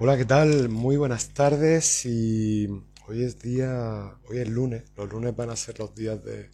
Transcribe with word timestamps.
Hola, 0.00 0.16
¿qué 0.16 0.24
tal? 0.24 0.68
Muy 0.68 0.96
buenas 0.96 1.28
tardes 1.34 2.06
y 2.06 2.66
hoy 3.06 3.22
es 3.24 3.38
día, 3.40 4.14
hoy 4.28 4.38
es 4.38 4.48
lunes, 4.48 4.84
los 4.96 5.08
lunes 5.10 5.34
van 5.36 5.50
a 5.50 5.56
ser 5.56 5.78
los 5.78 5.94
días 5.94 6.22
de, 6.24 6.50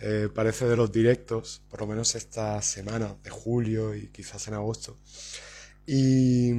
eh, 0.00 0.28
parece 0.34 0.66
de 0.66 0.76
los 0.76 0.92
directos, 0.92 1.62
por 1.70 1.80
lo 1.80 1.86
menos 1.88 2.14
esta 2.14 2.60
semana 2.62 3.16
de 3.22 3.30
julio 3.30 3.94
y 3.94 4.08
quizás 4.08 4.48
en 4.48 4.54
agosto. 4.54 4.98
Y, 5.86 6.52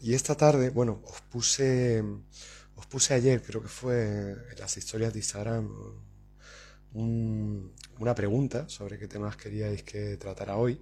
y 0.00 0.14
esta 0.14 0.36
tarde, 0.36 0.70
bueno, 0.70 1.02
os 1.06 1.20
puse, 1.22 2.02
os 2.76 2.86
puse 2.86 3.14
ayer, 3.14 3.42
creo 3.42 3.62
que 3.62 3.68
fue 3.68 4.32
en 4.32 4.58
las 4.58 4.76
historias 4.76 5.12
de 5.12 5.20
Instagram, 5.20 5.70
un- 6.94 7.72
una 7.98 8.14
pregunta 8.14 8.68
sobre 8.68 8.98
qué 8.98 9.08
temas 9.08 9.36
queríais 9.36 9.82
que 9.82 10.16
tratara 10.16 10.56
hoy. 10.56 10.80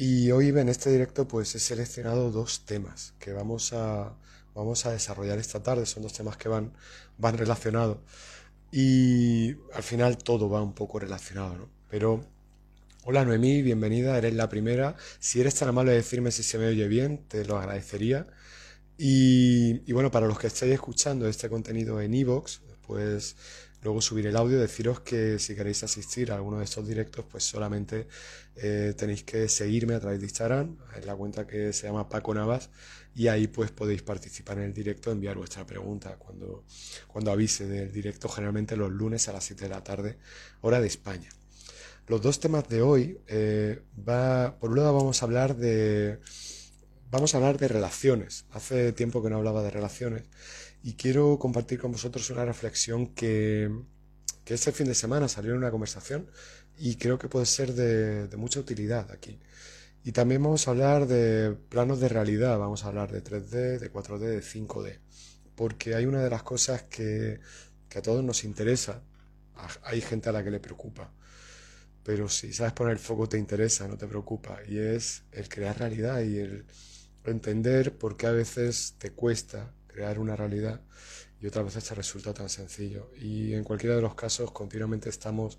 Y 0.00 0.30
hoy 0.30 0.50
en 0.50 0.68
este 0.68 0.92
directo 0.92 1.26
pues 1.26 1.56
he 1.56 1.58
seleccionado 1.58 2.30
dos 2.30 2.64
temas 2.64 3.14
que 3.18 3.32
vamos 3.32 3.72
a, 3.72 4.14
vamos 4.54 4.86
a 4.86 4.92
desarrollar 4.92 5.38
esta 5.40 5.60
tarde. 5.60 5.86
Son 5.86 6.04
dos 6.04 6.12
temas 6.12 6.36
que 6.36 6.48
van, 6.48 6.72
van 7.18 7.36
relacionados. 7.36 7.98
Y 8.70 9.56
al 9.74 9.82
final 9.82 10.16
todo 10.16 10.48
va 10.48 10.62
un 10.62 10.72
poco 10.72 11.00
relacionado, 11.00 11.56
¿no? 11.56 11.68
Pero, 11.90 12.24
hola 13.06 13.24
Noemí, 13.24 13.60
bienvenida, 13.62 14.16
eres 14.16 14.34
la 14.34 14.48
primera. 14.48 14.94
Si 15.18 15.40
eres 15.40 15.56
tan 15.56 15.70
amable 15.70 15.90
de 15.90 15.96
decirme 15.96 16.30
si 16.30 16.44
se 16.44 16.58
me 16.58 16.68
oye 16.68 16.86
bien, 16.86 17.24
te 17.26 17.44
lo 17.44 17.58
agradecería. 17.58 18.28
Y, 18.96 19.92
bueno, 19.92 20.12
para 20.12 20.28
los 20.28 20.38
que 20.38 20.46
estáis 20.46 20.74
escuchando 20.74 21.26
este 21.26 21.48
contenido 21.48 22.00
en 22.00 22.14
iVoox, 22.14 22.60
pues 22.86 23.34
luego 23.82 24.00
subiré 24.00 24.28
el 24.28 24.36
audio, 24.36 24.60
deciros 24.60 25.00
que 25.00 25.40
si 25.40 25.56
queréis 25.56 25.82
asistir 25.82 26.30
a 26.30 26.36
alguno 26.36 26.58
de 26.58 26.64
estos 26.64 26.86
directos, 26.86 27.24
pues 27.28 27.42
solamente 27.42 28.06
eh, 28.60 28.94
tenéis 28.96 29.24
que 29.24 29.48
seguirme 29.48 29.94
a 29.94 30.00
través 30.00 30.20
de 30.20 30.26
Instagram, 30.26 30.76
en 30.94 31.06
la 31.06 31.14
cuenta 31.14 31.46
que 31.46 31.72
se 31.72 31.86
llama 31.86 32.08
Paco 32.08 32.34
Navas, 32.34 32.70
y 33.14 33.28
ahí 33.28 33.46
pues 33.46 33.70
podéis 33.70 34.02
participar 34.02 34.58
en 34.58 34.64
el 34.64 34.74
directo, 34.74 35.10
enviar 35.10 35.36
vuestra 35.36 35.66
pregunta 35.66 36.16
cuando, 36.18 36.64
cuando 37.06 37.32
avise 37.32 37.66
del 37.66 37.92
directo, 37.92 38.28
generalmente 38.28 38.76
los 38.76 38.90
lunes 38.90 39.28
a 39.28 39.32
las 39.32 39.44
7 39.44 39.64
de 39.64 39.70
la 39.70 39.82
tarde, 39.82 40.18
hora 40.60 40.80
de 40.80 40.86
España. 40.86 41.28
Los 42.06 42.22
dos 42.22 42.40
temas 42.40 42.68
de 42.68 42.80
hoy, 42.80 43.20
eh, 43.26 43.82
va, 44.08 44.58
por 44.58 44.70
un 44.70 44.78
lado 44.78 44.94
vamos 44.94 45.22
a 45.22 45.26
hablar 45.26 45.56
de, 45.56 46.20
vamos 47.10 47.34
a 47.34 47.38
hablar 47.38 47.58
de 47.58 47.68
relaciones. 47.68 48.46
Hace 48.50 48.92
tiempo 48.92 49.22
que 49.22 49.30
no 49.30 49.36
hablaba 49.36 49.62
de 49.62 49.70
relaciones 49.70 50.24
y 50.82 50.94
quiero 50.94 51.38
compartir 51.38 51.78
con 51.78 51.92
vosotros 51.92 52.30
una 52.30 52.44
reflexión 52.44 53.08
que, 53.14 53.70
que 54.44 54.54
este 54.54 54.72
fin 54.72 54.86
de 54.86 54.94
semana 54.94 55.28
salió 55.28 55.52
en 55.52 55.58
una 55.58 55.70
conversación 55.70 56.30
y 56.78 56.96
creo 56.96 57.18
que 57.18 57.28
puede 57.28 57.46
ser 57.46 57.74
de, 57.74 58.34
mucha 58.36 58.60
utilidad 58.60 59.10
aquí. 59.10 59.38
Y 60.04 60.12
también 60.12 60.42
vamos 60.42 60.68
a 60.68 60.70
hablar 60.70 61.06
de 61.06 61.56
planos 61.68 62.00
de 62.00 62.08
realidad, 62.08 62.58
vamos 62.58 62.84
a 62.84 62.88
hablar 62.88 63.12
de 63.12 63.22
3D, 63.22 63.78
de 63.78 63.92
4D, 63.92 64.18
de 64.20 64.42
5D, 64.42 64.98
porque 65.54 65.94
hay 65.94 66.06
una 66.06 66.22
de 66.22 66.30
las 66.30 66.42
cosas 66.42 66.84
que, 66.84 67.40
que 67.88 67.98
a 67.98 68.02
todos 68.02 68.24
nos 68.24 68.44
interesa, 68.44 69.02
hay 69.82 70.00
gente 70.00 70.28
a 70.28 70.32
la 70.32 70.44
que 70.44 70.50
le 70.50 70.60
preocupa, 70.60 71.12
pero 72.04 72.28
si 72.28 72.52
sabes 72.52 72.72
poner 72.72 72.92
el 72.92 72.98
foco 72.98 73.28
te 73.28 73.38
interesa, 73.38 73.88
no 73.88 73.98
te 73.98 74.06
preocupa, 74.06 74.60
y 74.66 74.78
es 74.78 75.24
el 75.32 75.48
crear 75.48 75.78
realidad 75.78 76.20
y 76.22 76.38
el 76.38 76.64
entender 77.24 77.96
por 77.98 78.16
qué 78.16 78.26
a 78.26 78.32
veces 78.32 78.94
te 78.98 79.10
cuesta 79.10 79.74
crear 79.86 80.18
una 80.18 80.36
realidad 80.36 80.80
y 81.40 81.46
otras 81.46 81.66
veces 81.66 81.84
te 81.84 81.94
resulta 81.94 82.34
tan 82.34 82.48
sencillo. 82.48 83.10
Y 83.16 83.54
en 83.54 83.64
cualquiera 83.64 83.96
de 83.96 84.02
los 84.02 84.14
casos 84.14 84.50
continuamente 84.52 85.08
estamos 85.08 85.58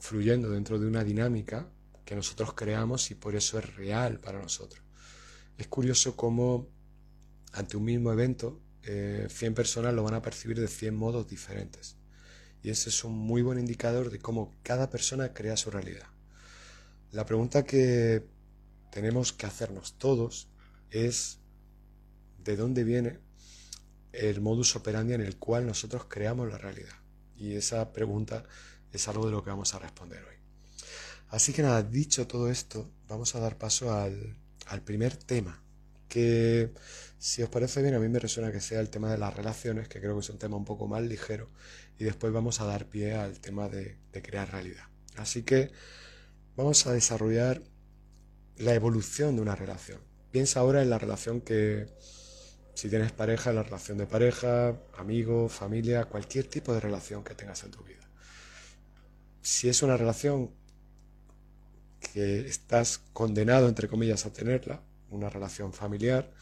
fluyendo 0.00 0.50
dentro 0.50 0.78
de 0.78 0.86
una 0.86 1.04
dinámica 1.04 1.68
que 2.04 2.14
nosotros 2.14 2.54
creamos 2.54 3.10
y 3.10 3.14
por 3.14 3.34
eso 3.34 3.58
es 3.58 3.76
real 3.76 4.20
para 4.20 4.40
nosotros. 4.40 4.82
Es 5.58 5.66
curioso 5.68 6.16
cómo 6.16 6.68
ante 7.52 7.76
un 7.76 7.84
mismo 7.84 8.12
evento 8.12 8.60
eh, 8.82 9.26
100 9.28 9.54
personas 9.54 9.94
lo 9.94 10.04
van 10.04 10.14
a 10.14 10.22
percibir 10.22 10.60
de 10.60 10.68
100 10.68 10.94
modos 10.94 11.26
diferentes. 11.28 11.96
Y 12.62 12.70
ese 12.70 12.88
es 12.90 13.04
un 13.04 13.16
muy 13.16 13.42
buen 13.42 13.58
indicador 13.58 14.10
de 14.10 14.18
cómo 14.18 14.54
cada 14.62 14.90
persona 14.90 15.32
crea 15.32 15.56
su 15.56 15.70
realidad. 15.70 16.06
La 17.12 17.24
pregunta 17.24 17.64
que 17.64 18.24
tenemos 18.90 19.32
que 19.32 19.46
hacernos 19.46 19.98
todos 19.98 20.48
es 20.90 21.38
de 22.38 22.56
dónde 22.56 22.84
viene 22.84 23.18
el 24.12 24.40
modus 24.40 24.76
operandi 24.76 25.14
en 25.14 25.20
el 25.20 25.36
cual 25.36 25.66
nosotros 25.66 26.06
creamos 26.08 26.48
la 26.48 26.58
realidad. 26.58 26.94
Y 27.36 27.54
esa 27.54 27.92
pregunta 27.92 28.44
es 28.96 29.08
algo 29.08 29.26
de 29.26 29.32
lo 29.32 29.42
que 29.42 29.50
vamos 29.50 29.74
a 29.74 29.78
responder 29.78 30.22
hoy. 30.24 30.36
Así 31.28 31.52
que 31.52 31.62
nada, 31.62 31.82
dicho 31.82 32.26
todo 32.26 32.50
esto, 32.50 32.90
vamos 33.08 33.34
a 33.34 33.40
dar 33.40 33.58
paso 33.58 33.92
al, 33.92 34.36
al 34.66 34.82
primer 34.82 35.16
tema, 35.16 35.62
que 36.08 36.72
si 37.18 37.42
os 37.42 37.48
parece 37.48 37.82
bien, 37.82 37.94
a 37.94 37.98
mí 37.98 38.08
me 38.08 38.18
resuena 38.18 38.52
que 38.52 38.60
sea 38.60 38.80
el 38.80 38.90
tema 38.90 39.10
de 39.10 39.18
las 39.18 39.34
relaciones, 39.34 39.88
que 39.88 40.00
creo 40.00 40.14
que 40.14 40.20
es 40.20 40.30
un 40.30 40.38
tema 40.38 40.56
un 40.56 40.64
poco 40.64 40.86
más 40.86 41.02
ligero, 41.02 41.50
y 41.98 42.04
después 42.04 42.32
vamos 42.32 42.60
a 42.60 42.64
dar 42.64 42.86
pie 42.86 43.14
al 43.14 43.40
tema 43.40 43.68
de, 43.68 43.98
de 44.12 44.22
crear 44.22 44.50
realidad. 44.50 44.84
Así 45.16 45.42
que 45.42 45.72
vamos 46.56 46.86
a 46.86 46.92
desarrollar 46.92 47.62
la 48.56 48.74
evolución 48.74 49.36
de 49.36 49.42
una 49.42 49.56
relación. 49.56 50.00
Piensa 50.30 50.60
ahora 50.60 50.82
en 50.82 50.90
la 50.90 50.98
relación 50.98 51.40
que, 51.40 51.86
si 52.74 52.88
tienes 52.88 53.12
pareja, 53.12 53.52
la 53.52 53.62
relación 53.62 53.98
de 53.98 54.06
pareja, 54.06 54.76
amigo, 54.96 55.48
familia, 55.48 56.04
cualquier 56.04 56.46
tipo 56.46 56.72
de 56.72 56.80
relación 56.80 57.24
que 57.24 57.34
tengas 57.34 57.64
en 57.64 57.70
tu 57.70 57.82
vida. 57.82 58.05
Si 59.48 59.68
es 59.68 59.84
una 59.84 59.96
relación 59.96 60.50
que 62.00 62.40
estás 62.48 63.00
condenado, 63.12 63.68
entre 63.68 63.86
comillas, 63.86 64.26
a 64.26 64.32
tenerla, 64.32 64.82
una 65.08 65.30
relación 65.30 65.72
familiar, 65.72 66.32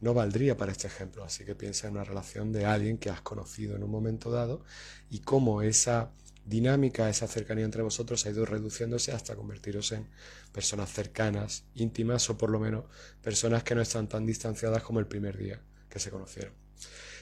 no 0.00 0.14
valdría 0.14 0.56
para 0.56 0.72
este 0.72 0.86
ejemplo. 0.86 1.22
Así 1.24 1.44
que 1.44 1.54
piensa 1.54 1.88
en 1.88 1.96
una 1.96 2.04
relación 2.04 2.50
de 2.50 2.64
alguien 2.64 2.96
que 2.96 3.10
has 3.10 3.20
conocido 3.20 3.76
en 3.76 3.82
un 3.82 3.90
momento 3.90 4.30
dado 4.30 4.64
y 5.10 5.18
cómo 5.18 5.60
esa 5.60 6.10
dinámica, 6.46 7.10
esa 7.10 7.28
cercanía 7.28 7.66
entre 7.66 7.82
vosotros 7.82 8.24
ha 8.24 8.30
ido 8.30 8.46
reduciéndose 8.46 9.12
hasta 9.12 9.36
convertiros 9.36 9.92
en 9.92 10.08
personas 10.50 10.90
cercanas, 10.90 11.64
íntimas 11.74 12.30
o 12.30 12.38
por 12.38 12.48
lo 12.48 12.58
menos 12.58 12.86
personas 13.20 13.62
que 13.62 13.74
no 13.74 13.82
están 13.82 14.08
tan 14.08 14.24
distanciadas 14.24 14.82
como 14.82 15.00
el 15.00 15.06
primer 15.06 15.36
día 15.36 15.60
que 15.90 15.98
se 15.98 16.10
conocieron. 16.10 16.54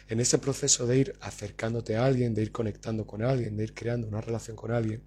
En 0.09 0.21
ese 0.21 0.39
proceso 0.39 0.87
de 0.87 0.99
ir 0.99 1.17
acercándote 1.21 1.97
a 1.97 2.07
alguien, 2.07 2.33
de 2.33 2.43
ir 2.43 2.53
conectando 2.53 3.09
con 3.09 3.23
alguien, 3.23 3.57
de 3.57 3.65
ir 3.65 3.75
creando 3.75 4.07
una 4.07 4.21
relación 4.21 4.55
con 4.55 4.71
alguien, 4.71 5.03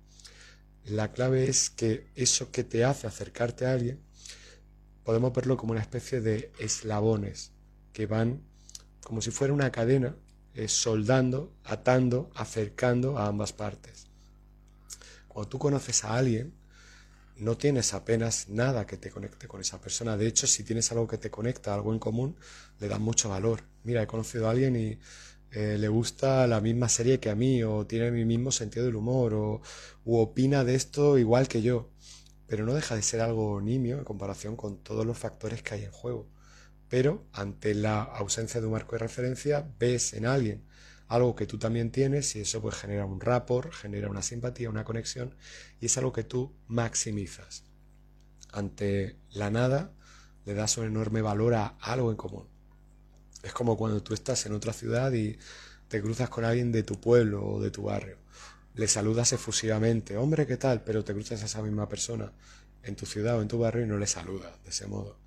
la 0.86 1.12
clave 1.12 1.50
es 1.50 1.70
que 1.70 2.08
eso 2.16 2.52
que 2.52 2.64
te 2.64 2.84
hace 2.84 3.08
acercarte 3.08 3.66
a 3.66 3.74
alguien, 3.74 4.02
podemos 5.04 5.34
verlo 5.34 5.58
como 5.58 5.72
una 5.72 5.82
especie 5.82 6.22
de 6.22 6.52
eslabones 6.60 7.52
que 7.94 8.06
van 8.06 8.44
como 9.04 9.22
si 9.22 9.32
fuera 9.32 9.54
una 9.54 9.72
cadena, 9.72 10.16
eh, 10.54 10.68
soldando, 10.68 11.52
atando, 11.64 12.30
acercando 12.36 13.18
a 13.18 13.28
ambas 13.28 13.54
partes. 13.54 14.08
Cuando 15.28 15.50
tú 15.50 15.58
conoces 15.58 16.04
a 16.04 16.16
alguien, 16.16 16.54
no 17.38 17.58
tienes 17.58 17.94
apenas 17.94 18.50
nada 18.50 18.86
que 18.86 18.98
te 18.98 19.10
conecte 19.10 19.48
con 19.48 19.62
esa 19.62 19.80
persona. 19.80 20.18
De 20.18 20.28
hecho, 20.28 20.46
si 20.46 20.64
tienes 20.64 20.92
algo 20.92 21.08
que 21.08 21.18
te 21.18 21.32
conecta, 21.32 21.74
algo 21.74 21.94
en 21.94 22.00
común, 22.00 22.36
le 22.80 22.88
das 22.88 23.00
mucho 23.00 23.30
valor. 23.30 23.64
Mira, 23.84 24.04
he 24.04 24.08
conocido 24.08 24.48
a 24.48 24.52
alguien 24.52 24.76
y 24.76 25.00
eh, 25.52 25.78
le 25.80 25.88
gusta 25.88 26.48
la 26.48 26.62
misma 26.62 26.90
serie 26.90 27.20
que 27.20 27.30
a 27.30 27.36
mí, 27.36 27.64
o 27.64 27.86
tiene 27.88 28.12
mi 28.12 28.26
mismo 28.26 28.52
sentido 28.52 28.86
del 28.86 28.96
humor, 28.96 29.34
o 29.34 29.62
u 30.06 30.18
opina 30.18 30.64
de 30.64 30.76
esto 30.76 31.18
igual 31.18 31.48
que 31.48 31.62
yo. 31.62 31.92
Pero 32.48 32.66
no 32.66 32.74
deja 32.74 32.96
de 32.96 33.02
ser 33.04 33.22
algo 33.22 33.62
nimio 33.62 33.98
en 34.00 34.04
comparación 34.04 34.56
con 34.56 34.78
todos 34.84 35.06
los 35.06 35.18
factores 35.18 35.62
que 35.64 35.76
hay 35.76 35.84
en 35.86 35.92
juego. 35.92 36.30
Pero 36.90 37.28
ante 37.34 37.76
la 37.76 38.02
ausencia 38.02 38.60
de 38.62 38.68
un 38.68 38.74
marco 38.74 38.94
de 38.94 39.00
referencia, 39.00 39.68
ves 39.80 40.14
en 40.14 40.26
alguien 40.26 40.66
algo 41.10 41.36
que 41.36 41.48
tú 41.48 41.58
también 41.58 41.92
tienes 41.92 42.36
y 42.36 42.42
eso 42.42 42.62
pues 42.62 42.76
genera 42.76 43.06
un 43.06 43.20
rapport, 43.20 43.74
genera 43.74 44.10
una 44.10 44.22
simpatía, 44.22 44.70
una 44.70 44.84
conexión 44.84 45.36
y 45.80 45.88
es 45.88 45.98
algo 45.98 46.14
que 46.14 46.24
tú 46.24 46.56
maximizas. 46.68 47.64
Ante 48.52 49.18
la 49.31 49.50
nada 49.50 49.94
le 50.46 50.54
das 50.54 50.78
un 50.78 50.86
enorme 50.86 51.22
valor 51.22 51.56
a 51.56 51.78
algo 51.81 52.12
en 52.12 52.18
común. 52.18 52.59
Es 53.44 53.54
como 53.54 53.78
cuando 53.78 54.02
tú 54.04 54.13
estás 54.13 54.46
en 54.46 54.54
otra 54.54 54.74
ciudad 54.74 55.12
y 55.13 55.38
te 55.88 56.02
cruzas 56.02 56.30
con 56.30 56.46
alguien 56.46 56.72
de 56.72 56.84
tu 56.84 57.00
pueblo 57.00 57.46
o 57.46 57.62
de 57.62 57.72
tu 57.72 57.84
barrio. 57.84 58.18
Le 58.75 58.88
saludas 58.88 59.34
efusivamente, 59.34 60.18
hombre, 60.18 60.46
¿qué 60.46 60.58
tal? 60.58 60.84
Pero 60.84 61.04
te 61.04 61.13
cruzas 61.13 61.42
a 61.42 61.46
esa 61.46 61.62
misma 61.62 61.90
persona 61.90 62.31
en 62.84 62.96
tu 62.96 63.06
ciudad 63.06 63.38
o 63.38 63.42
en 63.42 63.48
tu 63.48 63.58
barrio 63.58 63.84
y 63.84 63.88
no 63.88 63.98
le 63.98 64.08
saludas 64.08 64.54
de 64.63 64.69
ese 64.69 64.88
modo. 64.88 65.18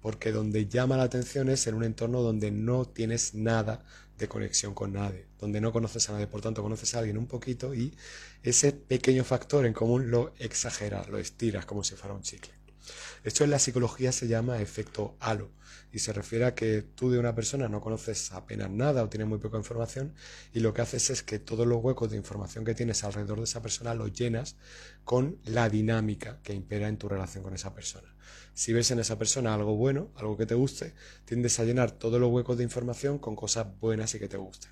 Porque 0.00 0.32
donde 0.32 0.66
llama 0.66 0.96
la 0.96 1.04
atención 1.04 1.48
es 1.48 1.66
en 1.66 1.74
un 1.74 1.84
entorno 1.84 2.22
donde 2.22 2.50
no 2.50 2.86
tienes 2.86 3.34
nada 3.34 3.84
de 4.18 4.28
conexión 4.28 4.74
con 4.74 4.92
nadie, 4.92 5.26
donde 5.38 5.60
no 5.60 5.72
conoces 5.72 6.08
a 6.08 6.12
nadie, 6.12 6.26
por 6.26 6.40
tanto 6.40 6.62
conoces 6.62 6.94
a 6.94 7.00
alguien 7.00 7.18
un 7.18 7.26
poquito 7.26 7.74
y 7.74 7.96
ese 8.42 8.72
pequeño 8.72 9.24
factor 9.24 9.66
en 9.66 9.72
común 9.72 10.10
lo 10.10 10.32
exageras, 10.38 11.08
lo 11.08 11.18
estiras 11.18 11.66
como 11.66 11.84
si 11.84 11.96
fuera 11.96 12.14
un 12.14 12.22
chicle. 12.22 12.61
Esto 13.24 13.44
en 13.44 13.50
la 13.50 13.58
psicología 13.58 14.12
se 14.12 14.28
llama 14.28 14.60
efecto 14.60 15.16
halo 15.20 15.50
y 15.92 15.98
se 15.98 16.12
refiere 16.12 16.46
a 16.46 16.54
que 16.54 16.82
tú 16.82 17.10
de 17.10 17.18
una 17.18 17.34
persona 17.34 17.68
no 17.68 17.80
conoces 17.80 18.32
apenas 18.32 18.70
nada 18.70 19.02
o 19.02 19.08
tienes 19.08 19.28
muy 19.28 19.38
poca 19.38 19.58
información 19.58 20.14
y 20.52 20.60
lo 20.60 20.72
que 20.72 20.82
haces 20.82 21.10
es 21.10 21.22
que 21.22 21.38
todos 21.38 21.66
los 21.66 21.82
huecos 21.82 22.10
de 22.10 22.16
información 22.16 22.64
que 22.64 22.74
tienes 22.74 23.04
alrededor 23.04 23.38
de 23.38 23.44
esa 23.44 23.62
persona 23.62 23.94
los 23.94 24.12
llenas 24.12 24.56
con 25.04 25.38
la 25.44 25.68
dinámica 25.68 26.40
que 26.42 26.54
impera 26.54 26.88
en 26.88 26.96
tu 26.96 27.08
relación 27.08 27.44
con 27.44 27.54
esa 27.54 27.74
persona. 27.74 28.14
Si 28.54 28.72
ves 28.72 28.90
en 28.90 29.00
esa 29.00 29.18
persona 29.18 29.54
algo 29.54 29.76
bueno, 29.76 30.10
algo 30.16 30.36
que 30.36 30.46
te 30.46 30.54
guste, 30.54 30.94
tiendes 31.24 31.58
a 31.60 31.64
llenar 31.64 31.92
todos 31.92 32.20
los 32.20 32.30
huecos 32.30 32.56
de 32.58 32.64
información 32.64 33.18
con 33.18 33.36
cosas 33.36 33.66
buenas 33.80 34.14
y 34.14 34.18
que 34.18 34.28
te 34.28 34.36
gusten. 34.36 34.70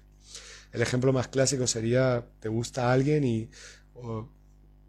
El 0.73 0.83
ejemplo 0.83 1.13
más 1.13 1.29
clásico 1.29 1.67
sería, 1.67 2.27
te 2.41 2.49
gusta 2.49 2.93
alguien 2.93 3.25
y 3.25 3.51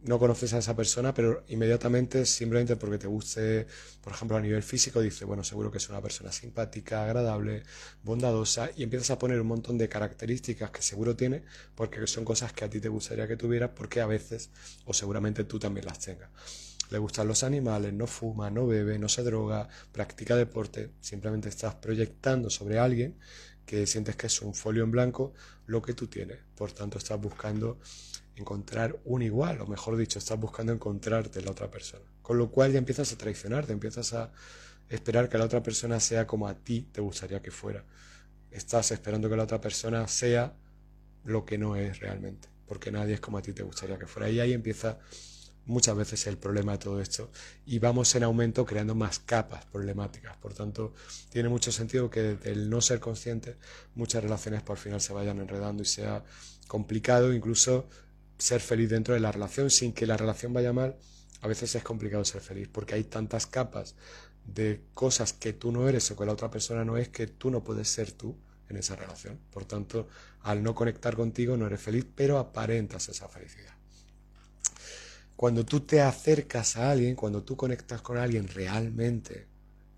no 0.04 0.18
conoces 0.18 0.54
a 0.54 0.58
esa 0.58 0.76
persona, 0.76 1.14
pero 1.14 1.44
inmediatamente, 1.48 2.26
simplemente 2.26 2.76
porque 2.76 2.98
te 2.98 3.08
guste, 3.08 3.68
por 4.02 4.14
ejemplo, 4.14 4.38
a 4.38 4.42
nivel 4.42 4.64
físico, 4.64 5.00
dices, 5.00 5.28
bueno, 5.28 5.44
seguro 5.44 5.72
que 5.72 5.78
es 5.78 5.90
una 5.90 6.02
persona 6.02 6.32
simpática, 6.32 7.04
agradable, 7.04 7.64
bondadosa, 8.04 8.70
y 8.76 8.84
empiezas 8.84 9.12
a 9.12 9.20
poner 9.20 9.40
un 9.40 9.48
montón 9.48 9.78
de 9.78 9.88
características 9.88 10.72
que 10.72 10.82
seguro 10.82 11.16
tiene, 11.16 11.44
porque 11.76 12.06
son 12.08 12.26
cosas 12.26 12.52
que 12.54 12.66
a 12.66 12.70
ti 12.70 12.80
te 12.80 12.90
gustaría 12.90 13.28
que 13.28 13.38
tuvieras, 13.38 13.72
porque 13.76 14.02
a 14.02 14.08
veces, 14.08 14.50
o 14.86 14.94
seguramente 14.94 15.44
tú 15.44 15.60
también 15.60 15.86
las 15.86 16.00
tengas. 16.00 16.30
Le 16.90 16.98
gustan 16.98 17.28
los 17.28 17.44
animales, 17.44 17.94
no 17.94 18.08
fuma, 18.08 18.50
no 18.50 18.68
bebe, 18.68 19.00
no 19.00 19.08
se 19.08 19.24
droga, 19.24 19.70
practica 19.92 20.36
deporte, 20.36 20.92
simplemente 21.00 21.48
estás 21.48 21.76
proyectando 21.76 22.50
sobre 22.50 22.80
alguien 22.80 23.18
que 23.66 23.88
sientes 23.88 24.16
que 24.18 24.28
es 24.28 24.42
un 24.42 24.54
folio 24.54 24.84
en 24.84 24.92
blanco 24.92 25.34
lo 25.68 25.82
que 25.82 25.94
tú 25.94 26.08
tienes. 26.08 26.40
Por 26.56 26.74
tanto, 26.74 26.98
estás 26.98 27.22
buscando 27.22 27.80
encontrar 28.36 29.00
un 29.06 29.22
igual, 29.22 29.62
o 29.62 29.68
mejor 29.68 29.98
dicho, 29.98 30.20
estás 30.20 30.40
buscando 30.40 30.72
encontrarte 30.72 31.42
la 31.42 31.52
otra 31.52 31.70
persona. 31.70 32.06
Con 32.22 32.38
lo 32.38 32.50
cual 32.50 32.72
ya 32.72 32.78
empiezas 32.78 33.12
a 33.12 33.18
traicionar, 33.18 33.66
te 33.66 33.74
empiezas 33.74 34.14
a 34.14 34.32
esperar 34.90 35.30
que 35.30 35.38
la 35.38 35.46
otra 35.46 35.64
persona 35.64 36.00
sea 36.00 36.28
como 36.28 36.48
a 36.48 36.54
ti 36.54 36.88
te 36.92 37.02
gustaría 37.02 37.42
que 37.42 37.52
fuera. 37.52 37.84
Estás 38.52 38.92
esperando 38.92 39.30
que 39.30 39.36
la 39.36 39.44
otra 39.44 39.62
persona 39.62 40.08
sea 40.08 40.54
lo 41.24 41.46
que 41.46 41.58
no 41.58 41.76
es 41.76 42.00
realmente, 42.00 42.50
porque 42.68 42.92
nadie 42.92 43.16
es 43.16 43.20
como 43.20 43.38
a 43.38 43.42
ti 43.42 43.54
te 43.54 43.64
gustaría 43.64 43.98
que 43.98 44.08
fuera. 44.08 44.30
Y 44.30 44.40
ahí 44.40 44.54
empieza 44.54 45.00
muchas 45.66 45.96
veces 45.96 46.26
el 46.28 46.38
problema 46.38 46.74
de 46.74 46.78
todo 46.80 47.02
esto 47.02 47.30
y 47.66 47.80
vamos 47.80 48.14
en 48.16 48.24
aumento 48.24 48.66
creando 48.66 48.96
más 48.96 49.20
capas 49.20 49.66
problemáticas. 49.66 50.36
Por 50.38 50.54
tanto, 50.54 50.94
tiene 51.30 51.50
mucho 51.50 51.72
sentido 51.72 52.10
que 52.10 52.38
el 52.44 52.70
no 52.70 52.82
ser 52.82 53.00
consciente 53.00 53.58
muchas 53.96 54.24
relaciones 54.24 54.64
por 54.64 54.78
final 54.78 55.02
se 55.02 55.14
vayan 55.14 55.40
enredando 55.40 55.84
y 55.84 55.86
sea 55.86 56.24
complicado 56.68 57.34
incluso 57.34 57.88
ser 58.42 58.60
feliz 58.60 58.90
dentro 58.90 59.14
de 59.14 59.20
la 59.20 59.32
relación 59.32 59.70
sin 59.70 59.94
que 59.94 60.08
la 60.08 60.18
relación 60.18 60.52
vaya 60.52 60.74
mal, 60.74 60.98
a 61.42 61.48
veces 61.48 61.76
es 61.76 61.84
complicado 61.84 62.26
ser 62.26 62.42
feliz 62.42 62.68
porque 62.68 62.96
hay 62.96 63.04
tantas 63.04 63.46
capas 63.46 63.96
de 64.46 64.82
cosas 64.96 65.32
que 65.34 65.54
tú 65.54 65.72
no 65.72 65.88
eres 65.88 66.10
o 66.10 66.18
que 66.18 66.26
la 66.26 66.34
otra 66.34 66.50
persona 66.50 66.84
no 66.84 66.98
es 66.98 67.10
que 67.10 67.28
tú 67.28 67.52
no 67.52 67.64
puedes 67.64 67.88
ser 67.88 68.12
tú 68.12 68.36
en 68.68 68.78
esa 68.78 68.96
relación. 68.96 69.40
Por 69.52 69.66
tanto, 69.66 70.08
al 70.42 70.64
no 70.64 70.74
conectar 70.74 71.16
contigo 71.16 71.56
no 71.56 71.68
eres 71.68 71.82
feliz, 71.82 72.04
pero 72.16 72.40
aparentas 72.40 73.10
esa 73.10 73.28
felicidad. 73.28 73.76
Cuando 75.36 75.64
tú 75.64 75.82
te 75.82 76.02
acercas 76.02 76.78
a 76.78 76.90
alguien, 76.90 77.16
cuando 77.16 77.44
tú 77.44 77.56
conectas 77.56 78.02
con 78.02 78.18
alguien 78.18 78.48
realmente, 78.48 79.46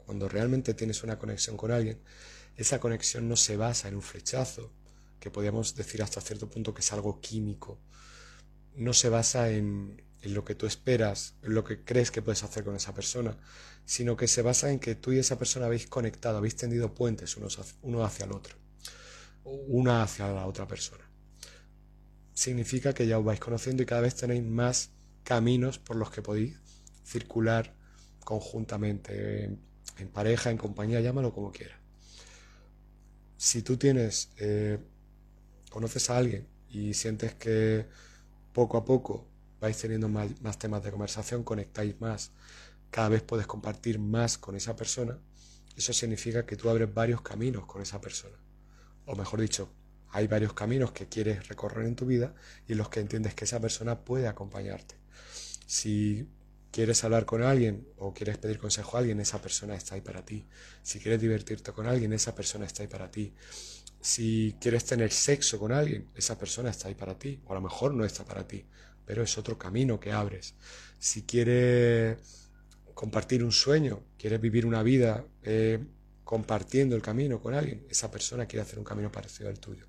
cuando 0.06 0.28
realmente 0.28 0.74
tienes 0.74 1.01
una 1.04 1.18
conexión 1.18 1.56
con 1.56 1.72
alguien, 1.72 1.98
esa 2.57 2.80
conexión 2.81 3.30
no 3.30 3.38
se 3.38 3.56
basa 3.56 3.88
en 3.88 3.96
un 3.96 4.01
flechazo, 4.01 4.69
que 5.22 5.31
podríamos 5.31 5.75
decir 5.75 6.04
hasta 6.04 6.19
cierto 6.19 6.50
punto 6.50 6.74
que 6.74 6.81
es 6.81 6.92
algo 6.92 7.22
químico, 7.22 7.80
no 8.75 8.94
se 8.94 9.10
basa 9.10 9.50
en, 9.50 10.02
lo 10.24 10.46
que 10.46 10.56
tú 10.56 10.66
esperas, 10.66 11.36
en 11.42 11.54
lo 11.54 11.64
que 11.64 11.84
crees 11.84 12.10
que 12.12 12.22
puedes 12.22 12.44
hacer 12.44 12.64
con 12.64 12.75
esa 12.75 12.94
persona, 12.94 13.38
sino 13.86 14.16
que 14.16 14.28
se 14.28 14.42
basa 14.42 14.72
en 14.72 14.80
que 14.80 14.96
tú 14.96 15.12
y 15.12 15.20
esa 15.20 15.38
persona 15.38 15.66
habéis 15.66 15.88
conectado, 15.88 16.38
habéis 16.38 16.56
tendido 16.56 16.94
puentes 16.94 17.36
uno 17.81 18.04
hacia 18.06 18.25
el 18.25 18.31
otro, 18.31 18.56
una 19.44 20.04
hacia 20.04 20.31
la 20.31 20.46
otra 20.46 20.68
persona. 20.68 21.04
Significa 22.34 22.94
que 22.94 23.06
ya 23.06 23.20
os 23.20 23.25
vais 23.25 23.40
conociendo 23.40 23.84
y 23.84 23.86
cada 23.86 24.02
vez 24.02 24.16
tenéis 24.16 24.44
más 24.44 24.90
caminos 25.24 25.78
por 25.78 25.98
los 25.98 26.10
que 26.10 26.22
podéis 26.22 26.58
circular 27.04 27.74
conjuntamente, 28.24 29.46
en, 29.98 30.08
pareja, 30.12 30.50
en 30.50 30.58
compañía, 30.58 31.02
llámalo 31.02 31.34
como 31.34 31.52
quieras. 31.52 31.78
Si 33.38 33.62
tú 33.62 33.78
tienes, 33.78 34.30
eh, 34.38 34.80
conoces 35.70 36.10
a 36.10 36.18
alguien 36.18 36.48
y 36.70 36.94
sientes 36.94 37.34
que 37.36 37.88
poco 38.54 38.78
a 38.78 38.86
poco 38.86 39.28
vais 39.60 39.78
teniendo 39.78 40.10
más, 40.10 40.60
temas 40.60 40.84
de 40.84 40.92
conversación, 40.92 41.44
conectáis 41.44 42.00
más, 42.02 42.32
cada 42.92 43.10
vez 43.10 43.22
puedes 43.22 43.48
compartir 43.48 43.98
más 43.98 44.38
con 44.38 44.56
esa 44.56 44.76
persona, 44.76 45.18
eso 45.78 45.94
significa 45.94 46.46
que 46.46 46.58
tú 46.58 46.70
abres 46.70 46.94
varios 46.94 47.22
caminos 47.22 47.66
con 47.66 47.82
esa 47.82 48.02
persona. 48.02 48.36
O 49.06 49.16
mejor 49.16 49.40
dicho, 49.40 49.70
hay 50.12 50.28
varios 50.28 50.54
caminos 50.54 50.92
que 50.92 51.08
quieres 51.08 51.48
recorrer 51.48 51.88
en 51.88 51.96
tu 51.96 52.06
vida 52.06 52.36
y 52.68 52.76
los 52.76 52.90
que 52.90 53.00
entiendes 53.00 53.36
que 53.36 53.46
esa 53.46 53.60
persona 53.60 54.02
puede 54.04 54.28
acompañarte. 54.28 54.96
Si 55.66 56.28
quieres 56.72 57.04
hablar 57.04 57.26
con 57.26 57.42
alguien 57.42 57.88
o 57.98 58.14
quieres 58.14 58.38
pedir 58.38 58.60
consejo 58.60 58.98
a 58.98 59.00
alguien, 59.00 59.20
esa 59.22 59.42
persona 59.42 59.76
está 59.76 59.96
ahí 59.96 60.02
para 60.02 60.26
ti. 60.26 60.46
Si 60.82 61.00
quieres 61.00 61.22
divertirte 61.22 61.72
con 61.72 61.88
alguien, 61.88 62.12
esa 62.12 62.36
persona 62.36 62.66
está 62.66 62.84
ahí 62.84 62.90
para 62.90 63.10
ti. 63.10 63.34
Si 64.04 64.58
quieres 64.60 64.84
tener 64.84 65.14
sexo 65.14 65.58
con 65.58 65.72
alguien, 65.72 66.10
esa 66.14 66.38
persona 66.38 66.70
está 66.70 66.90
ahí 66.90 66.94
para 66.94 67.18
ti, 67.18 67.42
o 67.46 67.54
a 67.54 67.56
lo 67.56 67.62
mejor 67.62 67.94
no 67.94 68.04
está 68.04 68.26
para 68.26 68.46
ti, 68.46 68.66
pero 69.06 69.24
es 69.24 69.38
otro 69.38 69.58
camino 69.58 69.98
que 69.98 70.12
abres. 70.12 70.56
Si 71.00 71.24
quieres 71.24 72.18
compartir 72.94 73.46
un 73.46 73.54
sueño, 73.54 74.04
quieres 74.18 74.42
vivir 74.42 74.66
una 74.66 74.84
vida 74.84 75.26
eh, 75.44 75.80
compartiendo 76.26 76.98
el 76.98 77.02
camino 77.02 77.40
con 77.40 77.54
alguien, 77.54 77.86
esa 77.90 78.12
persona 78.12 78.46
quiere 78.46 78.64
hacer 78.64 78.78
un 78.78 78.84
camino 78.84 79.10
parecido 79.10 79.48
al 79.48 79.62
tuyo. 79.62 79.88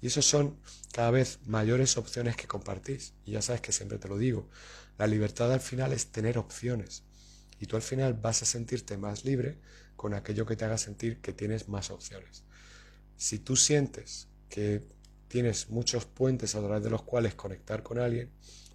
Y 0.00 0.06
esos 0.06 0.24
son 0.24 0.60
cada 0.92 1.10
vez 1.10 1.40
mayores 1.44 1.96
opciones 1.96 2.36
que 2.36 2.46
compartís. 2.46 3.14
Y 3.24 3.32
ya 3.32 3.42
sabes 3.42 3.62
que 3.62 3.72
siempre 3.72 3.98
te 3.98 4.06
lo 4.06 4.16
digo, 4.16 4.48
la 4.96 5.08
libertad 5.08 5.52
al 5.52 5.60
final 5.60 5.92
es 5.92 6.12
tener 6.12 6.38
opciones. 6.38 7.02
Y 7.58 7.66
tú 7.66 7.74
al 7.74 7.82
final 7.82 8.14
vas 8.14 8.42
a 8.42 8.46
sentirte 8.46 8.96
más 8.96 9.24
libre 9.24 9.58
con 9.96 10.14
aquello 10.14 10.46
que 10.46 10.54
te 10.54 10.64
haga 10.64 10.78
sentir 10.78 11.20
que 11.20 11.32
tienes 11.32 11.68
más 11.68 11.90
opciones. 11.90 12.45
Si 13.16 13.38
tú 13.38 13.56
sientes 13.56 14.28
que 14.48 14.82
tienes 15.28 15.70
muchos 15.70 16.04
puentes 16.04 16.54
a 16.54 16.60
través 16.60 16.82
de 16.82 16.90
los 16.90 17.02
cuales 17.02 17.34
conectar 17.34 17.82
con 17.82 17.98
alguien, 17.98 18.30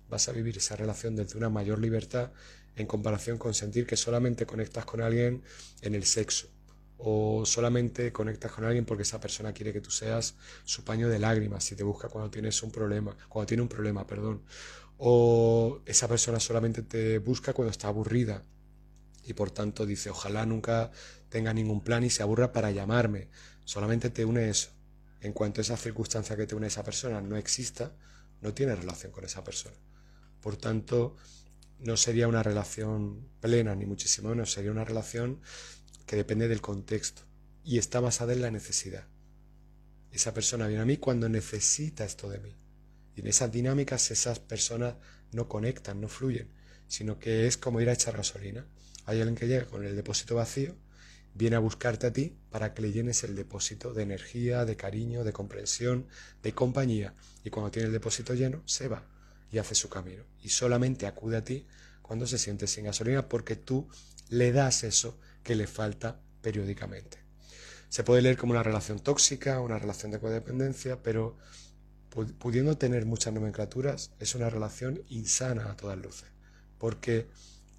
vas 0.09 0.27
a 0.27 0.31
vivir 0.31 0.57
esa 0.57 0.75
relación 0.75 1.15
desde 1.15 1.37
una 1.37 1.49
mayor 1.49 1.79
libertad 1.79 2.31
en 2.75 2.87
comparación 2.87 3.37
con 3.37 3.53
sentir 3.53 3.85
que 3.85 3.97
solamente 3.97 4.45
conectas 4.45 4.85
con 4.85 5.01
alguien 5.01 5.43
en 5.81 5.95
el 5.95 6.05
sexo 6.05 6.49
o 6.97 7.45
solamente 7.45 8.11
conectas 8.11 8.51
con 8.51 8.63
alguien 8.63 8.85
porque 8.85 9.03
esa 9.03 9.19
persona 9.19 9.53
quiere 9.53 9.73
que 9.73 9.81
tú 9.81 9.89
seas 9.89 10.35
su 10.63 10.83
paño 10.83 11.09
de 11.09 11.19
lágrimas 11.19 11.63
si 11.63 11.75
te 11.75 11.83
busca 11.83 12.09
cuando 12.09 12.29
tienes 12.29 12.61
un 12.61 12.71
problema, 12.71 13.15
cuando 13.27 13.47
tiene 13.47 13.63
un 13.63 13.69
problema, 13.69 14.05
perdón, 14.05 14.43
o 14.97 15.81
esa 15.85 16.07
persona 16.07 16.39
solamente 16.39 16.83
te 16.83 17.17
busca 17.17 17.53
cuando 17.53 17.71
está 17.71 17.87
aburrida 17.87 18.43
y 19.23 19.33
por 19.33 19.51
tanto 19.51 19.85
dice, 19.85 20.09
ojalá 20.09 20.45
nunca 20.45 20.91
tenga 21.29 21.53
ningún 21.53 21.81
plan 21.81 22.03
y 22.03 22.09
se 22.09 22.21
aburra 22.21 22.51
para 22.51 22.71
llamarme 22.71 23.29
solamente 23.71 24.09
te 24.09 24.25
une 24.25 24.49
eso. 24.49 24.69
En 25.21 25.31
cuanto 25.31 25.61
esa 25.61 25.77
circunstancia 25.77 26.35
que 26.35 26.45
te 26.45 26.55
une 26.55 26.65
a 26.65 26.67
esa 26.67 26.83
persona 26.83 27.21
no 27.21 27.37
exista, 27.37 27.95
no 28.41 28.53
tiene 28.53 28.75
relación 28.75 29.13
con 29.13 29.23
esa 29.23 29.45
persona. 29.45 29.77
Por 30.41 30.57
tanto, 30.57 31.15
no 31.79 31.95
sería 31.95 32.27
una 32.27 32.43
relación 32.43 33.29
plena, 33.39 33.73
ni 33.73 33.85
muchísimo 33.85 34.27
menos, 34.27 34.51
sería 34.51 34.71
una 34.71 34.83
relación 34.83 35.39
que 36.05 36.17
depende 36.17 36.49
del 36.49 36.59
contexto 36.59 37.21
y 37.63 37.77
está 37.77 38.01
basada 38.01 38.33
en 38.33 38.41
la 38.41 38.51
necesidad. 38.51 39.07
Esa 40.11 40.33
persona 40.33 40.67
viene 40.67 40.81
a 40.81 40.85
mí 40.85 40.97
cuando 40.97 41.29
necesita 41.29 42.03
esto 42.03 42.29
de 42.29 42.39
mí. 42.39 42.53
Y 43.15 43.21
en 43.21 43.27
esas 43.27 43.53
dinámicas 43.53 44.11
esas 44.11 44.39
personas 44.39 44.95
no 45.31 45.47
conectan, 45.47 46.01
no 46.01 46.09
fluyen, 46.09 46.51
sino 46.89 47.19
que 47.19 47.47
es 47.47 47.55
como 47.55 47.79
ir 47.79 47.87
a 47.87 47.93
echar 47.93 48.17
gasolina. 48.17 48.67
Hay 49.05 49.19
alguien 49.19 49.37
que 49.37 49.47
llega 49.47 49.65
con 49.67 49.85
el 49.85 49.95
depósito 49.95 50.35
vacío 50.35 50.75
viene 51.33 51.55
a 51.55 51.59
buscarte 51.59 52.07
a 52.07 52.13
ti 52.13 52.37
para 52.49 52.73
que 52.73 52.81
le 52.81 52.91
llenes 52.91 53.23
el 53.23 53.35
depósito 53.35 53.93
de 53.93 54.03
energía, 54.03 54.65
de 54.65 54.75
cariño, 54.75 55.23
de 55.23 55.33
comprensión, 55.33 56.07
de 56.43 56.53
compañía. 56.53 57.13
Y 57.43 57.49
cuando 57.49 57.71
tiene 57.71 57.87
el 57.87 57.93
depósito 57.93 58.33
lleno, 58.33 58.61
se 58.65 58.87
va 58.87 59.03
y 59.51 59.57
hace 59.57 59.75
su 59.75 59.89
camino. 59.89 60.23
Y 60.41 60.49
solamente 60.49 61.07
acude 61.07 61.37
a 61.37 61.43
ti 61.43 61.65
cuando 62.01 62.27
se 62.27 62.37
siente 62.37 62.67
sin 62.67 62.85
gasolina 62.85 63.27
porque 63.27 63.55
tú 63.55 63.87
le 64.29 64.51
das 64.51 64.83
eso 64.83 65.17
que 65.43 65.55
le 65.55 65.67
falta 65.67 66.19
periódicamente. 66.41 67.19
Se 67.89 68.03
puede 68.03 68.21
leer 68.21 68.37
como 68.37 68.51
una 68.51 68.63
relación 68.63 68.99
tóxica, 68.99 69.59
una 69.59 69.77
relación 69.77 70.11
de 70.11 70.19
codependencia, 70.19 71.01
pero 71.03 71.37
pudiendo 72.39 72.77
tener 72.77 73.05
muchas 73.05 73.33
nomenclaturas, 73.33 74.11
es 74.19 74.35
una 74.35 74.49
relación 74.49 75.01
insana 75.07 75.71
a 75.71 75.77
todas 75.77 75.97
luces, 75.97 76.27
porque 76.77 77.27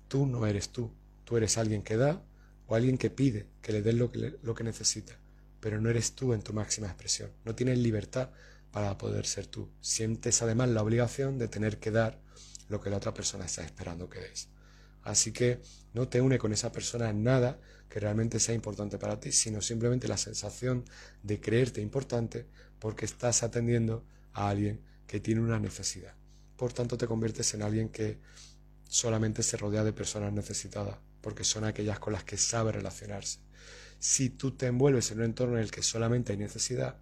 tú 0.09 0.27
no 0.27 0.47
eres 0.47 0.71
tú, 0.71 0.91
tú 1.25 1.37
eres 1.37 1.59
alguien 1.59 1.83
que 1.83 1.97
da 1.97 2.23
alguien 2.75 2.99
que 2.99 3.11
pide 3.11 3.47
que 3.61 3.73
le 3.73 3.83
que, 3.83 4.38
lo 4.43 4.55
que 4.55 4.64
necesita, 4.64 5.19
pero 5.61 5.81
no 5.81 5.91
eres 5.91 6.12
tú 6.12 6.33
en 6.33 6.43
tu 6.43 6.52
máxima 6.52 6.88
expresión, 6.88 7.31
no 7.45 7.55
tienes 7.55 7.79
libertad 7.79 8.31
para 8.73 8.97
poder 8.99 9.26
ser 9.26 9.47
tú. 9.47 9.69
Sientes 9.81 10.43
además 10.43 10.71
la 10.71 10.83
obligación 10.83 11.38
de 11.38 11.49
tener 11.49 11.79
que 11.79 11.91
dar 11.91 12.21
lo 12.69 12.81
que 12.81 12.91
la 12.91 12.97
otra 12.97 13.14
persona 13.14 13.45
está 13.45 13.62
esperando 13.62 14.09
que 14.09 14.21
des. 14.21 14.49
Así 15.02 15.33
que 15.33 15.61
no 15.95 16.09
te 16.09 16.21
une 16.21 16.38
con 16.38 16.52
esa 16.52 16.73
persona 16.73 17.11
en 17.11 17.23
nada 17.23 17.61
que 17.88 18.00
realmente 18.00 18.41
sea 18.41 18.55
importante 18.55 18.99
para 18.99 19.21
ti, 19.21 19.33
sino 19.33 19.61
simplemente 19.61 20.09
la 20.09 20.17
sensación 20.17 20.85
de 21.23 21.41
creerte 21.41 21.81
importante 21.81 22.47
porque 22.79 23.05
estás 23.05 23.43
atendiendo 23.43 24.05
a 24.33 24.49
alguien 24.49 24.81
que 25.07 25.21
tiene 25.21 25.43
una 25.43 25.59
necesidad. 25.59 26.14
Por 26.57 26.73
tanto, 26.73 26.97
te 26.97 27.07
conviertes 27.07 27.52
en 27.55 27.62
alguien 27.62 27.91
que 27.91 28.19
solamente 28.88 29.43
se 29.43 29.57
rodea 29.57 29.85
de 29.85 29.93
personas 29.93 30.33
necesitadas, 30.33 30.97
porque 31.23 31.45
son 31.45 31.64
aquellas 31.64 31.99
con 31.99 32.12
las 32.12 32.25
que 32.25 32.37
sabe 32.37 32.73
relacionarse. 32.73 33.38
Si 33.99 34.31
tú 34.31 34.50
te 34.50 34.67
envuelves 34.67 35.11
en 35.11 35.19
un 35.19 35.25
entorno 35.25 35.57
en 35.57 35.62
el 35.62 35.71
que 35.71 35.83
solamente 35.83 36.33
hay 36.33 36.38
necesidad, 36.38 36.99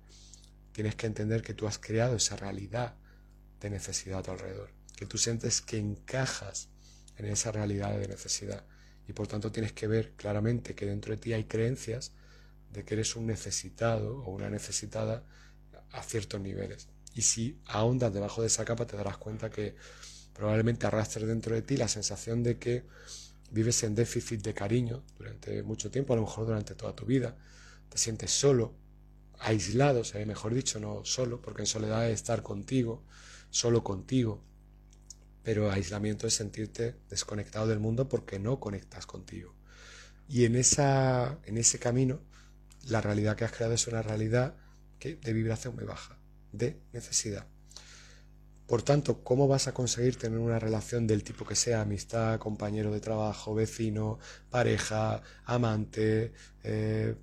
tienes 0.72 0.94
que 0.94 1.06
entender 1.06 1.42
que 1.42 1.54
tú 1.54 1.66
has 1.66 1.78
creado 1.78 2.16
esa 2.16 2.36
realidad 2.36 2.94
de 3.60 3.70
necesidad 3.70 4.20
a 4.20 4.22
tu 4.22 4.30
alrededor, 4.30 4.70
que 4.96 5.06
tú 5.06 5.18
sientes 5.18 5.60
que 5.60 5.78
encajas 5.78 6.68
en 7.16 7.26
esa 7.26 7.50
realidad 7.50 7.98
de 7.98 8.08
necesidad 8.08 8.64
y 9.08 9.12
por 9.12 9.26
tanto 9.26 9.50
tienes 9.50 9.72
que 9.72 9.86
ver 9.86 10.12
claramente 10.12 10.74
que 10.74 10.86
dentro 10.86 11.12
de 11.12 11.20
ti 11.20 11.32
hay 11.32 11.44
creencias 11.44 12.12
de 12.72 12.84
que 12.84 12.94
eres 12.94 13.16
un 13.16 13.26
necesitado 13.26 14.18
o 14.22 14.30
una 14.30 14.48
necesitada 14.48 15.24
a 15.90 16.02
ciertos 16.02 16.40
niveles. 16.40 16.88
Y 17.14 17.22
si 17.22 17.60
ahondas 17.66 18.12
debajo 18.12 18.40
de 18.40 18.46
esa 18.46 18.64
capa 18.64 18.86
te 18.86 18.96
darás 18.96 19.16
cuenta 19.16 19.50
que 19.50 19.74
probablemente 20.32 20.86
arrastres 20.86 21.26
dentro 21.26 21.54
de 21.54 21.62
ti 21.62 21.76
la 21.76 21.88
sensación 21.88 22.42
de 22.42 22.58
que 22.58 22.86
vives 23.50 23.82
en 23.82 23.94
déficit 23.94 24.42
de 24.42 24.54
cariño 24.54 25.02
durante 25.18 25.62
mucho 25.62 25.90
tiempo, 25.90 26.12
a 26.12 26.16
lo 26.16 26.22
mejor 26.22 26.46
durante 26.46 26.74
toda 26.74 26.94
tu 26.94 27.04
vida. 27.04 27.36
Te 27.88 27.98
sientes 27.98 28.30
solo, 28.30 28.74
aislado, 29.38 30.02
o 30.02 30.26
mejor 30.26 30.54
dicho, 30.54 30.78
no 30.78 31.04
solo, 31.04 31.40
porque 31.40 31.62
en 31.62 31.66
soledad 31.66 32.08
es 32.08 32.14
estar 32.14 32.42
contigo, 32.42 33.04
solo 33.50 33.82
contigo. 33.82 34.42
Pero 35.42 35.70
aislamiento 35.70 36.26
es 36.26 36.34
sentirte 36.34 36.96
desconectado 37.08 37.66
del 37.66 37.80
mundo 37.80 38.08
porque 38.08 38.38
no 38.38 38.60
conectas 38.60 39.06
contigo. 39.06 39.54
Y 40.28 40.44
en, 40.44 40.54
esa, 40.54 41.38
en 41.44 41.58
ese 41.58 41.78
camino, 41.78 42.20
la 42.86 43.00
realidad 43.00 43.36
que 43.36 43.44
has 43.44 43.52
creado 43.52 43.74
es 43.74 43.86
una 43.88 44.02
realidad 44.02 44.54
que, 44.98 45.16
de 45.16 45.32
vibración 45.32 45.74
muy 45.74 45.84
baja, 45.84 46.18
de 46.52 46.80
necesidad. 46.92 47.46
Por 48.70 48.82
tanto, 48.82 49.24
¿cómo 49.24 49.48
vas 49.48 49.66
a 49.66 49.74
conseguir 49.74 50.14
tener 50.16 50.38
una 50.38 50.60
relación 50.60 51.04
del 51.04 51.24
tipo 51.24 51.44
que 51.44 51.56
sea 51.56 51.80
amistad, 51.80 52.38
compañero 52.38 52.92
de 52.92 53.00
trabajo, 53.00 53.52
vecino, 53.52 54.20
pareja, 54.48 55.22
amante? 55.44 56.32
Eh, 56.62 57.16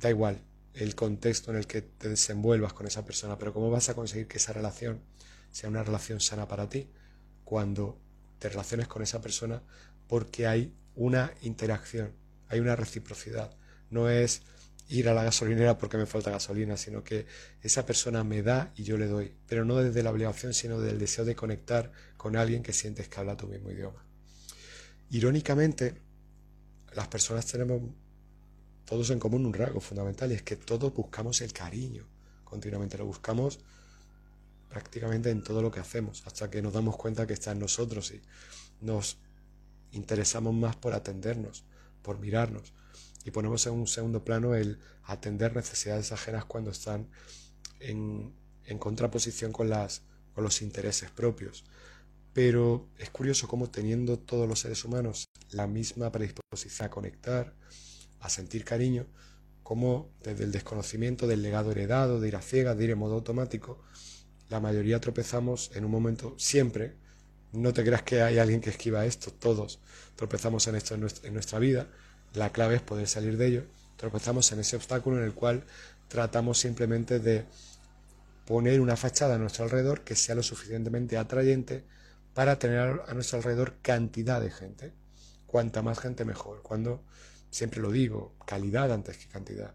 da 0.00 0.10
igual 0.10 0.42
el 0.74 0.96
contexto 0.96 1.52
en 1.52 1.58
el 1.58 1.68
que 1.68 1.82
te 1.82 2.08
desenvuelvas 2.08 2.72
con 2.72 2.84
esa 2.84 3.04
persona, 3.04 3.38
pero 3.38 3.52
¿cómo 3.52 3.70
vas 3.70 3.90
a 3.90 3.94
conseguir 3.94 4.26
que 4.26 4.38
esa 4.38 4.52
relación 4.54 5.02
sea 5.52 5.70
una 5.70 5.84
relación 5.84 6.18
sana 6.18 6.48
para 6.48 6.68
ti 6.68 6.90
cuando 7.44 8.00
te 8.40 8.48
relaciones 8.48 8.88
con 8.88 9.02
esa 9.02 9.20
persona 9.20 9.62
porque 10.08 10.48
hay 10.48 10.74
una 10.96 11.32
interacción, 11.42 12.10
hay 12.48 12.58
una 12.58 12.74
reciprocidad. 12.74 13.56
No 13.88 14.10
es 14.10 14.42
ir 14.88 15.08
a 15.08 15.14
la 15.14 15.24
gasolinera 15.24 15.78
porque 15.78 15.96
me 15.96 16.06
falta 16.06 16.30
gasolina, 16.30 16.76
sino 16.76 17.02
que 17.02 17.26
esa 17.62 17.84
persona 17.84 18.22
me 18.24 18.42
da 18.42 18.72
y 18.76 18.84
yo 18.84 18.96
le 18.96 19.06
doy, 19.06 19.34
pero 19.46 19.64
no 19.64 19.76
desde 19.76 20.02
la 20.02 20.10
obligación, 20.10 20.54
sino 20.54 20.80
del 20.80 20.98
deseo 20.98 21.24
de 21.24 21.34
conectar 21.34 21.90
con 22.16 22.36
alguien 22.36 22.62
que 22.62 22.72
sientes 22.72 23.08
que 23.08 23.20
habla 23.20 23.36
tu 23.36 23.48
mismo 23.48 23.70
idioma. 23.70 24.04
Irónicamente, 25.10 26.00
las 26.94 27.08
personas 27.08 27.46
tenemos 27.46 27.82
todos 28.84 29.10
en 29.10 29.18
común 29.18 29.44
un 29.44 29.52
rasgo 29.52 29.80
fundamental 29.80 30.30
y 30.30 30.36
es 30.36 30.42
que 30.42 30.56
todos 30.56 30.94
buscamos 30.94 31.40
el 31.40 31.52
cariño, 31.52 32.06
continuamente. 32.44 32.96
Lo 32.96 33.06
buscamos 33.06 33.58
prácticamente 34.68 35.30
en 35.30 35.42
todo 35.42 35.62
lo 35.62 35.70
que 35.70 35.80
hacemos, 35.80 36.22
hasta 36.26 36.48
que 36.48 36.62
nos 36.62 36.72
damos 36.72 36.96
cuenta 36.96 37.26
que 37.26 37.32
está 37.32 37.52
en 37.52 37.58
nosotros 37.58 38.12
y 38.12 38.22
nos 38.80 39.18
interesamos 39.92 40.54
más 40.54 40.76
por 40.76 40.92
atendernos, 40.92 41.64
por 42.02 42.18
mirarnos, 42.18 42.72
y 43.26 43.32
ponemos 43.32 43.66
en 43.66 43.72
un 43.72 43.88
segundo 43.88 44.24
plano 44.24 44.54
el 44.54 44.78
atender 45.02 45.54
necesidades 45.54 46.12
ajenas 46.12 46.44
cuando 46.44 46.70
están 46.70 47.08
en, 47.80 48.32
contraposición 48.78 49.52
con, 49.52 49.68
las, 49.68 50.02
con 50.32 50.44
los 50.44 50.62
intereses 50.62 51.10
propios. 51.10 51.64
Pero 52.32 52.88
es 52.98 53.10
curioso 53.10 53.48
cómo 53.48 53.68
teniendo 53.68 54.16
todos 54.16 54.48
los 54.48 54.60
seres 54.60 54.84
humanos 54.84 55.24
la 55.50 55.66
misma 55.66 56.12
predisposición 56.12 56.86
a 56.86 56.90
conectar, 56.90 57.52
a 58.20 58.28
sentir 58.28 58.64
cariño, 58.64 59.06
como 59.64 60.08
desde 60.22 60.44
el 60.44 60.52
desconocimiento 60.52 61.26
del 61.26 61.42
legado 61.42 61.72
heredado, 61.72 62.20
de 62.20 62.28
ir 62.28 62.36
a 62.36 62.42
ciegas, 62.42 62.78
de 62.78 62.84
ir 62.84 62.90
en 62.90 62.98
modo 62.98 63.14
automático, 63.14 63.82
la 64.48 64.60
mayoría 64.60 65.00
tropezamos 65.00 65.72
en 65.74 65.84
un 65.84 65.90
momento 65.90 66.36
siempre. 66.38 66.94
No 67.50 67.72
te 67.72 67.82
creas 67.82 68.04
que 68.04 68.22
hay 68.22 68.38
alguien 68.38 68.60
que 68.60 68.70
esquiva 68.70 69.04
esto, 69.04 69.32
todos 69.32 69.80
tropezamos 70.14 70.68
en 70.68 70.76
esto 70.76 70.94
en 70.94 71.34
nuestra 71.34 71.58
vida, 71.58 71.88
la 72.36 72.52
clave 72.52 72.76
es 72.76 72.82
poder 72.82 73.08
salir 73.08 73.36
de 73.36 73.46
ello. 73.46 73.64
Tropezamos 73.96 74.52
en 74.52 74.60
ese 74.60 74.76
obstáculo 74.76 75.18
en 75.18 75.24
el 75.24 75.32
cual 75.32 75.64
tratamos 76.08 76.58
simplemente 76.58 77.18
de 77.18 77.46
poner 78.46 78.80
una 78.80 78.96
fachada 78.96 79.34
a 79.34 79.38
nuestro 79.38 79.64
alrededor 79.64 80.04
que 80.04 80.14
sea 80.14 80.34
lo 80.34 80.42
suficientemente 80.42 81.16
atrayente 81.16 81.84
para 82.34 82.58
tener 82.58 83.00
a 83.08 83.14
nuestro 83.14 83.38
alrededor 83.38 83.76
cantidad 83.80 84.40
de 84.40 84.50
gente. 84.50 84.92
Cuanta 85.46 85.80
más 85.80 85.98
gente 85.98 86.24
mejor. 86.24 86.62
Cuando, 86.62 87.02
siempre 87.50 87.80
lo 87.80 87.90
digo, 87.90 88.34
calidad 88.46 88.92
antes 88.92 89.16
que 89.16 89.28
cantidad. 89.28 89.74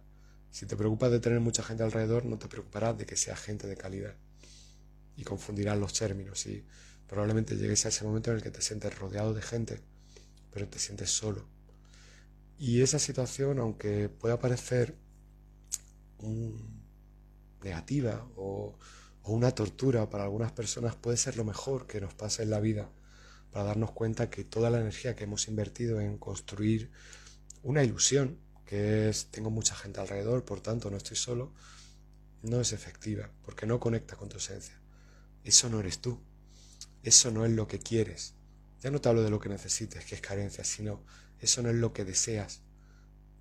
Si 0.52 0.68
te 0.68 0.76
preocupas 0.76 1.12
de 1.12 1.20
tener 1.20 1.40
mucha 1.40 1.64
gente 1.64 1.84
alrededor, 1.84 2.26
no 2.26 2.38
te 2.38 2.48
preocuparás 2.48 2.98
de 2.98 3.06
que 3.08 3.18
sea 3.18 3.36
gente 3.36 3.68
de 3.68 3.76
calidad. 3.76 4.14
Y 5.18 5.24
confundirás 5.24 5.78
los 5.78 5.94
términos 5.94 6.46
y 6.46 6.64
probablemente 7.08 7.58
llegues 7.58 7.86
a 7.86 7.90
ese 7.90 8.04
momento 8.04 8.30
en 8.30 8.38
el 8.38 8.44
que 8.44 8.52
te 8.52 8.62
sientes 8.62 8.98
rodeado 9.00 9.34
de 9.34 9.42
gente, 9.42 9.82
pero 10.54 10.68
te 10.68 10.78
sientes 10.78 11.10
solo 11.10 11.61
y 12.62 12.82
esa 12.84 13.00
situación, 13.00 13.58
aunque 13.58 14.08
pueda 14.08 14.40
parecer 14.40 14.96
negativa 17.64 18.30
o, 18.36 18.78
una 19.24 19.50
tortura 19.50 20.08
para 20.12 20.26
algunas 20.26 20.52
personas, 20.52 20.96
puede 20.96 21.18
ser 21.18 21.38
lo 21.38 21.44
mejor 21.44 21.88
que 21.88 22.00
nos 22.00 22.14
pasa 22.14 22.44
en 22.44 22.52
la 22.52 22.60
vida 22.60 22.92
para 23.50 23.66
darnos 23.66 23.92
cuenta 23.94 24.30
que 24.30 24.44
toda 24.44 24.70
la 24.70 24.80
energía 24.80 25.16
que 25.16 25.24
hemos 25.24 25.48
invertido 25.48 26.00
en 26.02 26.20
construir 26.20 26.92
una 27.64 27.84
ilusión, 27.84 28.38
que 28.64 29.10
es 29.10 29.32
tengo 29.32 29.50
mucha 29.50 29.74
gente 29.74 30.00
alrededor, 30.00 30.46
por 30.46 30.62
tanto 30.62 30.92
no 30.92 30.98
estoy 30.98 31.18
solo, 31.18 31.56
no 32.44 32.62
es 32.62 32.74
efectiva, 32.74 33.32
porque 33.42 33.66
no 33.66 33.80
conecta 33.80 34.16
con 34.16 34.30
tu 34.30 34.38
esencia. 34.38 34.80
Eso 35.44 35.68
no 35.68 35.80
eres 35.80 36.00
tú, 36.00 36.22
eso 37.02 37.32
no 37.32 37.44
es 37.44 37.52
lo 37.54 37.68
que 37.68 37.80
quieres. 37.80 38.36
Ya 38.82 38.92
no 38.92 39.02
te 39.02 39.10
hablo 39.10 39.24
de 39.24 39.32
lo 39.32 39.40
que 39.40 39.50
necesites, 39.50 40.06
que 40.06 40.14
es 40.14 40.22
carencia, 40.22 40.64
sino 40.64 41.04
eso 41.42 41.62
no 41.62 41.70
es 41.70 41.76
lo 41.76 41.92
que 41.92 42.06
deseas, 42.06 42.62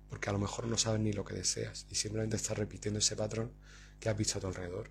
porque 0.09 0.29
a 0.29 0.33
lo 0.33 0.39
mejor 0.39 0.67
no 0.67 0.77
sabes 0.77 0.99
ni 0.99 1.13
lo 1.13 1.23
que 1.23 1.35
deseas 1.35 1.85
y 1.89 1.95
simplemente 1.95 2.35
estás 2.35 2.57
repitiendo 2.57 2.99
ese 2.99 3.15
patrón 3.15 3.51
que 3.99 4.09
has 4.09 4.17
visto 4.17 4.37
a 4.37 4.41
tu 4.41 4.47
alrededor. 4.47 4.89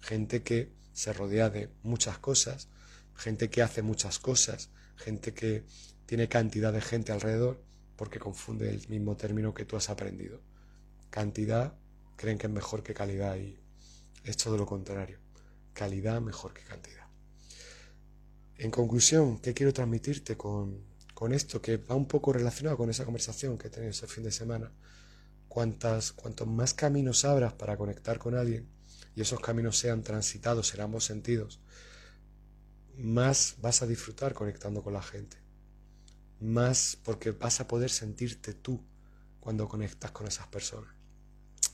Gente 0.00 0.42
que 0.42 0.72
se 0.92 1.12
rodea 1.12 1.48
de 1.50 1.70
muchas 1.82 2.18
cosas, 2.18 2.68
gente 3.16 3.48
que 3.48 3.62
hace 3.62 3.82
muchas 3.82 4.18
cosas, 4.18 4.70
gente 4.96 5.32
que 5.32 5.64
tiene 6.06 6.28
cantidad 6.28 6.72
de 6.72 6.80
gente 6.80 7.12
alrededor 7.12 7.62
porque 7.96 8.18
confunde 8.18 8.70
el 8.70 8.88
mismo 8.88 9.16
término 9.16 9.54
que 9.54 9.64
tú 9.64 9.76
has 9.76 9.90
aprendido. 9.90 10.40
Cantidad 11.10 11.74
creen 12.16 12.38
que 12.38 12.46
es 12.48 12.52
mejor 12.52 12.82
que 12.82 12.94
calidad 12.94 13.36
y 13.36 13.58
es 14.24 14.36
todo 14.36 14.56
lo 14.56 14.66
contrario. 14.66 15.18
Calidad 15.72 16.20
mejor 16.20 16.52
que 16.52 16.62
cantidad. 16.62 17.06
En 18.56 18.72
conclusión, 18.72 19.38
¿qué 19.38 19.54
quiero 19.54 19.72
transmitirte 19.72 20.36
con, 20.36 20.82
con 21.18 21.34
esto 21.34 21.60
que 21.60 21.78
va 21.78 21.96
un 21.96 22.06
poco 22.06 22.32
relacionado 22.32 22.76
con 22.76 22.90
esa 22.90 23.04
conversación 23.04 23.58
que 23.58 23.66
he 23.66 23.70
tenido 23.70 23.90
ese 23.90 24.06
fin 24.06 24.22
de 24.22 24.30
semana. 24.30 24.70
Cuantas, 25.48 26.12
cuantos 26.12 26.46
más 26.46 26.74
caminos 26.74 27.24
abras 27.24 27.54
para 27.54 27.76
conectar 27.76 28.20
con 28.20 28.36
alguien 28.36 28.68
y 29.16 29.22
esos 29.22 29.40
caminos 29.40 29.76
sean 29.76 30.04
transitados 30.04 30.72
en 30.74 30.80
ambos 30.80 31.04
sentidos, 31.04 31.58
más 32.96 33.56
vas 33.60 33.82
a 33.82 33.88
disfrutar 33.88 34.32
conectando 34.32 34.80
con 34.84 34.92
la 34.92 35.02
gente. 35.02 35.38
Más 36.38 36.96
porque 37.02 37.32
vas 37.32 37.58
a 37.58 37.66
poder 37.66 37.90
sentirte 37.90 38.54
tú 38.54 38.80
cuando 39.40 39.66
conectas 39.66 40.12
con 40.12 40.28
esas 40.28 40.46
personas. 40.46 40.94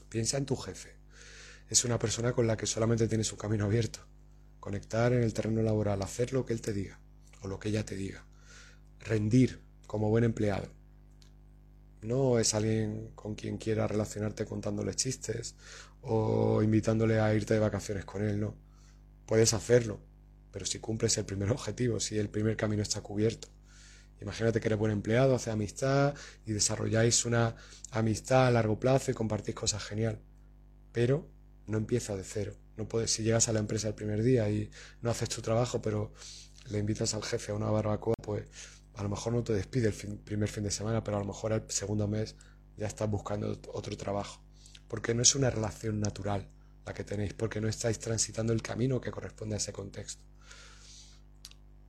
Piensa 0.08 0.38
en 0.38 0.46
tu 0.46 0.56
jefe. 0.56 0.96
Es 1.68 1.84
una 1.84 1.98
persona 1.98 2.32
con 2.32 2.46
la 2.46 2.56
que 2.56 2.64
solamente 2.64 3.08
tienes 3.08 3.30
un 3.30 3.36
camino 3.36 3.66
abierto. 3.66 3.98
Conectar 4.58 5.12
en 5.12 5.22
el 5.22 5.34
terreno 5.34 5.60
laboral, 5.60 6.00
hacer 6.00 6.32
lo 6.32 6.46
que 6.46 6.54
él 6.54 6.62
te 6.62 6.72
diga 6.72 6.98
o 7.42 7.48
lo 7.48 7.58
que 7.58 7.68
ella 7.68 7.84
te 7.84 7.94
diga 7.94 8.24
rendir 9.04 9.62
como 9.86 10.10
buen 10.10 10.24
empleado. 10.24 10.68
No 12.02 12.38
es 12.38 12.54
alguien 12.54 13.12
con 13.14 13.34
quien 13.34 13.56
quiera 13.56 13.86
relacionarte 13.86 14.44
contándole 14.44 14.94
chistes 14.94 15.54
o 16.02 16.62
invitándole 16.62 17.20
a 17.20 17.34
irte 17.34 17.54
de 17.54 17.60
vacaciones 17.60 18.04
con 18.04 18.22
él, 18.22 18.40
no. 18.40 18.54
Puedes 19.26 19.54
hacerlo, 19.54 20.00
pero 20.50 20.66
si 20.66 20.80
cumples 20.80 21.16
el 21.16 21.24
primer 21.24 21.50
objetivo, 21.50 22.00
si 22.00 22.18
el 22.18 22.28
primer 22.28 22.56
camino 22.56 22.82
está 22.82 23.00
cubierto. 23.00 23.48
Imagínate 24.20 24.60
que 24.60 24.68
eres 24.68 24.78
buen 24.78 24.92
empleado, 24.92 25.34
haces 25.34 25.52
amistad 25.52 26.14
y 26.46 26.52
desarrolláis 26.52 27.24
una 27.24 27.56
amistad 27.90 28.46
a 28.46 28.50
largo 28.50 28.78
plazo 28.78 29.10
y 29.10 29.14
compartís 29.14 29.54
cosas 29.54 29.82
genial. 29.82 30.20
Pero 30.92 31.28
no 31.66 31.78
empieza 31.78 32.16
de 32.16 32.24
cero. 32.24 32.54
No 32.76 32.88
puedes, 32.88 33.10
si 33.10 33.22
llegas 33.22 33.48
a 33.48 33.52
la 33.52 33.60
empresa 33.60 33.88
el 33.88 33.94
primer 33.94 34.22
día 34.22 34.48
y 34.50 34.70
no 35.00 35.10
haces 35.10 35.28
tu 35.28 35.42
trabajo, 35.42 35.80
pero 35.80 36.12
le 36.70 36.78
invitas 36.78 37.14
al 37.14 37.22
jefe 37.22 37.52
a 37.52 37.54
una 37.54 37.70
barbacoa, 37.70 38.14
pues 38.22 38.46
A 38.94 39.02
lo 39.02 39.08
mejor 39.08 39.32
no 39.32 39.42
te 39.42 39.52
despide 39.52 39.88
el 39.88 40.18
primer 40.18 40.48
fin 40.48 40.64
de 40.64 40.70
semana, 40.70 41.02
pero 41.02 41.16
a 41.16 41.20
lo 41.20 41.26
mejor 41.26 41.52
el 41.52 41.62
segundo 41.68 42.06
mes 42.06 42.36
ya 42.76 42.86
estás 42.86 43.10
buscando 43.10 43.60
otro 43.72 43.96
trabajo. 43.96 44.40
Porque 44.88 45.14
no 45.14 45.22
es 45.22 45.34
una 45.34 45.50
relación 45.50 46.00
natural 46.00 46.48
la 46.86 46.94
que 46.94 47.04
tenéis, 47.04 47.34
porque 47.34 47.60
no 47.60 47.68
estáis 47.68 47.98
transitando 47.98 48.52
el 48.52 48.62
camino 48.62 49.00
que 49.00 49.10
corresponde 49.10 49.54
a 49.54 49.58
ese 49.58 49.72
contexto. 49.72 50.22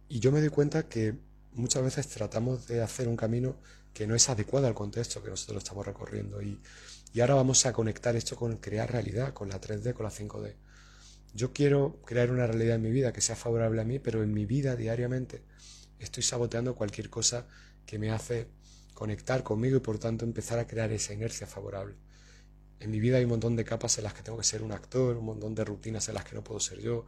Y 0.07 0.19
yo 0.19 0.31
me 0.31 0.39
doy 0.39 0.49
cuenta 0.49 0.87
que 0.87 1.15
muchas 1.53 1.83
veces 1.83 2.07
tratamos 2.07 2.67
de 2.67 2.81
hacer 2.81 3.07
un 3.07 3.17
camino 3.17 3.57
que 3.93 4.07
no 4.07 4.15
es 4.15 4.29
adecuado 4.29 4.67
al 4.67 4.73
contexto 4.73 5.21
que 5.21 5.29
nosotros 5.29 5.63
estamos 5.63 5.85
recorriendo. 5.85 6.41
Y, 6.41 6.59
y 7.13 7.21
ahora 7.21 7.35
vamos 7.35 7.65
a 7.65 7.73
conectar 7.73 8.15
esto 8.15 8.35
con 8.35 8.57
crear 8.57 8.91
realidad, 8.91 9.33
con 9.33 9.49
la 9.49 9.59
3D, 9.59 9.93
con 9.93 10.05
la 10.05 10.11
5D. 10.11 10.55
Yo 11.33 11.51
quiero 11.51 12.01
crear 12.05 12.31
una 12.31 12.47
realidad 12.47 12.75
en 12.75 12.81
mi 12.81 12.91
vida 12.91 13.11
que 13.11 13.21
sea 13.21 13.35
favorable 13.35 13.81
a 13.81 13.85
mí, 13.85 13.99
pero 13.99 14.23
en 14.23 14.33
mi 14.33 14.45
vida 14.45 14.75
diariamente 14.75 15.43
estoy 15.99 16.23
saboteando 16.23 16.75
cualquier 16.75 17.09
cosa 17.09 17.47
que 17.85 17.99
me 17.99 18.11
hace 18.11 18.47
conectar 18.93 19.43
conmigo 19.43 19.77
y 19.77 19.81
por 19.81 19.99
tanto 19.99 20.25
empezar 20.25 20.59
a 20.59 20.67
crear 20.67 20.91
esa 20.91 21.13
inercia 21.13 21.47
favorable. 21.47 21.95
En 22.79 22.91
mi 22.91 22.99
vida 22.99 23.17
hay 23.17 23.23
un 23.23 23.31
montón 23.31 23.55
de 23.55 23.63
capas 23.63 23.97
en 23.97 24.03
las 24.03 24.13
que 24.13 24.21
tengo 24.21 24.37
que 24.37 24.43
ser 24.43 24.61
un 24.61 24.71
actor, 24.71 25.15
un 25.17 25.25
montón 25.25 25.55
de 25.55 25.63
rutinas 25.63 26.07
en 26.09 26.15
las 26.15 26.25
que 26.25 26.35
no 26.35 26.43
puedo 26.43 26.59
ser 26.59 26.79
yo, 26.79 27.05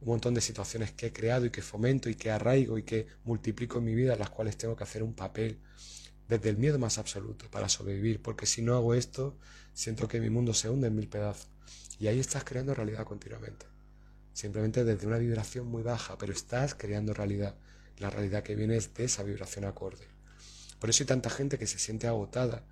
un 0.00 0.08
montón 0.08 0.34
de 0.34 0.40
situaciones 0.40 0.92
que 0.92 1.06
he 1.06 1.12
creado 1.12 1.44
y 1.44 1.50
que 1.50 1.62
fomento 1.62 2.08
y 2.08 2.14
que 2.14 2.30
arraigo 2.30 2.78
y 2.78 2.82
que 2.82 3.06
multiplico 3.24 3.78
en 3.78 3.84
mi 3.84 3.94
vida, 3.94 4.16
las 4.16 4.30
cuales 4.30 4.56
tengo 4.56 4.76
que 4.76 4.84
hacer 4.84 5.02
un 5.02 5.14
papel 5.14 5.58
desde 6.28 6.48
el 6.48 6.56
miedo 6.56 6.78
más 6.78 6.96
absoluto 6.98 7.50
para 7.50 7.68
sobrevivir, 7.68 8.22
porque 8.22 8.46
si 8.46 8.62
no 8.62 8.76
hago 8.76 8.94
esto, 8.94 9.36
siento 9.74 10.08
que 10.08 10.20
mi 10.20 10.30
mundo 10.30 10.54
se 10.54 10.70
hunde 10.70 10.86
en 10.86 10.94
mil 10.94 11.08
pedazos. 11.08 11.48
Y 11.98 12.06
ahí 12.06 12.18
estás 12.18 12.44
creando 12.44 12.74
realidad 12.74 13.04
continuamente. 13.04 13.66
Simplemente 14.32 14.84
desde 14.84 15.06
una 15.06 15.18
vibración 15.18 15.66
muy 15.66 15.82
baja, 15.82 16.16
pero 16.16 16.32
estás 16.32 16.74
creando 16.74 17.12
realidad. 17.12 17.56
La 18.00 18.10
realidad 18.10 18.42
que 18.42 18.56
viene 18.56 18.76
es 18.76 18.92
de 18.94 19.04
esa 19.04 19.22
vibración 19.22 19.64
acorde. 19.64 20.08
Por 20.80 20.90
eso 20.90 21.02
hay 21.02 21.06
tanta 21.06 21.30
gente 21.30 21.58
que 21.58 21.66
se 21.66 21.78
siente 21.78 22.08
agotada 22.08 22.64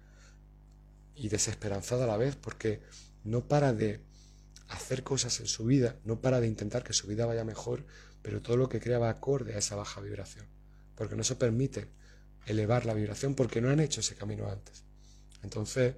y 1.14 1.28
desesperanzada 1.28 2.04
a 2.04 2.08
la 2.08 2.16
vez, 2.16 2.35
porque 2.35 2.80
no 3.25 3.47
para 3.47 3.73
de 3.73 4.00
hacer 4.68 5.02
cosas 5.02 5.38
en 5.40 5.47
su 5.47 5.64
vida, 5.64 5.97
no 6.04 6.20
para 6.20 6.40
de 6.40 6.47
intentar 6.47 6.82
que 6.82 6.92
su 6.92 7.06
vida 7.06 7.26
vaya 7.26 7.44
mejor, 7.44 7.85
pero 8.23 8.40
todo 8.42 8.56
lo 8.56 8.68
que 8.68 8.80
crea 8.80 8.99
va 8.99 9.11
acorde 9.11 9.54
a 9.54 9.58
esa 9.58 9.76
baja 9.76 10.00
vibración, 10.00 10.47
porque 10.94 11.16
no 11.16 11.25
se 11.25 11.37
permite 11.37 11.88
elevar 12.47 12.87
la 12.87 12.94
vibración 12.94 13.35
porque 13.35 13.61
no 13.61 13.68
han 13.68 13.80
hecho 13.80 14.00
ese 14.00 14.14
camino 14.14 14.49
antes. 14.49 14.82
Entonces, 15.42 15.94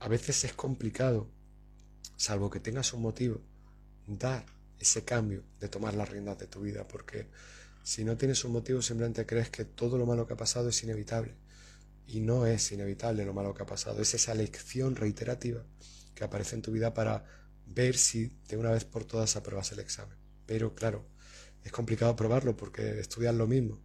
a 0.00 0.08
veces 0.08 0.44
es 0.44 0.52
complicado, 0.52 1.30
salvo 2.16 2.50
que 2.50 2.60
tengas 2.60 2.92
un 2.92 3.02
motivo, 3.02 3.40
dar 4.06 4.44
ese 4.78 5.04
cambio 5.04 5.42
de 5.58 5.68
tomar 5.68 5.94
las 5.94 6.08
riendas 6.08 6.38
de 6.38 6.46
tu 6.46 6.60
vida, 6.60 6.86
porque 6.86 7.28
si 7.86 8.02
no 8.02 8.16
tienes 8.16 8.44
un 8.44 8.50
motivo 8.50 8.82
simplemente 8.82 9.24
crees 9.26 9.48
que 9.48 9.64
todo 9.64 9.96
lo 9.96 10.06
malo 10.06 10.26
que 10.26 10.34
ha 10.34 10.36
pasado 10.36 10.70
es 10.70 10.82
inevitable. 10.82 11.36
Y 12.08 12.18
no 12.18 12.44
es 12.44 12.72
inevitable 12.72 13.24
lo 13.24 13.32
malo 13.32 13.54
que 13.54 13.62
ha 13.62 13.66
pasado, 13.66 14.02
es 14.02 14.12
esa 14.12 14.34
lección 14.34 14.96
reiterativa 14.96 15.64
que 16.12 16.24
aparece 16.24 16.56
en 16.56 16.62
tu 16.62 16.72
vida 16.72 16.92
para 16.94 17.24
ver 17.64 17.96
si 17.96 18.32
de 18.48 18.56
una 18.56 18.72
vez 18.72 18.84
por 18.84 19.04
todas 19.04 19.36
apruebas 19.36 19.70
el 19.70 19.78
examen. 19.78 20.18
Pero 20.46 20.74
claro, 20.74 21.06
es 21.62 21.70
complicado 21.70 22.16
probarlo 22.16 22.56
porque 22.56 22.98
estudias 22.98 23.36
lo 23.36 23.46
mismo, 23.46 23.80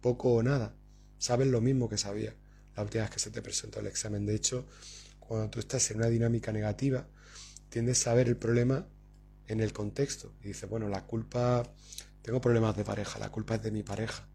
poco 0.00 0.32
o 0.34 0.42
nada, 0.44 0.76
sabes 1.18 1.48
lo 1.48 1.60
mismo 1.60 1.88
que 1.88 1.98
sabía 1.98 2.36
la 2.76 2.84
última 2.84 3.02
vez 3.02 3.10
que 3.10 3.18
se 3.18 3.32
te 3.32 3.42
presentó 3.42 3.80
el 3.80 3.88
examen. 3.88 4.26
De 4.26 4.36
hecho, 4.36 4.64
cuando 5.18 5.50
tú 5.50 5.58
estás 5.58 5.90
en 5.90 5.96
una 5.96 6.06
dinámica 6.06 6.52
negativa, 6.52 7.08
tiendes 7.68 8.06
a 8.06 8.14
ver 8.14 8.28
el 8.28 8.36
problema 8.36 8.86
en 9.48 9.60
el 9.60 9.72
contexto 9.72 10.34
y 10.40 10.48
dices, 10.48 10.70
bueno, 10.70 10.88
la 10.88 11.04
culpa 11.04 11.64
tengo 12.24 12.40
problemas 12.40 12.74
de 12.74 12.84
pareja, 12.84 13.18
la 13.18 13.30
culpa 13.30 13.56
es 13.56 13.62
de 13.62 13.70
mi 13.70 13.82
pareja. 13.82 14.26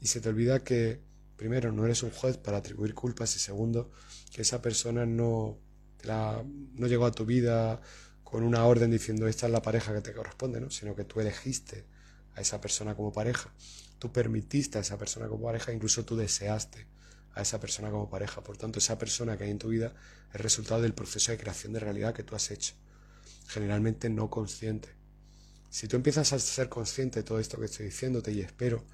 Y 0.00 0.08
se 0.08 0.20
te 0.20 0.28
olvida 0.28 0.64
que, 0.64 1.00
primero, 1.36 1.70
no 1.70 1.84
eres 1.84 2.02
un 2.02 2.10
juez 2.10 2.36
para 2.36 2.56
atribuir 2.56 2.94
culpas 2.94 3.36
y 3.36 3.38
segundo, 3.38 3.92
que 4.32 4.42
esa 4.42 4.60
persona 4.60 5.06
no, 5.06 5.56
no 6.04 6.86
llegó 6.88 7.06
a 7.06 7.12
tu 7.12 7.24
vida 7.24 7.80
con 8.24 8.42
una 8.42 8.64
orden 8.64 8.90
diciendo 8.90 9.28
esta 9.28 9.46
es 9.46 9.52
la 9.52 9.62
pareja 9.62 9.94
que 9.94 10.00
te 10.00 10.12
corresponde, 10.12 10.60
¿no? 10.60 10.68
sino 10.68 10.96
que 10.96 11.04
tú 11.04 11.20
elegiste 11.20 11.86
a 12.34 12.40
esa 12.40 12.60
persona 12.60 12.96
como 12.96 13.12
pareja, 13.12 13.54
tú 14.00 14.10
permitiste 14.10 14.78
a 14.78 14.80
esa 14.80 14.98
persona 14.98 15.28
como 15.28 15.44
pareja, 15.44 15.72
incluso 15.72 16.04
tú 16.04 16.16
deseaste 16.16 16.88
a 17.34 17.42
esa 17.42 17.60
persona 17.60 17.88
como 17.92 18.10
pareja. 18.10 18.42
Por 18.42 18.56
tanto, 18.56 18.80
esa 18.80 18.98
persona 18.98 19.38
que 19.38 19.44
hay 19.44 19.50
en 19.50 19.60
tu 19.60 19.68
vida 19.68 19.94
es 20.34 20.40
resultado 20.40 20.82
del 20.82 20.92
proceso 20.92 21.30
de 21.30 21.38
creación 21.38 21.72
de 21.72 21.78
realidad 21.78 22.14
que 22.14 22.24
tú 22.24 22.34
has 22.34 22.50
hecho, 22.50 22.74
generalmente 23.46 24.10
no 24.10 24.28
consciente. 24.28 24.97
Si 25.70 25.86
tú 25.86 25.96
empiezas 25.96 26.32
a 26.32 26.38
ser 26.38 26.68
consciente 26.68 27.20
de 27.20 27.24
todo 27.24 27.38
esto 27.38 27.58
que 27.58 27.66
estoy 27.66 27.86
diciéndote 27.86 28.32
y 28.32 28.40
espero, 28.40 28.84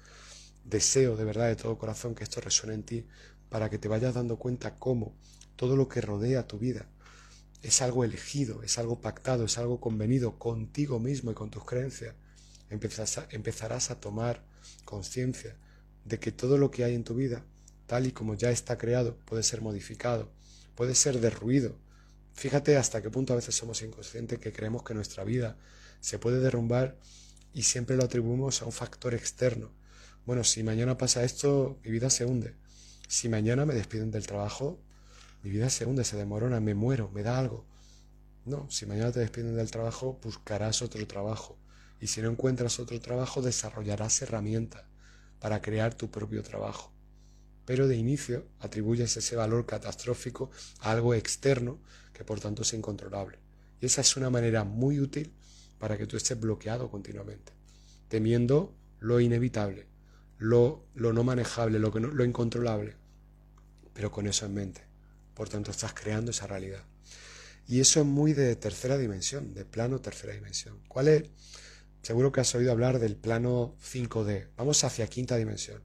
deseo 0.65 1.15
de 1.15 1.23
verdad 1.23 1.47
de 1.47 1.55
todo 1.55 1.77
corazón 1.77 2.15
que 2.15 2.23
esto 2.23 2.41
resuene 2.41 2.75
en 2.75 2.83
ti 2.83 3.07
para 3.49 3.69
que 3.69 3.77
te 3.77 3.87
vayas 3.87 4.15
dando 4.15 4.37
cuenta 4.37 4.75
cómo 4.75 5.15
todo 5.55 5.75
lo 5.75 5.87
que 5.87 6.01
rodea 6.01 6.47
tu 6.47 6.59
vida 6.59 6.87
es 7.61 7.81
algo 7.81 8.03
elegido, 8.03 8.61
es 8.61 8.77
algo 8.77 8.99
pactado, 8.99 9.45
es 9.45 9.57
algo 9.57 9.79
convenido 9.79 10.37
contigo 10.37 10.99
mismo 10.99 11.31
y 11.31 11.33
con 11.33 11.49
tus 11.49 11.65
creencias. 11.65 12.13
empezarás 12.69 13.89
a 13.89 13.99
tomar 13.99 14.43
conciencia 14.83 15.55
de 16.03 16.19
que 16.19 16.31
todo 16.31 16.57
lo 16.57 16.69
que 16.69 16.83
hay 16.83 16.93
en 16.93 17.03
tu 17.03 17.15
vida, 17.15 17.43
tal 17.87 18.05
y 18.05 18.11
como 18.11 18.35
ya 18.35 18.51
está 18.51 18.77
creado, 18.77 19.17
puede 19.25 19.43
ser 19.43 19.61
modificado, 19.61 20.29
puede 20.75 20.93
ser 20.93 21.19
derruido. 21.19 21.77
Fíjate 22.33 22.77
hasta 22.77 23.01
qué 23.01 23.09
punto 23.09 23.33
a 23.33 23.37
veces 23.37 23.55
somos 23.55 23.81
inconscientes 23.81 24.39
que 24.39 24.51
creemos 24.51 24.83
que 24.83 24.93
nuestra 24.93 25.23
vida 25.23 25.57
se 25.99 26.19
puede 26.19 26.39
derrumbar 26.39 26.97
y 27.53 27.63
siempre 27.63 27.95
lo 27.95 28.03
atribuimos 28.03 28.61
a 28.61 28.65
un 28.65 28.71
factor 28.71 29.13
externo. 29.13 29.71
Bueno, 30.25 30.43
si 30.43 30.63
mañana 30.63 30.97
pasa 30.97 31.23
esto, 31.23 31.79
mi 31.83 31.91
vida 31.91 32.09
se 32.09 32.25
hunde. 32.25 32.55
Si 33.07 33.29
mañana 33.29 33.65
me 33.65 33.73
despiden 33.73 34.11
del 34.11 34.25
trabajo, 34.25 34.79
mi 35.43 35.51
vida 35.51 35.69
se 35.69 35.85
hunde, 35.85 36.03
se 36.03 36.17
demorona, 36.17 36.59
me 36.59 36.73
muero, 36.73 37.09
me 37.11 37.23
da 37.23 37.37
algo. 37.37 37.65
No, 38.45 38.69
si 38.69 38.85
mañana 38.85 39.11
te 39.11 39.19
despiden 39.19 39.55
del 39.55 39.71
trabajo, 39.71 40.19
buscarás 40.23 40.81
otro 40.81 41.05
trabajo. 41.07 41.57
Y 42.01 42.07
si 42.07 42.21
no 42.21 42.29
encuentras 42.29 42.79
otro 42.79 42.99
trabajo, 42.99 43.41
desarrollarás 43.41 44.21
herramientas 44.21 44.83
para 45.39 45.61
crear 45.61 45.93
tu 45.93 46.09
propio 46.09 46.43
trabajo. 46.43 46.91
Pero 47.65 47.87
de 47.87 47.95
inicio 47.95 48.47
atribuyes 48.59 49.15
ese 49.17 49.35
valor 49.35 49.65
catastrófico 49.65 50.51
a 50.79 50.91
algo 50.91 51.13
externo 51.13 51.79
que 52.13 52.23
por 52.23 52.39
tanto 52.39 52.63
es 52.63 52.73
incontrolable. 52.73 53.39
Y 53.81 53.85
esa 53.85 54.01
es 54.01 54.17
una 54.17 54.29
manera 54.29 54.63
muy 54.63 54.99
útil 54.99 55.33
para 55.79 55.97
que 55.97 56.07
tú 56.07 56.17
estés 56.17 56.39
bloqueado 56.39 56.89
continuamente, 56.89 57.53
temiendo 58.07 58.73
lo 58.99 59.19
inevitable, 59.19 59.87
lo, 60.37 60.85
lo 60.95 61.13
no 61.13 61.23
manejable, 61.23 61.79
lo, 61.79 61.91
que 61.91 61.99
no, 61.99 62.07
lo 62.07 62.25
incontrolable, 62.25 62.95
pero 63.93 64.11
con 64.11 64.27
eso 64.27 64.45
en 64.45 64.53
mente. 64.53 64.81
Por 65.33 65.49
tanto, 65.49 65.71
estás 65.71 65.93
creando 65.93 66.31
esa 66.31 66.47
realidad. 66.47 66.83
Y 67.67 67.79
eso 67.79 67.99
es 67.99 68.05
muy 68.05 68.33
de 68.33 68.55
tercera 68.55 68.97
dimensión, 68.97 69.53
de 69.53 69.65
plano 69.65 69.99
tercera 69.99 70.33
dimensión. 70.33 70.79
¿Cuál 70.87 71.07
es? 71.07 71.23
Seguro 72.01 72.31
que 72.31 72.41
has 72.41 72.53
oído 72.53 72.71
hablar 72.71 72.99
del 72.99 73.15
plano 73.15 73.75
5D. 73.83 74.49
Vamos 74.55 74.83
hacia 74.83 75.07
quinta 75.07 75.37
dimensión. 75.37 75.81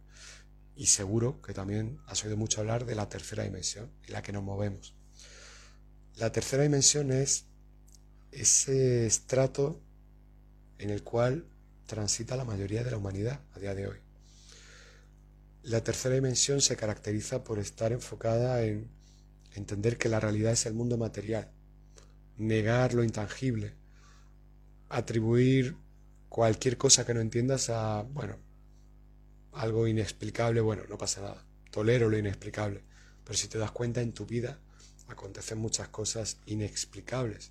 Y 0.77 0.87
seguro 0.87 1.41
que 1.41 1.55
también 1.55 1.99
has 2.07 2.23
oído 2.25 2.37
mucho 2.37 2.61
hablar 2.61 2.85
de 2.85 2.95
la 2.95 3.09
tercera 3.09 3.45
dimensión, 3.45 3.91
en 4.07 4.13
la 4.13 4.23
que 4.23 4.33
nos 4.33 4.43
movemos. 4.43 4.95
La 6.17 6.31
tercera 6.31 6.63
dimensión 6.63 7.11
es 7.13 7.47
ese 8.33 9.07
estrato 9.07 9.81
en 10.79 10.91
el 10.91 11.03
cual 11.03 11.47
transita 11.87 12.37
la 12.37 12.45
mayoría 12.45 12.85
de 12.85 12.91
la 12.91 12.97
humanidad 12.97 13.41
a 13.55 13.59
día 13.59 13.75
de 13.75 13.89
hoy. 13.89 13.97
La 15.63 15.83
tercera 15.83 16.15
dimensión 16.15 16.61
se 16.61 16.77
caracteriza 16.77 17.45
por 17.45 17.59
estar 17.59 17.93
enfocada 17.93 18.63
en 18.63 18.89
entender 19.55 19.99
que 19.99 20.09
la 20.09 20.21
realidad 20.21 20.53
es 20.53 20.67
el 20.67 20.75
mundo 20.75 20.97
material, 20.97 21.51
negar 22.39 22.95
lo 22.95 23.05
intangible, 23.05 23.75
atribuir 24.89 25.77
cualquier 26.29 26.79
cosa 26.79 27.05
que 27.05 27.13
no 27.13 27.21
entiendas 27.21 27.69
a, 27.69 28.03
bueno, 28.03 28.37
algo 29.53 29.87
inexplicable, 29.87 30.61
bueno, 30.61 30.85
no 30.89 30.97
pasa 30.97 31.21
nada, 31.21 31.45
tolero 31.71 32.09
lo 32.09 32.17
inexplicable, 32.17 32.83
pero 33.25 33.37
si 33.37 33.49
te 33.49 33.59
das 33.59 33.73
cuenta 33.73 34.01
en 34.01 34.13
tu 34.13 34.25
vida 34.25 34.59
acontecen 35.09 35.59
muchas 35.59 35.89
cosas 35.89 36.39
inexplicables 36.47 37.51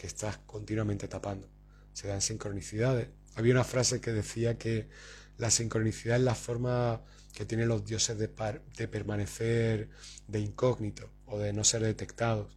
que 0.00 0.06
estás 0.06 0.38
continuamente 0.46 1.08
tapando. 1.08 1.46
Se 1.92 2.08
dan 2.08 2.22
sincronicidades. 2.22 3.08
Había 3.34 3.52
una 3.52 3.64
frase 3.64 4.00
que 4.00 4.12
decía 4.12 4.56
que 4.56 4.88
la 5.36 5.50
sincronicidad 5.50 6.16
es 6.16 6.22
la 6.22 6.34
forma 6.34 7.02
que 7.34 7.44
tienen 7.44 7.68
los 7.68 7.84
dioses 7.84 8.16
de, 8.16 8.28
permanecer 8.88 9.90
de 10.26 10.40
incógnito 10.40 11.10
o 11.26 11.38
de 11.38 11.52
no 11.52 11.64
ser 11.64 11.82
detectados. 11.82 12.56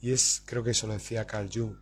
Y 0.00 0.10
es, 0.10 0.42
creo 0.44 0.64
que 0.64 0.72
eso 0.72 0.88
lo 0.88 0.94
decía 0.94 1.28
Carl 1.28 1.48
Jung. 1.52 1.76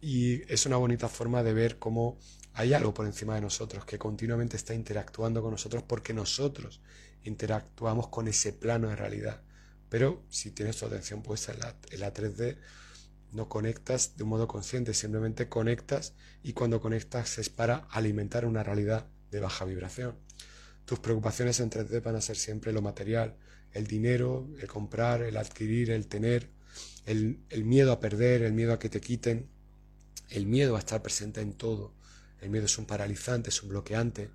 Y 0.00 0.42
es 0.52 0.66
una 0.66 0.76
bonita 0.76 1.08
forma 1.08 1.42
de 1.42 1.52
ver 1.52 1.80
cómo 1.80 2.16
hay 2.54 2.74
algo 2.74 2.94
por 2.94 3.06
encima 3.06 3.34
de 3.34 3.40
nosotros 3.40 3.84
que 3.84 3.98
continuamente 3.98 4.56
está 4.56 4.72
interactuando 4.72 5.42
con 5.42 5.50
nosotros 5.50 5.82
porque 5.82 6.14
nosotros 6.14 6.80
interactuamos 7.24 8.06
con 8.06 8.28
ese 8.28 8.52
plano 8.52 8.88
de 8.88 8.94
realidad. 8.94 9.42
Pero 9.88 10.22
si 10.30 10.52
tienes 10.52 10.76
tu 10.76 10.86
atención 10.86 11.24
puesta 11.24 11.52
en 11.52 11.58
la, 11.58 11.74
en 11.90 12.00
la 12.00 12.14
3D, 12.14 12.56
no 13.32 13.48
conectas 13.48 14.16
de 14.16 14.24
un 14.24 14.30
modo 14.30 14.48
consciente, 14.48 14.94
simplemente 14.94 15.48
conectas 15.48 16.14
y 16.42 16.52
cuando 16.52 16.80
conectas 16.80 17.38
es 17.38 17.48
para 17.48 17.86
alimentar 17.90 18.44
una 18.44 18.62
realidad 18.62 19.06
de 19.30 19.40
baja 19.40 19.64
vibración. 19.64 20.16
Tus 20.84 20.98
preocupaciones 20.98 21.60
en 21.60 21.70
3D 21.70 22.02
van 22.02 22.16
a 22.16 22.20
ser 22.20 22.36
siempre 22.36 22.72
lo 22.72 22.80
material, 22.80 23.36
el 23.72 23.86
dinero, 23.86 24.48
el 24.58 24.66
comprar, 24.66 25.22
el 25.22 25.36
adquirir, 25.36 25.90
el 25.90 26.06
tener, 26.06 26.48
el, 27.04 27.40
el 27.50 27.64
miedo 27.64 27.92
a 27.92 28.00
perder, 28.00 28.42
el 28.42 28.54
miedo 28.54 28.72
a 28.72 28.78
que 28.78 28.88
te 28.88 29.00
quiten, 29.00 29.48
el 30.30 30.46
miedo 30.46 30.76
a 30.76 30.78
estar 30.78 31.02
presente 31.02 31.40
en 31.40 31.52
todo. 31.52 31.92
El 32.40 32.50
miedo 32.50 32.66
es 32.66 32.78
un 32.78 32.86
paralizante, 32.86 33.50
es 33.50 33.62
un 33.62 33.68
bloqueante. 33.68 34.30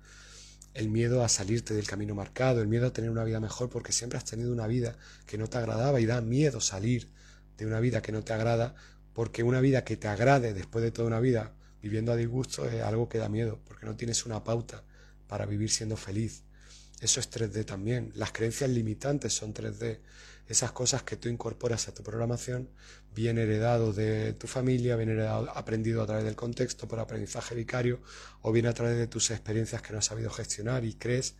El 0.74 0.88
miedo 0.88 1.24
a 1.24 1.28
salirte 1.28 1.74
del 1.74 1.86
camino 1.86 2.14
marcado, 2.14 2.60
el 2.60 2.68
miedo 2.68 2.86
a 2.86 2.92
tener 2.92 3.10
una 3.10 3.24
vida 3.24 3.40
mejor 3.40 3.70
porque 3.70 3.92
siempre 3.92 4.18
has 4.18 4.24
tenido 4.24 4.52
una 4.52 4.66
vida 4.66 4.96
que 5.26 5.38
no 5.38 5.48
te 5.48 5.58
agradaba 5.58 6.00
y 6.00 6.06
da 6.06 6.20
miedo 6.20 6.60
salir 6.60 7.08
de 7.56 7.66
una 7.66 7.80
vida 7.80 8.02
que 8.02 8.12
no 8.12 8.22
te 8.22 8.32
agrada 8.32 8.74
porque 9.12 9.42
una 9.42 9.60
vida 9.60 9.84
que 9.84 9.96
te 9.96 10.08
agrade 10.08 10.52
después 10.54 10.84
de 10.84 10.90
toda 10.90 11.08
una 11.08 11.20
vida 11.20 11.54
viviendo 11.80 12.12
a 12.12 12.16
disgusto 12.16 12.68
es 12.68 12.82
algo 12.82 13.08
que 13.08 13.18
da 13.18 13.28
miedo 13.28 13.60
porque 13.64 13.86
no 13.86 13.96
tienes 13.96 14.26
una 14.26 14.42
pauta 14.42 14.82
para 15.26 15.46
vivir 15.46 15.70
siendo 15.70 15.96
feliz. 15.96 16.42
Eso 17.00 17.20
es 17.20 17.30
3D 17.30 17.64
también. 17.64 18.12
Las 18.14 18.32
creencias 18.32 18.70
limitantes 18.70 19.32
son 19.32 19.52
3D. 19.52 20.00
Esas 20.46 20.72
cosas 20.72 21.02
que 21.02 21.16
tú 21.16 21.28
incorporas 21.28 21.88
a 21.88 21.94
tu 21.94 22.02
programación, 22.02 22.68
bien 23.14 23.38
heredado 23.38 23.92
de 23.92 24.34
tu 24.34 24.46
familia, 24.46 24.96
bien 24.96 25.10
heredado, 25.10 25.50
aprendido 25.50 26.02
a 26.02 26.06
través 26.06 26.24
del 26.24 26.36
contexto 26.36 26.86
por 26.86 27.00
aprendizaje 27.00 27.54
vicario, 27.54 28.00
o 28.42 28.52
bien 28.52 28.66
a 28.66 28.74
través 28.74 28.96
de 28.96 29.06
tus 29.06 29.30
experiencias 29.30 29.82
que 29.82 29.92
no 29.92 29.98
has 29.98 30.06
sabido 30.06 30.30
gestionar 30.30 30.84
y 30.84 30.94
crees 30.94 31.34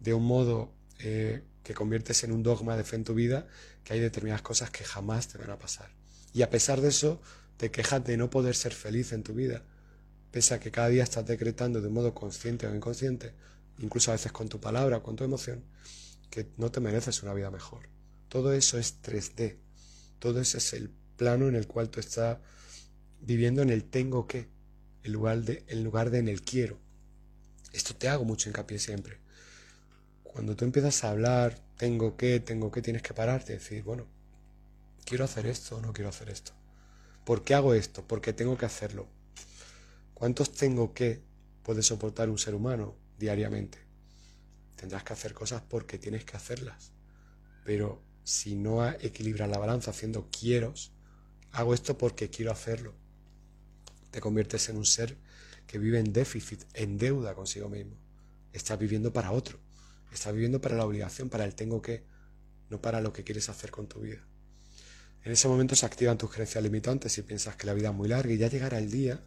de 0.00 0.14
un 0.14 0.24
modo 0.24 0.72
eh, 1.00 1.42
que 1.62 1.74
conviertes 1.74 2.24
en 2.24 2.32
un 2.32 2.42
dogma 2.42 2.76
de 2.76 2.84
fe 2.84 2.96
en 2.96 3.04
tu 3.04 3.14
vida 3.14 3.46
que 3.86 3.92
hay 3.92 4.00
determinadas 4.00 4.42
cosas 4.42 4.68
que 4.70 4.82
jamás 4.82 5.28
te 5.28 5.38
van 5.38 5.50
a 5.50 5.58
pasar. 5.60 5.88
Y 6.32 6.42
a 6.42 6.50
pesar 6.50 6.80
de 6.80 6.88
eso, 6.88 7.22
te 7.56 7.70
quejas 7.70 8.04
de 8.04 8.16
no 8.16 8.28
poder 8.30 8.56
ser 8.56 8.74
feliz 8.74 9.12
en 9.12 9.22
tu 9.22 9.32
vida 9.32 9.62
pese 10.32 10.54
a 10.54 10.60
que 10.60 10.72
cada 10.72 10.88
día 10.88 11.04
estás 11.04 11.24
decretando 11.24 11.80
de 11.80 11.88
modo 11.88 12.12
consciente 12.12 12.66
o 12.66 12.74
inconsciente, 12.74 13.32
incluso 13.78 14.10
a 14.10 14.14
veces 14.14 14.32
con 14.32 14.48
tu 14.48 14.58
palabra 14.58 14.96
o 14.96 15.02
con 15.04 15.14
tu 15.14 15.22
emoción, 15.22 15.62
que 16.30 16.48
no 16.56 16.70
te 16.72 16.80
mereces 16.80 17.22
una 17.22 17.32
vida 17.32 17.50
mejor. 17.52 17.88
Todo 18.28 18.52
eso 18.52 18.76
es 18.76 19.00
3D. 19.02 19.56
Todo 20.18 20.40
eso 20.40 20.58
es 20.58 20.72
el 20.72 20.90
plano 21.16 21.46
en 21.46 21.54
el 21.54 21.68
cual 21.68 21.88
tú 21.88 22.00
estás 22.00 22.38
viviendo 23.20 23.62
en 23.62 23.70
el 23.70 23.84
tengo 23.84 24.26
que, 24.26 24.50
en 25.04 25.14
en 25.68 25.84
lugar 25.84 26.10
de 26.10 26.18
en 26.18 26.28
el 26.28 26.42
quiero. 26.42 26.80
Esto 27.72 27.94
te 27.94 28.08
hago 28.08 28.24
mucho 28.24 28.48
hincapié 28.48 28.80
siempre. 28.80 29.20
Cuando 30.24 30.56
tú 30.56 30.64
empiezas 30.64 31.04
a 31.04 31.10
hablar, 31.10 31.65
tengo 31.76 32.16
que, 32.16 32.40
tengo 32.40 32.70
que, 32.70 32.82
tienes 32.82 33.02
que 33.02 33.14
pararte 33.14 33.52
y 33.52 33.56
decir, 33.56 33.82
bueno, 33.82 34.06
quiero 35.04 35.24
hacer 35.24 35.46
esto 35.46 35.76
o 35.76 35.80
no 35.80 35.92
quiero 35.92 36.08
hacer 36.08 36.30
esto. 36.30 36.52
¿Por 37.24 37.44
qué 37.44 37.54
hago 37.54 37.74
esto? 37.74 38.06
Porque 38.06 38.32
tengo 38.32 38.56
que 38.56 38.66
hacerlo. 38.66 39.06
¿Cuántos 40.14 40.52
tengo 40.52 40.94
que 40.94 41.22
puede 41.62 41.82
soportar 41.82 42.30
un 42.30 42.38
ser 42.38 42.54
humano 42.54 42.94
diariamente? 43.18 43.78
Tendrás 44.76 45.04
que 45.04 45.12
hacer 45.12 45.34
cosas 45.34 45.62
porque 45.68 45.98
tienes 45.98 46.24
que 46.24 46.36
hacerlas. 46.36 46.92
Pero 47.64 48.02
si 48.24 48.54
no 48.54 48.88
equilibras 48.88 49.48
la 49.48 49.58
balanza 49.58 49.90
haciendo 49.90 50.28
quiero, 50.30 50.72
hago 51.52 51.74
esto 51.74 51.98
porque 51.98 52.30
quiero 52.30 52.52
hacerlo, 52.52 52.94
te 54.10 54.20
conviertes 54.20 54.68
en 54.68 54.76
un 54.76 54.84
ser 54.84 55.16
que 55.66 55.78
vive 55.78 55.98
en 55.98 56.12
déficit, 56.12 56.62
en 56.74 56.96
deuda 56.98 57.34
consigo 57.34 57.68
mismo. 57.68 57.96
Estás 58.52 58.78
viviendo 58.78 59.12
para 59.12 59.32
otro. 59.32 59.58
Estás 60.12 60.32
viviendo 60.32 60.60
para 60.60 60.76
la 60.76 60.84
obligación, 60.84 61.28
para 61.28 61.44
el 61.44 61.54
tengo 61.54 61.82
que, 61.82 62.04
no 62.70 62.80
para 62.80 63.00
lo 63.00 63.12
que 63.12 63.24
quieres 63.24 63.48
hacer 63.48 63.70
con 63.70 63.86
tu 63.86 64.00
vida. 64.00 64.26
En 65.24 65.32
ese 65.32 65.48
momento 65.48 65.74
se 65.74 65.84
activan 65.84 66.18
tus 66.18 66.30
creencias 66.30 66.62
limitantes 66.62 67.18
y 67.18 67.22
piensas 67.22 67.56
que 67.56 67.66
la 67.66 67.74
vida 67.74 67.88
es 67.88 67.94
muy 67.94 68.08
larga 68.08 68.32
y 68.32 68.38
ya 68.38 68.48
llegará 68.48 68.78
el 68.78 68.90
día 68.90 69.20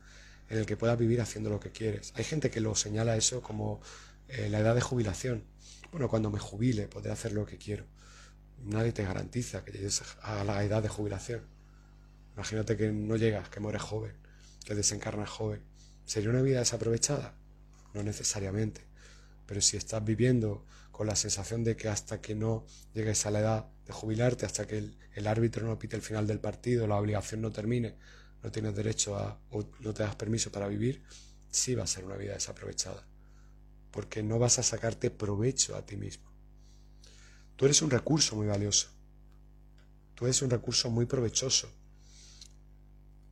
en 0.49 0.57
el 0.57 0.65
que 0.65 0.77
puedas 0.77 0.97
vivir 0.97 1.21
haciendo 1.21 1.49
lo 1.49 1.59
que 1.59 1.71
quieres. 1.71 2.13
Hay 2.15 2.23
gente 2.23 2.49
que 2.49 2.61
lo 2.61 2.73
señala 2.75 3.17
eso 3.17 3.41
como 3.41 3.81
eh, 4.29 4.47
la 4.49 4.59
edad 4.59 4.75
de 4.75 4.81
jubilación. 4.81 5.43
Bueno, 5.91 6.07
cuando 6.07 6.31
me 6.31 6.39
jubile 6.39 6.87
podré 6.87 7.11
hacer 7.11 7.33
lo 7.33 7.45
que 7.45 7.57
quiero. 7.57 7.85
Nadie 8.63 8.91
te 8.91 9.03
garantiza 9.03 9.63
que 9.63 9.71
llegues 9.71 10.01
a 10.21 10.43
la 10.43 10.63
edad 10.63 10.81
de 10.81 10.89
jubilación. 10.89 11.41
Imagínate 12.35 12.77
que 12.77 12.91
no 12.91 13.17
llegas, 13.17 13.49
que 13.49 13.59
mueres 13.59 13.81
joven, 13.81 14.13
que 14.63 14.75
desencarnas 14.75 15.29
joven. 15.29 15.61
¿Sería 16.05 16.29
una 16.29 16.41
vida 16.41 16.59
desaprovechada? 16.59 17.35
No 17.93 18.03
necesariamente. 18.03 18.88
Pero 19.49 19.61
si 19.61 19.77
estás 19.77 20.05
viviendo 20.05 20.63
con 20.91 21.07
la 21.07 21.15
sensación 21.15 21.63
de 21.63 21.75
que 21.75 21.89
hasta 21.89 22.21
que 22.21 22.35
no 22.35 22.67
llegues 22.93 23.25
a 23.25 23.31
la 23.31 23.39
edad 23.39 23.67
de 23.87 23.91
jubilarte, 23.91 24.45
hasta 24.45 24.67
que 24.67 24.77
el, 24.77 25.27
árbitro 25.27 25.65
no 25.65 25.79
pite 25.79 25.95
el 25.95 26.03
final 26.03 26.27
del 26.27 26.39
partido, 26.39 26.85
la 26.85 26.97
obligación 26.97 27.41
no 27.41 27.51
termine, 27.51 27.97
no 28.43 28.51
tienes 28.51 28.75
derecho 28.75 29.15
a, 29.17 29.41
o 29.49 29.67
no 29.79 29.91
te 29.91 30.03
das 30.03 30.15
permiso 30.15 30.51
para 30.51 30.67
vivir, 30.67 31.01
sí 31.49 31.73
va 31.73 31.85
a 31.85 31.87
ser 31.87 32.05
una 32.05 32.15
vida 32.15 32.35
desaprovechada. 32.35 33.07
Porque 33.89 34.21
no 34.21 34.37
vas 34.37 34.59
a 34.59 34.63
sacarte 34.63 35.09
provecho 35.09 35.75
a 35.75 35.83
ti 35.83 35.97
mismo. 35.97 36.31
Tú 37.55 37.65
eres 37.65 37.81
un 37.81 37.89
recurso 37.89 38.35
muy 38.35 38.45
valioso. 38.45 38.89
Tú 40.13 40.25
eres 40.25 40.43
un 40.43 40.51
recurso 40.51 40.91
muy 40.91 41.07
provechoso. 41.07 41.71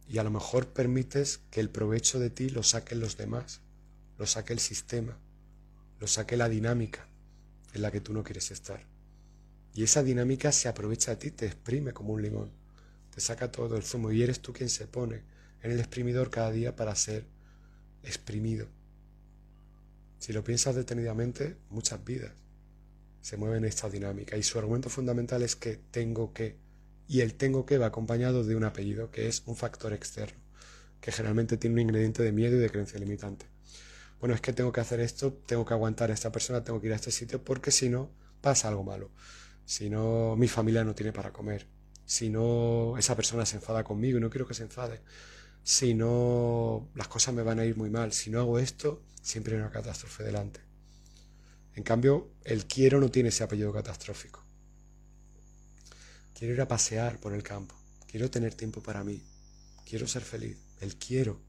Y 0.08 0.18
a 0.18 0.24
lo 0.24 0.32
mejor 0.32 0.70
permites 0.74 1.42
que 1.52 1.60
el 1.60 1.70
provecho 1.70 2.20
de 2.20 2.32
ti 2.32 2.50
lo 2.50 2.64
saquen 2.64 3.02
los 3.02 3.18
demás, 3.18 3.62
lo 4.18 4.26
saque 4.26 4.54
el 4.54 4.60
sistema, 4.60 5.20
lo 6.00 6.08
saque 6.08 6.38
la 6.38 6.50
dinámica 6.50 7.08
en 7.74 7.82
la 7.82 7.92
que 7.92 8.02
tú 8.02 8.14
no 8.14 8.24
quieres 8.24 8.52
estar. 8.52 8.86
Y 9.74 9.84
esa 9.84 10.04
dinámica 10.04 10.52
se 10.52 10.68
aprovecha 10.68 11.12
de 11.12 11.18
ti, 11.18 11.32
te 11.32 11.46
exprime 11.46 11.94
como 11.94 12.14
un 12.14 12.22
limón 12.22 12.52
te 13.18 13.22
saca 13.22 13.52
todo 13.52 13.78
el 13.78 13.82
zumo 13.82 14.12
y 14.12 14.22
eres 14.22 14.42
tú 14.42 14.54
quien 14.54 14.70
se 14.70 14.86
pone 14.86 15.24
en 15.64 15.72
el 15.72 15.80
exprimidor 15.80 16.30
cada 16.30 16.52
día 16.52 16.76
para 16.76 16.94
ser 16.94 17.26
exprimido. 18.04 18.68
Si 20.20 20.34
lo 20.34 20.44
piensas 20.44 20.76
detenidamente, 20.76 21.58
muchas 21.72 22.06
vidas 22.06 22.32
se 23.22 23.36
mueven 23.36 23.64
en 23.64 23.70
esta 23.70 23.90
dinámica 23.90 24.38
y 24.38 24.44
su 24.44 24.60
argumento 24.60 24.92
fundamental 24.92 25.42
es 25.42 25.56
que 25.56 25.80
tengo 25.90 26.32
que 26.32 26.58
y 27.08 27.22
el 27.22 27.34
tengo 27.34 27.66
que 27.66 27.80
va 27.80 27.88
acompañado 27.88 28.44
de 28.44 28.56
un 28.56 28.66
apellido 28.66 29.10
que 29.10 29.28
es 29.28 29.42
un 29.48 29.56
factor 29.56 29.94
externo 29.94 30.38
que 31.02 31.12
generalmente 31.12 31.58
tiene 31.58 31.74
un 31.74 31.80
ingrediente 31.80 32.22
de 32.22 32.32
miedo 32.32 32.56
y 32.56 32.60
de 32.60 32.70
creencia 32.70 33.00
limitante. 33.00 33.48
Bueno, 34.20 34.36
es 34.36 34.42
que 34.42 34.54
tengo 34.54 34.72
que 34.72 34.82
hacer 34.82 35.00
esto, 35.00 35.34
tengo 35.46 35.66
que 35.66 35.74
aguantar 35.74 36.12
a 36.12 36.14
esta 36.14 36.32
persona, 36.32 36.64
tengo 36.64 36.82
que 36.82 36.88
ir 36.88 36.94
a 36.94 36.96
este 36.96 37.12
sitio 37.12 37.44
porque 37.44 37.72
si 37.72 37.90
no 37.90 38.10
pasa 38.42 38.68
algo 38.68 38.84
malo. 38.84 39.12
Si 39.66 39.90
no, 39.90 40.36
mi 40.38 40.48
familia 40.48 40.84
no 40.84 40.96
tiene 40.96 41.14
para 41.14 41.32
comer 41.34 41.68
si 42.08 42.30
no 42.30 42.98
esa 42.98 43.16
persona 43.16 43.46
se 43.46 43.58
enfada 43.58 43.84
conmigo 43.84 44.18
y 44.18 44.22
no 44.22 44.30
quiero 44.30 44.48
que 44.48 44.54
se 44.54 44.64
enfade, 44.64 45.02
si 45.62 45.94
no 45.94 46.90
las 46.96 47.10
cosas 47.10 47.36
me 47.36 47.44
van 47.44 47.60
a 47.60 47.66
ir 47.66 47.76
muy 47.76 47.90
mal, 47.90 48.14
si 48.14 48.30
no 48.30 48.40
hago 48.40 48.58
esto, 48.58 49.04
siempre 49.22 49.54
hay 49.54 49.60
una 49.60 49.70
catástrofe 49.70 50.24
delante. 50.24 50.62
En 51.76 51.84
cambio, 51.84 52.32
el 52.46 52.66
quiero 52.66 53.02
no 53.02 53.12
tiene 53.12 53.30
ese 53.30 53.44
apellido 53.44 53.74
catastrófico. 53.74 54.42
Quiero 56.34 56.54
ir 56.54 56.62
a 56.62 56.68
pasear 56.68 57.20
por 57.20 57.34
el 57.34 57.44
campo, 57.44 57.76
quiero 58.08 58.32
tener 58.32 58.56
tiempo 58.56 58.82
para 58.82 59.04
mí, 59.04 59.22
quiero 59.86 60.08
ser 60.08 60.22
feliz, 60.22 60.58
el 60.80 60.96
quiero. 60.96 61.42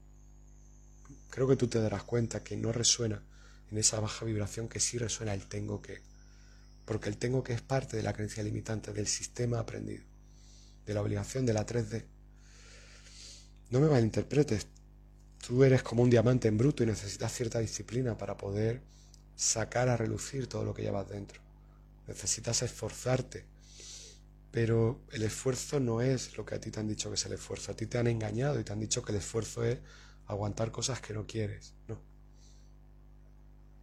Creo 1.29 1.47
que 1.47 1.55
tú 1.55 1.67
te 1.67 1.79
darás 1.79 2.03
cuenta 2.03 2.43
que 2.43 2.57
no 2.57 2.71
resuena 2.71 3.23
en 3.71 3.77
esa 3.77 3.99
baja 3.99 4.25
vibración 4.25 4.67
que 4.67 4.79
sí 4.79 4.97
resuena 4.97 5.33
el 5.33 5.45
tengo 5.45 5.81
que, 5.81 6.01
porque 6.85 7.09
el 7.09 7.17
tengo 7.17 7.43
que 7.43 7.53
es 7.53 7.61
parte 7.61 7.97
de 7.97 8.03
la 8.03 8.13
creencia 8.13 8.43
limitante 8.43 8.93
del 8.93 9.07
sistema 9.07 9.59
aprendido 9.59 10.03
de 10.89 10.95
la 10.95 11.01
obligación 11.03 11.45
de 11.45 11.53
la 11.53 11.67
3D. 11.67 12.03
No 13.69 13.79
me 13.79 13.89
malinterpretes, 13.89 14.65
tú 15.45 15.63
eres 15.63 15.83
como 15.83 16.01
un 16.01 16.09
diamante 16.09 16.47
en 16.47 16.57
bruto 16.57 16.81
y 16.81 16.87
necesitas 16.87 17.31
cierta 17.31 17.59
disciplina 17.59 18.17
para 18.17 18.35
poder 18.35 18.81
sacar 19.35 19.87
a 19.87 19.97
relucir 19.97 20.47
todo 20.47 20.65
lo 20.65 20.73
que 20.73 20.81
llevas 20.81 21.07
dentro. 21.07 21.39
Necesitas 22.07 22.63
esforzarte, 22.63 23.45
pero 24.49 24.99
el 25.11 25.21
esfuerzo 25.21 25.79
no 25.79 26.01
es 26.01 26.35
lo 26.35 26.43
que 26.43 26.55
a 26.55 26.59
ti 26.59 26.71
te 26.71 26.79
han 26.79 26.87
dicho 26.87 27.09
que 27.09 27.15
es 27.15 27.25
el 27.27 27.33
esfuerzo. 27.33 27.71
A 27.71 27.75
ti 27.75 27.85
te 27.85 27.99
han 27.99 28.07
engañado 28.07 28.59
y 28.59 28.63
te 28.63 28.73
han 28.73 28.79
dicho 28.79 29.03
que 29.03 29.11
el 29.11 29.19
esfuerzo 29.19 29.63
es 29.63 29.77
aguantar 30.29 30.71
cosas 30.71 31.01
que 31.01 31.13
no 31.13 31.25
quieres. 31.25 31.73
No. 31.87 31.99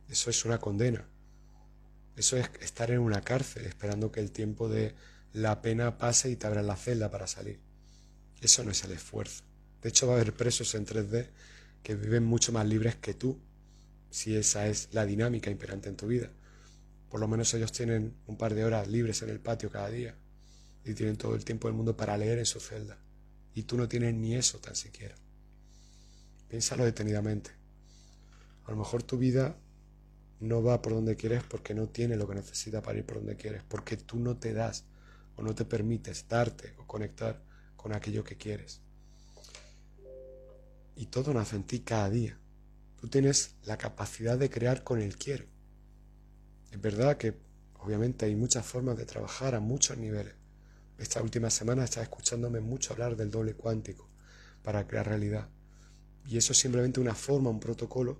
Eso 0.09 0.30
es 0.30 0.44
una 0.44 0.59
condena. 0.59 1.04
Eso 2.16 2.37
es 2.37 2.48
estar 2.61 2.90
en 2.92 3.00
una 3.00 3.20
cárcel 3.20 3.66
esperando 3.66 4.12
que 4.12 4.20
el 4.20 4.30
tiempo 4.30 4.68
de 4.68 4.94
la 5.32 5.61
pena 5.61 5.98
pase 5.98 6.30
y 6.30 6.37
te 6.37 6.46
abran 6.46 6.66
la 6.66 6.76
celda 6.76 7.11
para 7.11 7.26
salir. 7.26 7.59
Eso 8.40 8.62
no 8.62 8.70
es 8.70 8.82
el 8.85 8.92
esfuerzo. 8.92 9.42
De 9.82 9.88
hecho, 9.88 10.06
va 10.06 10.14
a 10.14 10.16
haber 10.16 10.35
presos 10.35 10.74
en 10.76 10.87
3D 10.87 11.28
que 11.82 11.96
viven 11.96 12.24
mucho 12.24 12.52
más 12.52 12.66
libres 12.66 12.94
que 12.94 13.12
tú, 13.12 13.38
si 14.11 14.37
esa 14.37 14.68
es 14.68 14.88
la 14.92 15.04
dinámica 15.04 15.50
imperante 15.50 15.88
en 15.88 15.96
tu 15.96 16.06
vida. 16.06 16.30
Por 17.11 17.18
lo 17.18 17.26
menos 17.26 17.52
ellos 17.54 17.72
tienen 17.72 18.14
un 18.28 18.37
par 18.37 18.54
de 18.54 18.64
horas 18.64 18.87
libres 18.87 19.20
en 19.22 19.30
el 19.30 19.40
patio 19.40 19.70
cada 19.70 19.90
día 19.90 20.14
y 20.85 20.94
tienen 20.94 21.16
todo 21.16 21.35
el 21.35 21.44
tiempo 21.44 21.66
del 21.66 21.76
mundo 21.76 21.96
para 21.96 22.16
leer 22.16 22.38
en 22.38 22.46
su 22.46 22.61
celda. 22.61 22.98
Y 23.52 23.64
tú 23.64 23.76
no 23.76 23.88
tienes 23.88 24.14
ni 24.14 24.37
eso 24.37 24.59
tan 24.59 24.76
siquiera. 24.76 25.16
Piénsalo 26.48 26.85
detenidamente. 26.85 27.50
A 28.64 28.70
lo 28.70 28.76
mejor 28.76 29.02
tu 29.02 29.18
vida 29.18 29.56
no 30.40 30.62
va 30.62 30.82
por 30.82 30.92
donde 30.92 31.16
quieres 31.16 31.42
porque 31.44 31.74
no 31.74 31.88
tiene 31.88 32.16
lo 32.16 32.28
que 32.28 32.35
necesita 32.35 32.82
para 32.82 32.98
ir 32.98 33.06
por 33.06 33.16
donde 33.16 33.37
quieres, 33.37 33.62
porque 33.68 33.96
tú 33.96 34.18
no 34.18 34.37
te 34.37 34.52
das 34.52 34.85
o 35.37 35.42
no 35.42 35.54
te 35.54 35.64
permites 35.64 36.28
darte 36.28 36.74
o 36.78 36.87
conectar 36.87 37.42
con 37.76 37.94
aquello 37.94 38.24
que 38.24 38.37
quieres. 38.37 38.80
Y 40.96 41.06
todo 41.06 41.35
nace 41.35 41.56
en 41.56 41.64
ti 41.64 41.80
cada 41.80 42.09
día. 42.11 42.38
Tú 43.00 43.09
tienes 43.09 43.54
la 43.64 43.76
capacidad 43.76 44.38
de 44.38 44.50
crear 44.50 44.82
con 44.82 45.00
el 45.00 45.16
quiero. 45.16 45.44
Es 46.70 46.80
verdad 46.80 47.16
que 47.18 47.35
obviamente 47.74 48.26
hay 48.26 48.35
muchas 48.35 48.66
formas 48.66 48.96
de 48.96 49.04
trabajar 49.04 49.54
a 49.54 49.61
muchos 49.61 49.98
niveles. 49.98 50.35
Esta 50.98 51.22
última 51.22 51.50
semana 51.50 51.85
estás 51.85 52.04
escuchándome 52.04 52.61
mucho 52.61 52.94
hablar 52.94 53.16
del 53.16 53.30
doble 53.30 53.54
cuántico 53.54 54.09
para 54.62 54.87
crear 54.87 55.06
realidad. 55.06 55.48
Y 56.28 56.36
eso 56.36 56.52
es 56.52 56.58
simplemente 56.58 57.00
una 57.00 57.14
forma, 57.14 57.50
un 57.50 57.60
protocolo, 57.60 58.18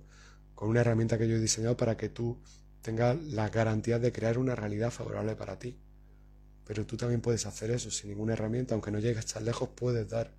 con 0.55 0.69
una 0.69 0.81
herramienta 0.81 1.17
que 1.17 1.27
yo 1.27 1.35
he 1.35 1.39
diseñado 1.39 1.77
para 1.77 1.97
que 1.97 2.09
tú 2.09 2.37
tengas 2.81 3.21
la 3.21 3.49
garantía 3.49 3.99
de 3.99 4.11
crear 4.11 4.37
una 4.37 4.55
realidad 4.55 4.91
favorable 4.91 5.35
para 5.35 5.59
ti. 5.59 5.77
Pero 6.65 6.85
tú 6.85 6.97
también 6.97 7.21
puedes 7.21 7.45
hacer 7.45 7.71
eso 7.71 7.91
sin 7.91 8.09
ninguna 8.09 8.33
herramienta, 8.33 8.73
aunque 8.73 8.91
no 8.91 8.99
llegues 8.99 9.25
tan 9.25 9.45
lejos, 9.45 9.69
puedes 9.75 10.09
dar 10.09 10.33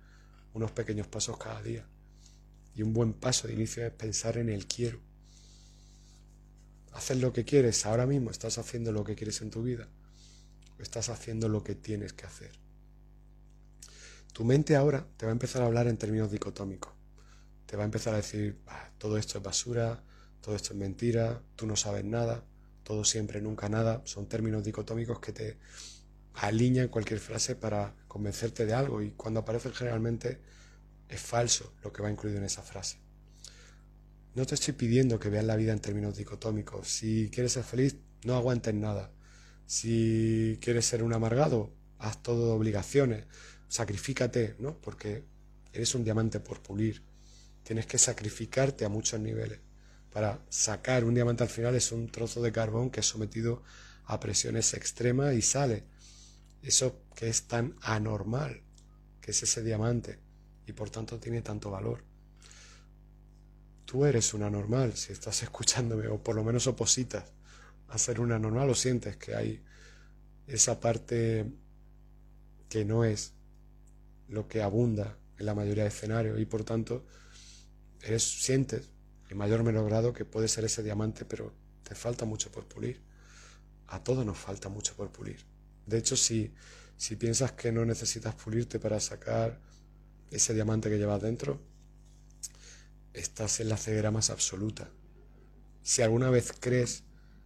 unos 0.53 0.71
pequeños 0.71 1.07
pasos 1.07 1.37
cada 1.37 1.61
día. 1.61 1.85
Y 2.75 2.81
un 2.81 2.93
buen 2.93 3.13
paso 3.13 3.47
de 3.47 3.53
inicio 3.53 3.85
es 3.85 3.91
pensar 3.91 4.37
en 4.37 4.49
el 4.49 4.67
quiero. 4.67 4.99
Haces 6.93 7.17
lo 7.17 7.31
que 7.33 7.45
quieres 7.45 7.85
ahora 7.85 8.05
mismo, 8.05 8.31
estás 8.31 8.57
haciendo 8.57 8.91
lo 8.91 9.03
que 9.03 9.15
quieres 9.15 9.41
en 9.41 9.51
tu 9.51 9.63
vida. 9.63 9.87
O 10.77 10.81
estás 10.81 11.09
haciendo 11.09 11.49
lo 11.49 11.63
que 11.63 11.75
tienes 11.75 12.13
que 12.13 12.25
hacer. 12.25 12.51
Tu 14.33 14.43
mente 14.43 14.75
ahora 14.75 15.05
te 15.17 15.25
va 15.25 15.31
a 15.31 15.33
empezar 15.33 15.61
a 15.61 15.65
hablar 15.65 15.87
en 15.87 15.97
términos 15.97 16.31
dicotómicos. 16.31 16.98
Te 17.69 17.77
va 17.77 17.83
a 17.83 17.85
empezar 17.85 18.15
a 18.15 18.17
decir, 18.17 18.57
todo 18.97 19.15
esto 19.19 19.37
es 19.37 19.43
basura, 19.43 20.03
todo 20.41 20.55
esto 20.55 20.73
es 20.73 20.79
mentira, 20.79 21.43
tú 21.55 21.67
no 21.67 21.75
sabes 21.75 22.03
nada, 22.03 22.43
todo 22.81 23.03
siempre, 23.03 23.41
nunca 23.41 23.69
nada. 23.69 24.01
Son 24.05 24.27
términos 24.27 24.63
dicotómicos 24.63 25.19
que 25.19 25.33
te 25.33 25.57
alinean 26.33 26.87
cualquier 26.87 27.19
frase 27.19 27.55
para 27.55 27.93
convencerte 28.07 28.65
de 28.65 28.73
algo 28.73 29.03
y 29.03 29.11
cuando 29.11 29.41
aparecen 29.41 29.71
generalmente 29.71 30.41
es 31.07 31.21
falso 31.21 31.75
lo 31.83 31.93
que 31.93 32.01
va 32.01 32.09
incluido 32.09 32.39
en 32.39 32.45
esa 32.45 32.63
frase. 32.63 32.97
No 34.33 34.47
te 34.47 34.55
estoy 34.55 34.73
pidiendo 34.73 35.19
que 35.19 35.29
veas 35.29 35.45
la 35.45 35.55
vida 35.55 35.71
en 35.71 35.79
términos 35.79 36.17
dicotómicos. 36.17 36.87
Si 36.87 37.29
quieres 37.29 37.51
ser 37.51 37.63
feliz, 37.63 37.97
no 38.23 38.33
aguantes 38.33 38.73
nada. 38.73 39.11
Si 39.67 40.57
quieres 40.59 40.87
ser 40.87 41.03
un 41.03 41.13
amargado, 41.13 41.71
haz 41.99 42.23
todo 42.23 42.47
de 42.47 42.53
obligaciones. 42.53 43.25
Sacrifícate, 43.67 44.55
¿no? 44.57 44.75
Porque 44.81 45.23
eres 45.71 45.93
un 45.93 46.03
diamante 46.03 46.39
por 46.39 46.63
pulir. 46.63 47.07
Tienes 47.69 47.85
que 47.85 47.99
sacrificarte 47.99 48.83
a 48.83 48.89
muchos 48.89 49.19
niveles. 49.19 49.59
Para 50.11 50.43
sacar 50.49 51.03
un 51.03 51.13
diamante 51.13 51.43
al 51.43 51.49
final 51.49 51.75
es 51.75 51.91
un 51.91 52.11
trozo 52.11 52.41
de 52.41 52.51
carbón 52.51 52.89
que 52.89 53.01
es 53.01 53.05
sometido 53.05 53.61
a 54.05 54.19
presiones 54.19 54.73
extremas 54.73 55.35
y 55.35 55.43
sale. 55.43 55.83
Eso 56.63 57.03
que 57.15 57.29
es 57.29 57.43
tan 57.43 57.75
anormal, 57.83 58.63
que 59.21 59.29
es 59.29 59.43
ese 59.43 59.61
diamante, 59.61 60.17
y 60.65 60.73
por 60.73 60.89
tanto 60.89 61.19
tiene 61.19 61.43
tanto 61.43 61.69
valor. 61.69 62.03
Tú 63.85 64.03
eres 64.03 64.33
una 64.33 64.49
normal 64.49 64.97
si 64.97 65.13
estás 65.13 65.43
escuchándome, 65.43 66.07
o 66.07 66.23
por 66.23 66.35
lo 66.35 66.43
menos 66.43 66.65
opositas 66.65 67.25
a 67.89 67.99
ser 67.99 68.19
una 68.19 68.39
normal, 68.39 68.71
o 68.71 68.73
sientes 68.73 69.15
que 69.17 69.35
hay 69.35 69.63
esa 70.47 70.79
parte 70.79 71.45
que 72.67 72.83
no 72.83 73.03
es 73.03 73.33
lo 74.27 74.47
que 74.47 74.63
abunda 74.63 75.19
en 75.37 75.45
la 75.45 75.53
mayoría 75.53 75.83
de 75.83 75.89
escenarios, 75.89 76.39
y 76.39 76.45
por 76.45 76.63
tanto 76.63 77.05
eres, 78.01 78.23
sientes 78.23 78.89
en 79.29 79.37
mayor 79.37 79.61
o 79.61 79.63
menor 79.63 79.85
grado 79.85 80.13
que 80.13 80.25
puede 80.25 80.47
ser 80.47 80.65
ese 80.65 80.83
diamante, 80.83 81.25
pero 81.25 81.53
te 81.83 81.95
falta 81.95 82.25
mucho 82.25 82.51
por 82.51 82.65
pulir. 82.65 83.01
A 83.87 84.03
todos 84.03 84.25
nos 84.25 84.37
falta 84.37 84.69
mucho 84.69 84.95
por 84.95 85.11
pulir. 85.11 85.39
De 85.85 85.97
hecho, 85.97 86.15
si, 86.15 86.53
si 86.97 87.15
piensas 87.15 87.53
que 87.53 87.71
no 87.71 87.85
necesitas 87.85 88.35
pulirte 88.35 88.79
para 88.79 88.99
sacar 88.99 89.59
ese 90.31 90.53
diamante 90.53 90.89
que 90.89 90.97
llevas 90.97 91.21
dentro, 91.21 91.59
estás 93.13 93.59
en 93.59 93.69
la 93.69 93.77
ceguera 93.77 94.11
más 94.11 94.29
absoluta. 94.29 94.89
Si 95.81 96.01
alguna 96.01 96.29
vez 96.29 96.53
crees 96.59 97.03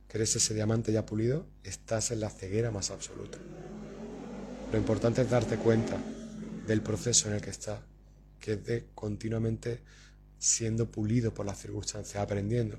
que 0.07 0.17
eres 0.17 0.35
ese 0.35 0.53
diamante 0.53 0.91
ya 0.91 1.05
pulido, 1.05 1.47
estás 1.63 2.11
en 2.11 2.19
la 2.19 2.29
ceguera 2.29 2.71
más 2.71 2.91
absoluta. 2.91 3.37
Lo 4.71 4.77
importante 4.77 5.21
es 5.21 5.29
darte 5.29 5.57
cuenta 5.57 5.97
del 6.67 6.81
proceso 6.81 7.29
en 7.29 7.35
el 7.35 7.41
que 7.41 7.49
estás, 7.49 7.79
que 8.39 8.53
es 8.53 8.65
de 8.65 8.87
continuamente 8.95 9.81
siendo 10.43 10.91
pulido 10.91 11.33
por 11.33 11.45
las 11.45 11.59
circunstancias, 11.59 12.21
aprendiendo. 12.21 12.77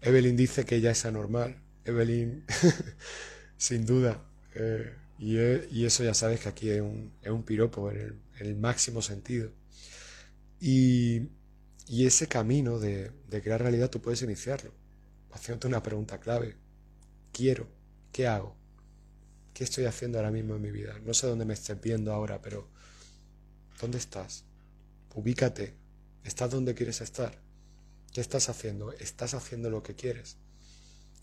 Evelyn 0.00 0.36
dice 0.36 0.64
que 0.64 0.76
ella 0.76 0.90
es 0.90 1.04
anormal. 1.04 1.60
Evelyn, 1.84 2.44
sin 3.58 3.84
duda. 3.84 4.24
Eh, 4.54 4.94
y, 5.18 5.84
eso 5.84 6.02
ya 6.02 6.14
sabes 6.14 6.40
que 6.40 6.48
aquí 6.48 6.70
es 6.70 6.80
un, 6.80 7.12
es 7.22 7.30
un 7.30 7.42
piropo 7.42 7.90
en 7.90 8.18
el, 8.38 8.56
máximo 8.56 9.02
sentido. 9.02 9.50
Y, 10.58 11.28
ese 11.88 12.26
camino 12.26 12.78
de, 12.78 13.12
de, 13.28 13.42
crear 13.42 13.60
realidad 13.60 13.90
tú 13.90 14.00
puedes 14.00 14.22
iniciarlo 14.22 14.72
haciéndote 15.32 15.66
una 15.66 15.82
pregunta 15.82 16.18
clave. 16.18 16.56
Quiero, 17.32 17.68
¿qué 18.12 18.26
hago? 18.26 18.56
¿Qué 19.52 19.64
estoy 19.64 19.84
haciendo 19.84 20.18
ahora 20.18 20.30
mismo 20.30 20.56
en 20.56 20.62
mi 20.62 20.70
vida? 20.70 20.98
No 21.04 21.12
sé 21.12 21.26
dónde 21.26 21.44
me 21.44 21.52
estés 21.52 21.78
viendo 21.80 22.14
ahora, 22.14 22.40
pero 22.40 22.66
¿dónde 23.78 23.98
estás? 23.98 24.44
Ubícate, 25.14 25.74
¿Estás 26.26 26.50
donde 26.50 26.74
quieres 26.74 27.00
estar? 27.02 27.38
¿Qué 28.12 28.20
estás 28.20 28.48
haciendo? 28.48 28.90
¿Estás 28.94 29.34
haciendo 29.34 29.70
lo 29.70 29.84
que 29.84 29.94
quieres? 29.94 30.38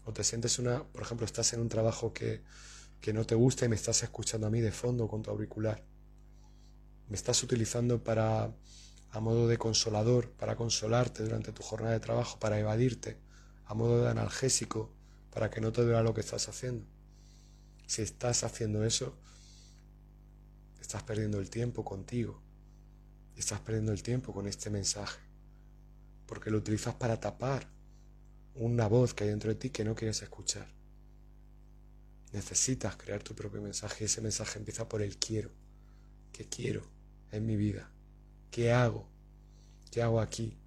O 0.06 0.14
te 0.14 0.24
sientes 0.24 0.60
una, 0.60 0.86
por 0.86 1.02
ejemplo, 1.02 1.26
estás 1.26 1.52
en 1.52 1.60
un 1.60 1.68
trabajo 1.68 2.14
que, 2.14 2.42
que 3.02 3.12
no 3.12 3.26
te 3.26 3.36
gusta 3.36 3.66
y 3.66 3.68
me 3.68 3.76
estás 3.76 4.02
escuchando 4.02 4.48
a 4.48 4.50
mí 4.50 4.62
de 4.62 4.72
fondo 4.72 5.10
con 5.10 5.22
tu 5.22 5.30
auricular. 5.30 5.84
Me 7.10 7.18
estás 7.18 7.44
utilizando 7.44 8.02
para, 8.02 8.56
a 9.12 9.20
modo 9.20 9.50
de 9.50 9.58
consolador, 9.58 10.32
para 10.32 10.56
consolarte 10.56 11.24
durante 11.24 11.52
tu 11.52 11.64
jornada 11.64 11.92
de 11.92 12.00
trabajo, 12.00 12.40
para 12.40 12.58
evadirte, 12.58 13.18
a 13.66 13.74
modo 13.74 14.04
de 14.04 14.10
analgésico, 14.10 14.90
para 15.32 15.50
que 15.50 15.60
no 15.60 15.74
te 15.74 15.82
duela 15.82 16.02
lo 16.02 16.14
que 16.14 16.22
estás 16.22 16.48
haciendo. 16.48 16.86
Si 17.88 18.04
estás 18.04 18.46
haciendo 18.46 18.86
eso, 18.86 19.18
estás 20.80 21.04
perdiendo 21.04 21.42
el 21.42 21.50
tiempo 21.50 21.84
contigo 21.84 22.43
estás 23.40 23.60
perdiendo 23.60 23.92
el 23.92 24.04
tiempo 24.04 24.34
con 24.34 24.48
este 24.48 24.70
mensaje, 24.70 25.20
porque 26.26 26.52
lo 26.52 26.58
utilizas 26.58 26.96
para 26.96 27.20
tapar 27.20 27.68
una 28.56 28.88
voz 28.88 29.14
que 29.14 29.24
hay 29.24 29.30
dentro 29.32 29.50
de 29.50 29.56
ti 29.56 29.70
que 29.70 29.84
no 29.84 29.96
quieres 29.96 30.22
escuchar. 30.22 30.68
Necesitas 32.32 32.96
crear 32.96 33.22
tu 33.22 33.36
propio 33.36 33.62
mensaje 33.62 34.04
y 34.04 34.06
ese 34.06 34.22
mensaje 34.22 34.60
empieza 34.60 34.88
por 34.90 35.02
el 35.02 35.18
quiero. 35.18 35.52
¿Qué 36.32 36.48
quiero 36.48 36.84
en 37.32 37.46
mi 37.46 37.56
vida? 37.56 37.90
¿Qué 38.50 38.72
hago? 38.72 39.08
¿Qué 39.92 40.02
hago 40.02 40.20
aquí? 40.20 40.58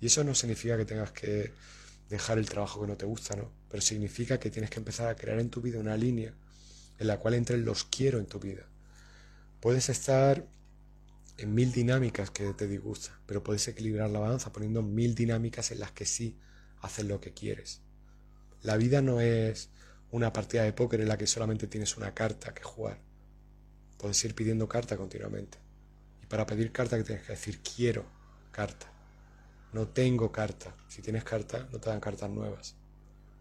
Y 0.00 0.06
eso 0.06 0.22
no 0.22 0.34
significa 0.34 0.76
que 0.76 0.84
tengas 0.84 1.12
que 1.12 1.52
dejar 2.10 2.38
el 2.38 2.48
trabajo 2.48 2.82
que 2.82 2.86
no 2.86 2.96
te 2.96 3.06
gusta, 3.06 3.36
¿no? 3.36 3.50
Pero 3.70 3.80
significa 3.80 4.38
que 4.38 4.50
tienes 4.50 4.70
que 4.70 4.78
empezar 4.78 5.08
a 5.08 5.16
crear 5.16 5.40
en 5.40 5.48
tu 5.48 5.60
vida 5.60 5.78
una 5.78 5.96
línea 5.96 6.34
en 6.98 7.06
la 7.06 7.18
cual 7.18 7.34
entren 7.34 7.64
los 7.64 7.84
quiero 7.84 8.18
en 8.18 8.26
tu 8.26 8.38
vida. 8.38 8.66
Puedes 9.60 9.88
estar 9.88 10.46
en 11.36 11.54
mil 11.54 11.72
dinámicas 11.72 12.30
que 12.30 12.52
te 12.54 12.68
disgustan, 12.68 13.14
pero 13.26 13.42
puedes 13.42 13.66
equilibrar 13.68 14.10
la 14.10 14.20
balanza 14.20 14.52
poniendo 14.52 14.82
mil 14.82 15.14
dinámicas 15.14 15.70
en 15.70 15.80
las 15.80 15.92
que 15.92 16.06
sí 16.06 16.38
haces 16.80 17.04
lo 17.04 17.20
que 17.20 17.32
quieres. 17.32 17.82
La 18.62 18.76
vida 18.76 19.02
no 19.02 19.20
es 19.20 19.70
una 20.10 20.32
partida 20.32 20.62
de 20.62 20.72
póker 20.72 21.00
en 21.00 21.08
la 21.08 21.18
que 21.18 21.26
solamente 21.26 21.66
tienes 21.66 21.96
una 21.96 22.14
carta 22.14 22.54
que 22.54 22.62
jugar. 22.62 23.00
Puedes 23.98 24.24
ir 24.24 24.34
pidiendo 24.34 24.68
carta 24.68 24.96
continuamente. 24.96 25.58
Y 26.22 26.26
para 26.26 26.46
pedir 26.46 26.72
carta 26.72 26.96
que 26.96 27.04
tienes 27.04 27.24
que 27.26 27.32
decir 27.32 27.60
quiero 27.62 28.06
carta. 28.52 28.86
No 29.72 29.88
tengo 29.88 30.30
carta. 30.30 30.76
Si 30.88 31.02
tienes 31.02 31.24
carta, 31.24 31.68
no 31.72 31.80
te 31.80 31.90
dan 31.90 32.00
cartas 32.00 32.30
nuevas. 32.30 32.76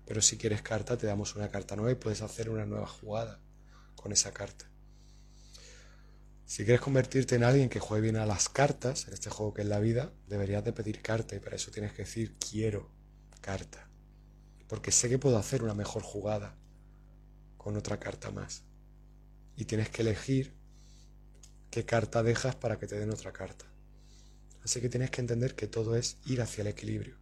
Pero 0.06 0.21
si 0.21 0.38
quieres 0.38 0.62
carta, 0.62 0.97
te 0.97 1.06
damos 1.08 1.36
una 1.36 1.49
carta 1.49 1.75
nueva 1.75 1.91
y 1.91 1.95
puedes 1.95 2.21
hacer 2.21 2.49
una 2.49 2.65
nueva 2.65 2.88
jugada 2.88 3.39
con 3.95 4.12
esa 4.12 4.32
carta. 4.34 4.73
Si 6.45 6.65
quieres 6.65 6.82
convertirte 6.82 7.36
en 7.36 7.43
alguien 7.43 7.69
que 7.69 7.79
juegue 7.79 8.03
bien 8.03 8.17
a 8.17 8.25
las 8.25 8.49
cartas, 8.49 9.08
en 9.08 9.13
este 9.13 9.29
juego 9.29 9.53
que 9.53 9.62
es 9.62 9.67
la 9.67 9.79
vida, 9.79 10.12
deberías 10.27 10.63
de 10.63 10.73
pedir 10.73 11.01
carta 11.01 11.36
y 11.36 11.39
para 11.39 11.56
eso 11.56 11.71
tienes 11.71 11.93
que 11.93 12.03
decir 12.03 12.36
quiero 12.38 12.91
carta. 13.41 13.89
Porque 14.67 14.91
sé 14.91 15.10
que 15.10 15.19
puedo 15.19 15.38
hacer 15.38 15.63
una 15.63 15.73
mejor 15.73 16.03
jugada 16.03 16.56
con 17.58 17.77
otra 17.77 17.99
carta 17.99 18.29
más. 18.32 18.63
Y 19.56 19.65
tienes 19.65 19.89
que 19.89 20.01
elegir 20.01 20.53
qué 21.71 21.86
carta 21.86 22.23
dejas 22.23 22.56
para 22.56 22.77
que 22.77 22.88
te 22.88 22.99
den 22.99 23.12
otra 23.12 23.32
carta. 23.32 23.65
Así 24.63 24.82
que 24.82 24.89
tienes 24.89 25.12
que 25.12 25.21
entender 25.21 25.56
que 25.56 25.67
todo 25.67 25.95
es 25.95 26.17
ir 26.25 26.41
hacia 26.41 26.62
el 26.62 26.67
equilibrio. 26.67 27.17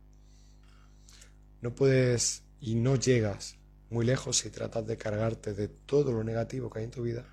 No 1.61 1.75
puedes 1.75 2.43
y 2.59 2.75
no 2.75 2.95
llegas 2.95 3.57
muy 3.89 4.05
lejos 4.05 4.37
si 4.37 4.49
tratas 4.49 4.85
de 4.87 4.97
cargarte 4.97 5.53
de 5.53 5.67
todo 5.67 6.11
lo 6.11 6.23
negativo 6.23 6.69
que 6.69 6.79
hay 6.79 6.85
en 6.85 6.91
tu 6.91 7.03
vida 7.03 7.25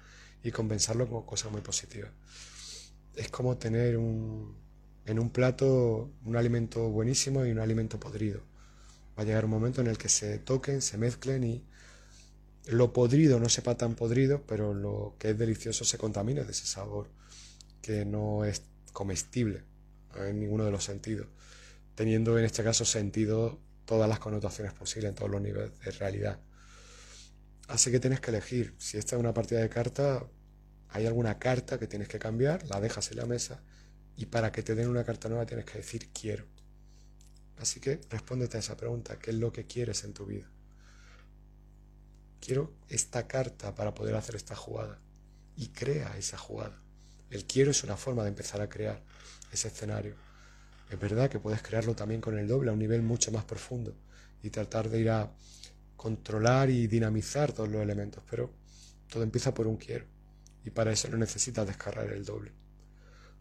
y 0.49 0.53
compensarlo 0.53 1.09
con 1.09 1.25
cosas 1.25 1.53
muy 1.53 1.61
positivas. 1.61 2.11
Es 3.15 3.31
como 3.31 3.57
tener 3.57 3.97
un, 3.97 4.57
en 5.05 5.19
un 5.19 5.31
plato 5.31 6.11
un 6.25 6.37
alimento 6.37 6.89
buenísimo 6.91 7.45
y 7.45 7.51
un 7.51 7.59
alimento 7.59 7.99
podrido. 7.99 8.43
Va 9.19 9.23
a 9.23 9.27
llegar 9.27 9.45
un 9.45 9.51
momento 9.51 9.81
en 9.81 9.89
el 9.89 9.99
que 9.99 10.09
se 10.09 10.39
toquen, 10.39 10.83
se 10.83 10.99
mezclen 10.99 11.45
y 11.45 11.65
lo 12.67 12.93
podrido 12.93 13.41
no 13.41 13.49
sepa 13.49 13.77
tan 13.77 13.95
podrido, 13.95 14.43
pero 14.47 14.75
lo 14.75 15.17
que 15.19 15.31
es 15.31 15.39
delicioso 15.39 15.85
se 15.85 15.99
contamine 15.99 16.45
de 16.45 16.51
ese 16.51 16.67
sabor 16.67 17.09
que 17.81 18.05
no 18.05 18.45
es 18.45 18.63
comestible 18.93 19.65
en 20.17 20.39
ninguno 20.39 20.65
de 20.65 20.71
los 20.71 20.85
sentidos, 20.85 21.29
teniendo 21.95 22.39
en 22.39 22.45
este 22.45 22.63
caso 22.63 22.85
sentido 22.85 23.59
todas 23.87 24.09
las 24.09 24.19
connotaciones 24.19 24.75
posibles, 24.75 25.11
en 25.11 25.15
todos 25.15 25.31
los 25.31 25.41
niveles 25.41 25.79
de 25.81 25.91
realidad. 25.93 26.41
Así 27.69 27.91
que 27.91 28.01
tienes 28.01 28.21
que 28.21 28.31
elegir. 28.31 28.75
Si 28.79 28.99
esta 28.99 29.17
es 29.17 29.21
una 29.21 29.33
partida 29.33 29.61
de 29.61 29.69
carta, 29.69 30.27
hay 30.91 31.07
alguna 31.07 31.39
carta 31.39 31.79
que 31.79 31.87
tienes 31.87 32.09
que 32.09 32.19
cambiar, 32.19 32.67
la 32.69 32.81
dejas 32.81 33.11
en 33.11 33.19
la 33.19 33.27
mesa 33.27 33.61
y 34.17 34.27
para 34.27 34.51
que 34.53 34.63
te 34.63 34.75
den 34.75 34.89
una 34.89 35.05
carta 35.05 35.29
nueva 35.29 35.47
tienes 35.47 35.67
que 35.67 35.79
decir 35.79 36.11
quiero. 36.13 36.47
Así 37.59 37.81
que 37.81 38.01
respóndete 38.09 38.57
a 38.57 38.61
esa 38.61 38.77
pregunta, 38.77 39.19
¿qué 39.19 39.31
es 39.31 39.37
lo 39.37 39.53
que 39.53 39.67
quieres 39.67 40.05
en 40.05 40.15
tu 40.15 40.27
vida? 40.27 40.49
Quiero 42.41 42.73
esta 42.89 43.27
carta 43.27 43.75
para 43.75 43.95
poder 43.95 44.15
hacer 44.15 44.37
esta 44.37 44.57
jugada 44.57 44.99
y 45.57 45.69
crea 45.69 46.17
esa 46.17 46.39
jugada. 46.39 46.81
El 47.31 47.45
quiero 47.45 47.73
es 47.73 47.83
una 47.85 47.97
forma 47.97 48.23
de 48.23 48.31
empezar 48.31 48.61
a 48.61 48.69
crear 48.69 49.03
ese 49.53 49.69
escenario. 49.69 50.15
Es 50.89 50.99
verdad 50.99 51.29
que 51.29 51.41
puedes 51.41 51.63
crearlo 51.63 51.95
también 51.95 52.21
con 52.21 52.39
el 52.39 52.49
doble 52.49 52.71
a 52.71 52.73
un 52.73 52.79
nivel 52.79 53.03
mucho 53.03 53.31
más 53.33 53.45
profundo 53.45 53.95
y 54.43 54.51
tratar 54.51 54.89
de 54.89 55.01
ir 55.01 55.11
a 55.11 55.31
controlar 55.97 56.71
y 56.71 56.87
dinamizar 56.87 57.53
todos 57.53 57.69
los 57.69 57.83
elementos, 57.83 58.23
pero 58.31 58.51
todo 59.09 59.23
empieza 59.25 59.53
por 59.53 59.67
un 59.67 59.77
quiero 59.77 60.18
y 60.65 60.71
para 60.71 60.93
eso 60.93 61.09
no 61.09 61.17
necesitas 61.17 61.67
descargar 61.67 62.13
el 62.13 62.25
doble. 62.25 62.53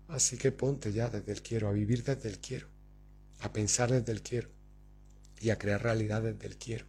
Así 0.07 0.37
que 0.37 0.51
ponte 0.51 0.93
ya 0.93 1.09
desde 1.09 1.31
el 1.31 1.41
quiero, 1.41 1.67
a 1.67 1.71
vivir 1.71 2.03
desde 2.03 2.29
el 2.29 2.39
quiero, 2.39 2.67
a 3.39 3.51
pensar 3.51 3.91
desde 3.91 4.11
el 4.11 4.21
quiero 4.21 4.49
y 5.39 5.49
a 5.49 5.57
crear 5.57 5.83
realidad 5.83 6.21
desde 6.21 6.47
el 6.47 6.57
quiero. 6.57 6.85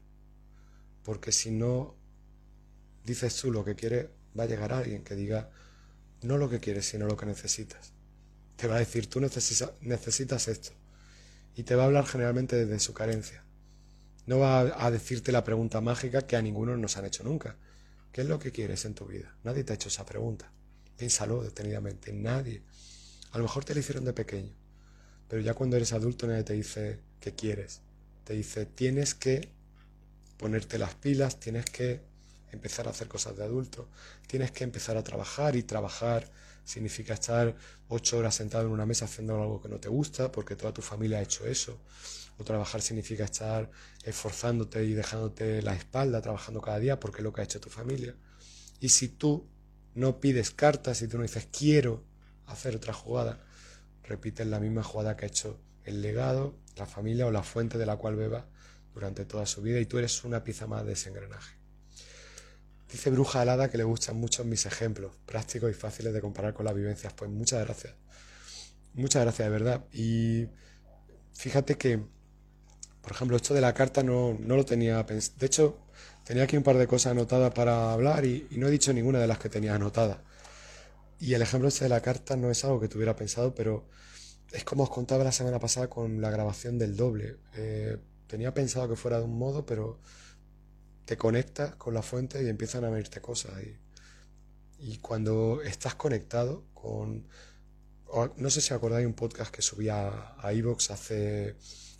Porque 1.02 1.32
si 1.32 1.50
no 1.50 1.96
dices 3.04 3.34
tú 3.36 3.50
lo 3.50 3.64
que 3.64 3.74
quieres, 3.74 4.08
va 4.38 4.44
a 4.44 4.46
llegar 4.46 4.72
alguien 4.72 5.02
que 5.02 5.16
diga 5.16 5.50
no 6.22 6.36
lo 6.36 6.48
que 6.48 6.60
quieres, 6.60 6.86
sino 6.86 7.06
lo 7.06 7.16
que 7.16 7.26
necesitas. 7.26 7.92
Te 8.56 8.66
va 8.66 8.76
a 8.76 8.80
decir, 8.80 9.08
tú 9.08 9.20
necesitas 9.20 10.48
esto. 10.48 10.70
Y 11.54 11.62
te 11.62 11.74
va 11.74 11.84
a 11.84 11.86
hablar 11.86 12.06
generalmente 12.06 12.56
desde 12.56 12.80
su 12.80 12.92
carencia. 12.92 13.44
No 14.26 14.38
va 14.40 14.84
a 14.84 14.90
decirte 14.90 15.32
la 15.32 15.44
pregunta 15.44 15.80
mágica 15.80 16.22
que 16.22 16.36
a 16.36 16.42
ninguno 16.42 16.76
nos 16.76 16.96
han 16.96 17.06
hecho 17.06 17.24
nunca. 17.24 17.56
¿Qué 18.18 18.22
es 18.22 18.28
lo 18.28 18.40
que 18.40 18.50
quieres 18.50 18.85
en 18.85 18.94
tu 18.94 19.07
vida? 19.07 19.33
Nadie 19.44 19.62
te 19.62 19.72
ha 19.72 19.76
hecho 19.76 19.87
esa 19.87 20.04
pregunta. 20.04 20.50
Piénsalo 20.96 21.40
detenidamente. 21.40 22.12
Nadie. 22.12 22.64
A 23.31 23.38
lo 23.38 23.44
mejor 23.44 23.64
te 23.64 23.74
la 23.74 23.78
hicieron 23.78 24.04
de 24.04 24.12
pequeño. 24.12 24.52
Pero 25.28 25.40
ya 25.40 25.54
cuando 25.54 25.76
eres 25.76 25.92
adulto 25.92 26.26
nadie 26.26 26.42
te 26.42 26.54
dice 26.54 26.98
qué 27.20 27.37
quieres. 27.37 27.81
Te 28.24 28.33
dice, 28.33 28.66
tienes 28.66 29.14
que 29.14 29.48
ponerte 30.37 30.78
las 30.78 30.96
pilas, 30.96 31.38
tienes 31.38 31.66
que 31.66 32.00
empezar 32.50 32.88
a 32.88 32.90
hacer 32.90 33.07
cosas 33.07 33.37
de 33.37 33.44
adulto, 33.44 33.87
tienes 34.26 34.50
que 34.50 34.64
empezar 34.64 34.96
a 34.96 35.04
trabajar 35.04 35.54
y 35.54 35.62
trabajar 35.62 36.28
significa 36.64 37.14
estar 37.14 37.54
ocho 37.87 38.18
horas 38.18 38.35
sentado 38.35 38.66
en 38.66 38.72
una 38.72 38.85
mesa 38.85 39.04
haciendo 39.04 39.40
algo 39.40 39.62
que 39.62 39.68
no 39.68 39.78
te 39.78 39.88
gusta 39.88 40.33
porque 40.33 40.57
toda 40.57 40.74
tu 40.74 40.83
familia 40.83 41.18
ha 41.18 41.22
hecho 41.22 41.46
eso. 41.46 41.78
O 42.38 42.44
trabajar 42.44 42.81
significa 42.83 43.24
estar 43.24 43.70
esforzándote 44.05 44.85
y 44.85 44.94
dejándote 44.94 45.61
la 45.62 45.74
espalda 45.74 46.20
trabajando 46.20 46.61
cada 46.61 46.79
día 46.79 47.01
porque 47.01 47.18
es 47.18 47.24
lo 47.24 47.33
que 47.33 47.40
ha 47.40 47.44
hecho 47.44 47.61
tu 47.61 47.68
familia. 47.68 48.14
Y 48.81 48.90
si 48.90 49.09
tú 49.09 49.48
no 49.94 50.20
pides 50.20 50.53
cartas 50.53 51.03
y 51.03 51.09
tú 51.09 51.16
no 51.16 51.24
dices 51.24 51.48
quiero 51.51 52.05
hacer 52.46 52.77
otra 52.77 52.92
jugada, 52.92 53.44
repites 54.05 54.46
la 54.46 54.61
misma 54.61 54.83
jugada 54.83 55.16
que 55.16 55.24
ha 55.24 55.29
hecho 55.29 55.61
el 55.85 56.01
legado, 56.01 56.57
la 56.77 56.87
familia 56.87 57.27
o 57.27 57.31
la 57.31 57.42
fuente 57.42 57.79
de 57.79 57.87
la 57.87 57.96
cual 57.96 58.16
beba 58.16 58.46
durante 58.94 59.24
toda 59.24 59.46
su 59.46 59.62
vida 59.62 59.81
y 59.81 59.87
tú 59.87 59.98
eres 59.98 60.24
una 60.24 60.44
pieza 60.44 60.66
más 60.66 60.85
de 60.87 60.92
ese 60.92 61.09
engranaje. 61.09 61.59
Dice 62.90 63.11
Bruja 63.11 63.42
Alada 63.42 63.70
que 63.70 63.77
le 63.77 63.85
gustan 63.85 64.16
mucho 64.16 64.44
mis 64.44 64.64
ejemplos, 64.64 65.12
prácticos 65.27 65.70
y 65.70 65.74
fáciles 65.74 66.12
de 66.14 66.20
comparar 66.20 66.55
con 66.55 66.64
las 66.64 66.74
vivencias. 66.74 67.12
Pues 67.12 67.31
muchas 67.31 67.64
gracias. 67.64 67.94
Muchas 68.94 69.22
gracias, 69.22 69.46
de 69.46 69.51
verdad. 69.51 69.85
Y 69.92 70.46
fíjate 71.35 71.77
que, 71.77 72.03
por 73.08 73.16
ejemplo, 73.16 73.36
esto 73.38 73.54
de 73.54 73.62
la 73.62 73.72
carta 73.72 74.02
no, 74.02 74.36
no 74.38 74.54
lo 74.54 74.66
tenía 74.66 75.04
pensado. 75.06 75.38
De 75.38 75.46
hecho, 75.46 75.78
tenía 76.24 76.42
aquí 76.42 76.58
un 76.58 76.62
par 76.62 76.76
de 76.76 76.86
cosas 76.86 77.12
anotadas 77.12 77.54
para 77.54 77.90
hablar 77.90 78.26
y, 78.26 78.46
no 78.50 78.68
he 78.68 78.70
dicho 78.70 78.92
ninguna 78.92 79.18
de 79.18 79.26
las 79.26 79.38
que 79.38 79.48
tenía 79.48 79.74
anotadas. 79.74 80.18
Y 81.18 81.32
el 81.32 81.40
ejemplo 81.40 81.68
este 81.68 81.84
de 81.84 81.88
la 81.88 82.02
carta 82.02 82.36
no 82.36 82.50
es 82.50 82.62
algo 82.66 82.78
que 82.78 82.88
tuviera 82.88 83.16
pensado, 83.16 83.54
pero 83.54 83.88
es 84.52 84.62
como 84.62 84.82
os 84.82 84.90
contaba 84.90 85.24
la 85.24 85.32
semana 85.32 85.58
pasada 85.58 85.88
con 85.88 86.20
la 86.20 86.28
grabación 86.30 86.78
del 86.78 86.96
doble. 86.96 87.38
Eh, 87.56 87.96
tenía 88.26 88.52
pensado 88.52 88.90
que 88.90 88.96
fuera 88.96 89.20
de 89.20 89.24
un 89.24 89.38
modo, 89.38 89.64
pero 89.64 90.00
te 91.06 91.16
conectas 91.16 91.76
con 91.76 91.94
la 91.94 92.02
fuente 92.02 92.42
y 92.42 92.48
empiezan 92.50 92.84
a 92.84 92.90
venirte 92.90 93.22
cosas. 93.22 93.54
Y, 93.62 94.90
y 94.92 94.98
cuando 94.98 95.62
estás 95.62 95.94
conectado 95.94 96.66
con... 96.74 97.26
No 98.36 98.50
sé 98.50 98.60
si 98.60 98.74
acordáis 98.74 99.06
un 99.06 99.14
podcast 99.14 99.50
que 99.50 99.62
subía 99.62 100.34
a 100.38 100.52
Evox 100.52 100.90
hace, 100.90 101.56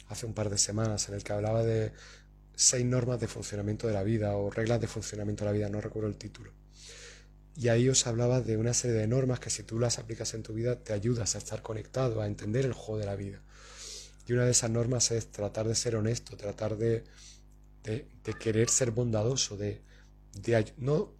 hace 0.09 0.27
un 0.27 0.35
par 0.35 0.51
de 0.51 0.59
semanas 0.59 1.09
en 1.09 1.15
el 1.15 1.25
que 1.25 1.33
hablaba 1.33 1.63
de 1.63 1.93
seis 2.55 2.85
normas 2.85 3.21
de 3.21 3.29
funcionamiento 3.29 3.87
de 3.87 3.93
la 3.93 4.03
vida 4.03 4.37
o 4.37 4.51
reglas 4.51 4.81
de 4.81 4.89
funcionamiento 4.89 5.45
de 5.45 5.51
la 5.51 5.57
vida, 5.57 5.69
no 5.69 5.81
recuerdo 5.81 6.09
el 6.09 6.17
título. 6.17 6.53
Y 7.57 7.69
ahí 7.69 7.89
os 7.89 8.07
hablaba 8.07 8.41
de 8.41 8.57
una 8.57 8.75
serie 8.75 8.97
de 8.97 9.07
normas 9.07 9.41
que 9.41 9.51
si 9.51 9.63
tú 9.63 9.79
las 9.79 9.99
aplicas 9.99 10.35
en 10.35 10.43
tu 10.43 10.55
vida 10.55 10.77
te 10.77 10.93
ayudas 10.93 11.35
a 11.35 11.39
estar 11.39 11.63
conectado, 11.63 12.21
a 12.21 12.27
entender 12.27 12.65
el 12.65 12.73
juego 12.73 12.99
de 12.99 13.07
la 13.07 13.17
vida. 13.17 13.41
Y 14.27 14.33
una 14.33 14.45
de 14.45 14.53
esas 14.53 14.71
normas 14.71 15.11
es 15.11 15.33
tratar 15.33 15.67
de 15.67 15.75
ser 15.75 15.97
honesto, 15.97 16.37
tratar 16.37 16.77
de 16.77 17.05
de, 17.95 18.35
querer 18.35 18.69
ser 18.69 18.91
bondadoso, 18.91 19.57
de, 19.57 19.81
no, 20.77 21.13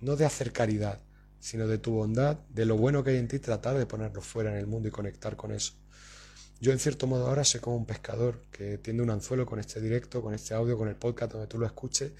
no 0.00 0.16
de 0.16 0.24
hacer 0.24 0.52
caridad, 0.52 1.00
sino 1.40 1.66
de 1.66 1.78
tu 1.78 1.92
bondad, 1.92 2.38
de 2.48 2.64
lo 2.64 2.76
bueno 2.76 3.04
que 3.04 3.10
hay 3.10 3.16
en 3.18 3.28
ti, 3.28 3.38
tratar 3.38 3.76
de 3.76 3.86
ponerlo 3.86 4.22
fuera 4.22 4.50
en 4.52 4.58
el 4.58 4.66
mundo 4.66 4.88
y 4.88 4.90
conectar 4.90 5.36
con 5.36 5.52
eso. 5.52 5.74
Yo 6.60 6.72
en 6.72 6.78
cierto 6.78 7.06
modo 7.06 7.26
ahora 7.26 7.44
soy 7.44 7.60
como 7.60 7.76
un 7.76 7.86
pescador 7.86 8.40
que 8.50 8.78
tiende 8.78 9.02
un 9.02 9.10
anzuelo 9.10 9.46
con 9.46 9.58
este 9.58 9.80
directo, 9.80 10.22
con 10.22 10.34
este 10.34 10.54
audio, 10.54 10.78
con 10.78 10.88
el 10.88 10.96
podcast 10.96 11.32
donde 11.32 11.46
tú 11.46 11.58
lo 11.58 11.66
escuches 11.66 12.12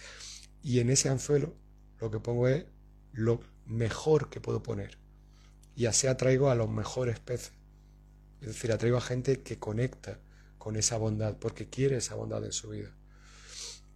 y 0.62 0.80
en 0.80 0.90
ese 0.90 1.08
anzuelo 1.08 1.54
lo 2.00 2.10
que 2.10 2.20
pongo 2.20 2.48
es 2.48 2.66
lo 3.12 3.40
mejor 3.66 4.28
que 4.28 4.40
puedo 4.40 4.62
poner 4.62 4.98
y 5.76 5.86
así 5.86 6.06
atraigo 6.06 6.50
a 6.50 6.54
los 6.54 6.68
mejores 6.68 7.18
peces. 7.20 7.52
Es 8.40 8.48
decir, 8.48 8.72
atraigo 8.72 8.98
a 8.98 9.00
gente 9.00 9.40
que 9.42 9.58
conecta 9.58 10.18
con 10.58 10.76
esa 10.76 10.96
bondad 10.96 11.36
porque 11.38 11.68
quiere 11.68 11.96
esa 11.96 12.14
bondad 12.14 12.44
en 12.44 12.52
su 12.52 12.70
vida. 12.70 12.94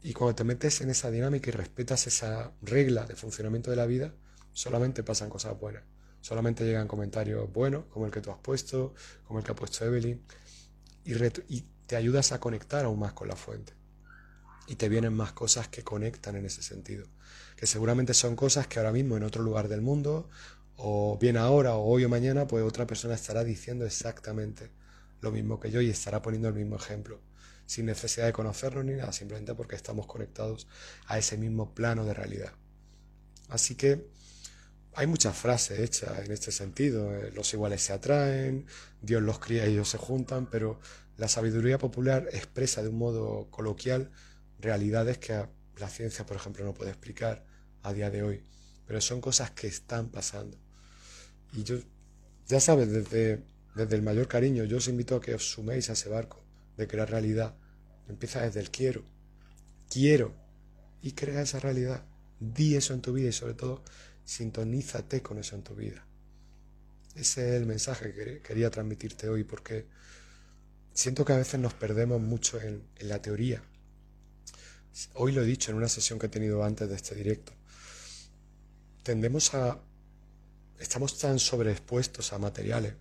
Y 0.02 0.12
cuando 0.12 0.36
te 0.36 0.44
metes 0.44 0.80
en 0.80 0.90
esa 0.90 1.10
dinámica 1.10 1.50
y 1.50 1.52
respetas 1.52 2.06
esa 2.06 2.52
regla 2.62 3.06
de 3.06 3.16
funcionamiento 3.16 3.70
de 3.70 3.76
la 3.76 3.86
vida, 3.86 4.14
solamente 4.52 5.02
pasan 5.02 5.28
cosas 5.28 5.58
buenas. 5.58 5.82
Solamente 6.20 6.64
llegan 6.64 6.88
comentarios 6.88 7.50
buenos, 7.52 7.84
como 7.86 8.06
el 8.06 8.12
que 8.12 8.20
tú 8.20 8.30
has 8.30 8.38
puesto, 8.38 8.94
como 9.24 9.38
el 9.38 9.44
que 9.44 9.52
ha 9.52 9.54
puesto 9.54 9.84
Evelyn, 9.84 10.22
y, 11.04 11.64
te 11.86 11.96
ayudas 11.96 12.32
a 12.32 12.40
conectar 12.40 12.84
aún 12.84 12.98
más 12.98 13.14
con 13.14 13.28
la 13.28 13.36
fuente. 13.36 13.72
Y 14.66 14.74
te 14.74 14.90
vienen 14.90 15.14
más 15.14 15.32
cosas 15.32 15.68
que 15.68 15.82
conectan 15.82 16.36
en 16.36 16.44
ese 16.44 16.62
sentido. 16.62 17.06
Que 17.56 17.66
seguramente 17.66 18.12
son 18.12 18.36
cosas 18.36 18.66
que 18.66 18.78
ahora 18.78 18.92
mismo 18.92 19.16
en 19.16 19.22
otro 19.22 19.42
lugar 19.42 19.68
del 19.68 19.80
mundo, 19.80 20.28
o 20.76 21.16
bien 21.18 21.38
ahora, 21.38 21.76
o 21.76 21.84
hoy 21.86 22.04
o 22.04 22.10
mañana, 22.10 22.46
pues 22.46 22.62
otra 22.62 22.86
persona 22.86 23.14
estará 23.14 23.42
diciendo 23.42 23.86
exactamente 23.86 24.70
lo 25.22 25.30
mismo 25.32 25.58
que 25.58 25.70
yo 25.70 25.80
y 25.80 25.88
estará 25.88 26.20
poniendo 26.20 26.48
el 26.48 26.54
mismo 26.54 26.76
ejemplo 26.76 27.20
sin 27.68 27.84
necesidad 27.84 28.24
de 28.24 28.32
conocernos 28.32 28.82
ni 28.86 28.94
nada, 28.94 29.12
simplemente 29.12 29.54
porque 29.54 29.76
estamos 29.76 30.06
conectados 30.06 30.66
a 31.06 31.18
ese 31.18 31.36
mismo 31.36 31.74
plano 31.74 32.06
de 32.06 32.14
realidad. 32.14 32.52
Así 33.50 33.74
que 33.74 34.08
hay 34.94 35.06
muchas 35.06 35.36
frases 35.36 35.80
hechas 35.80 36.18
en 36.24 36.32
este 36.32 36.52
sentido. 36.52 37.14
Eh, 37.14 37.30
los 37.34 37.52
iguales 37.54 37.82
se 37.82 37.92
atraen, 37.92 38.66
Dios 39.00 39.22
los 39.22 39.38
cría 39.38 39.66
y 39.66 39.72
ellos 39.72 39.88
se 39.88 39.98
juntan, 39.98 40.46
pero 40.46 40.80
la 41.16 41.28
sabiduría 41.28 41.78
popular 41.78 42.28
expresa 42.32 42.82
de 42.82 42.88
un 42.88 42.98
modo 42.98 43.48
coloquial 43.50 44.10
realidades 44.60 45.18
que 45.18 45.46
la 45.78 45.88
ciencia, 45.88 46.26
por 46.26 46.36
ejemplo, 46.36 46.64
no 46.64 46.74
puede 46.74 46.90
explicar 46.90 47.44
a 47.82 47.92
día 47.92 48.10
de 48.10 48.22
hoy. 48.22 48.44
Pero 48.86 49.00
son 49.00 49.20
cosas 49.20 49.50
que 49.50 49.66
están 49.66 50.08
pasando. 50.08 50.58
Y 51.52 51.62
yo, 51.62 51.78
ya 52.46 52.60
sabes, 52.60 52.90
desde, 52.90 53.42
desde 53.74 53.96
el 53.96 54.02
mayor 54.02 54.28
cariño, 54.28 54.64
yo 54.64 54.78
os 54.78 54.88
invito 54.88 55.16
a 55.16 55.20
que 55.20 55.34
os 55.34 55.50
suméis 55.50 55.90
a 55.90 55.92
ese 55.92 56.08
barco 56.08 56.42
de 56.76 56.86
crear 56.86 57.10
realidad. 57.10 57.54
Empieza 58.08 58.42
desde 58.42 58.60
el 58.60 58.70
quiero. 58.70 59.04
Quiero. 59.90 60.34
Y 61.02 61.12
crea 61.12 61.42
esa 61.42 61.60
realidad. 61.60 62.04
Di 62.40 62.76
eso 62.76 62.94
en 62.94 63.02
tu 63.02 63.12
vida 63.12 63.28
y 63.28 63.32
sobre 63.32 63.54
todo 63.54 63.82
sintonízate 64.28 65.22
con 65.22 65.38
eso 65.38 65.56
en 65.56 65.62
tu 65.62 65.74
vida. 65.74 66.04
Ese 67.14 67.48
es 67.48 67.60
el 67.60 67.66
mensaje 67.66 68.12
que 68.12 68.42
quería 68.42 68.70
transmitirte 68.70 69.30
hoy 69.30 69.42
porque 69.42 69.86
siento 70.92 71.24
que 71.24 71.32
a 71.32 71.38
veces 71.38 71.58
nos 71.58 71.72
perdemos 71.72 72.20
mucho 72.20 72.60
en, 72.60 72.82
la 73.00 73.22
teoría. 73.22 73.62
Hoy 75.14 75.32
lo 75.32 75.42
he 75.42 75.46
dicho 75.46 75.70
en 75.70 75.78
una 75.78 75.88
sesión 75.88 76.18
que 76.18 76.26
he 76.26 76.28
tenido 76.28 76.62
antes 76.62 76.90
de 76.90 76.96
este 76.96 77.14
directo. 77.14 77.52
Tendemos 79.02 79.54
a... 79.54 79.80
Estamos 80.78 81.18
tan 81.18 81.38
sobreexpuestos 81.38 82.32
a 82.34 82.38
materiales 82.38 82.94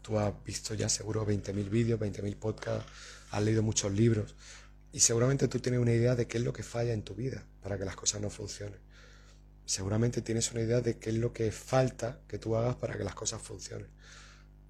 Tú 0.00 0.18
has 0.18 0.32
visto 0.42 0.72
ya 0.72 0.88
seguro 0.88 1.26
20.000 1.26 1.68
vídeos, 1.68 2.00
20.000 2.00 2.34
podcasts, 2.36 2.90
has 3.30 3.42
leído 3.42 3.62
muchos 3.62 3.92
libros 3.92 4.34
y 4.90 5.00
seguramente 5.00 5.48
tú 5.48 5.60
tienes 5.60 5.82
una 5.82 5.92
idea 5.92 6.16
de 6.16 6.26
qué 6.26 6.38
es 6.38 6.44
lo 6.44 6.54
que 6.54 6.62
falla 6.62 6.94
en 6.94 7.02
tu 7.02 7.14
vida 7.14 7.44
para 7.62 7.76
que 7.76 7.84
las 7.84 7.94
cosas 7.94 8.22
no 8.22 8.30
funcionen. 8.30 8.87
Seguramente 9.68 10.22
tienes 10.22 10.50
una 10.52 10.62
idea 10.62 10.80
de 10.80 10.98
qué 10.98 11.10
es 11.10 11.16
lo 11.16 11.34
que 11.34 11.52
falta 11.52 12.22
que 12.26 12.38
tú 12.38 12.56
hagas 12.56 12.76
para 12.76 12.96
que 12.96 13.04
las 13.04 13.14
cosas 13.14 13.42
funcionen. 13.42 13.90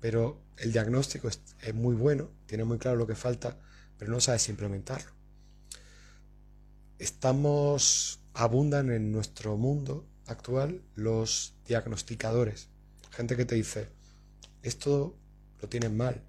Pero 0.00 0.42
el 0.56 0.72
diagnóstico 0.72 1.28
es, 1.28 1.40
muy 1.72 1.94
bueno, 1.94 2.32
tiene 2.46 2.64
muy 2.64 2.78
claro 2.78 2.96
lo 2.96 3.06
que 3.06 3.14
falta, 3.14 3.56
pero 3.96 4.10
no 4.10 4.20
sabes 4.20 4.48
implementarlo. 4.48 5.12
Estamos, 6.98 8.18
abundan 8.34 8.90
en 8.90 9.12
nuestro 9.12 9.56
mundo 9.56 10.04
actual 10.26 10.82
los 10.96 11.54
diagnosticadores, 11.64 12.68
gente 13.12 13.36
que 13.36 13.44
te 13.44 13.54
dice, 13.54 13.90
esto 14.64 15.16
lo 15.62 15.68
tienes 15.68 15.92
mal. 15.92 16.24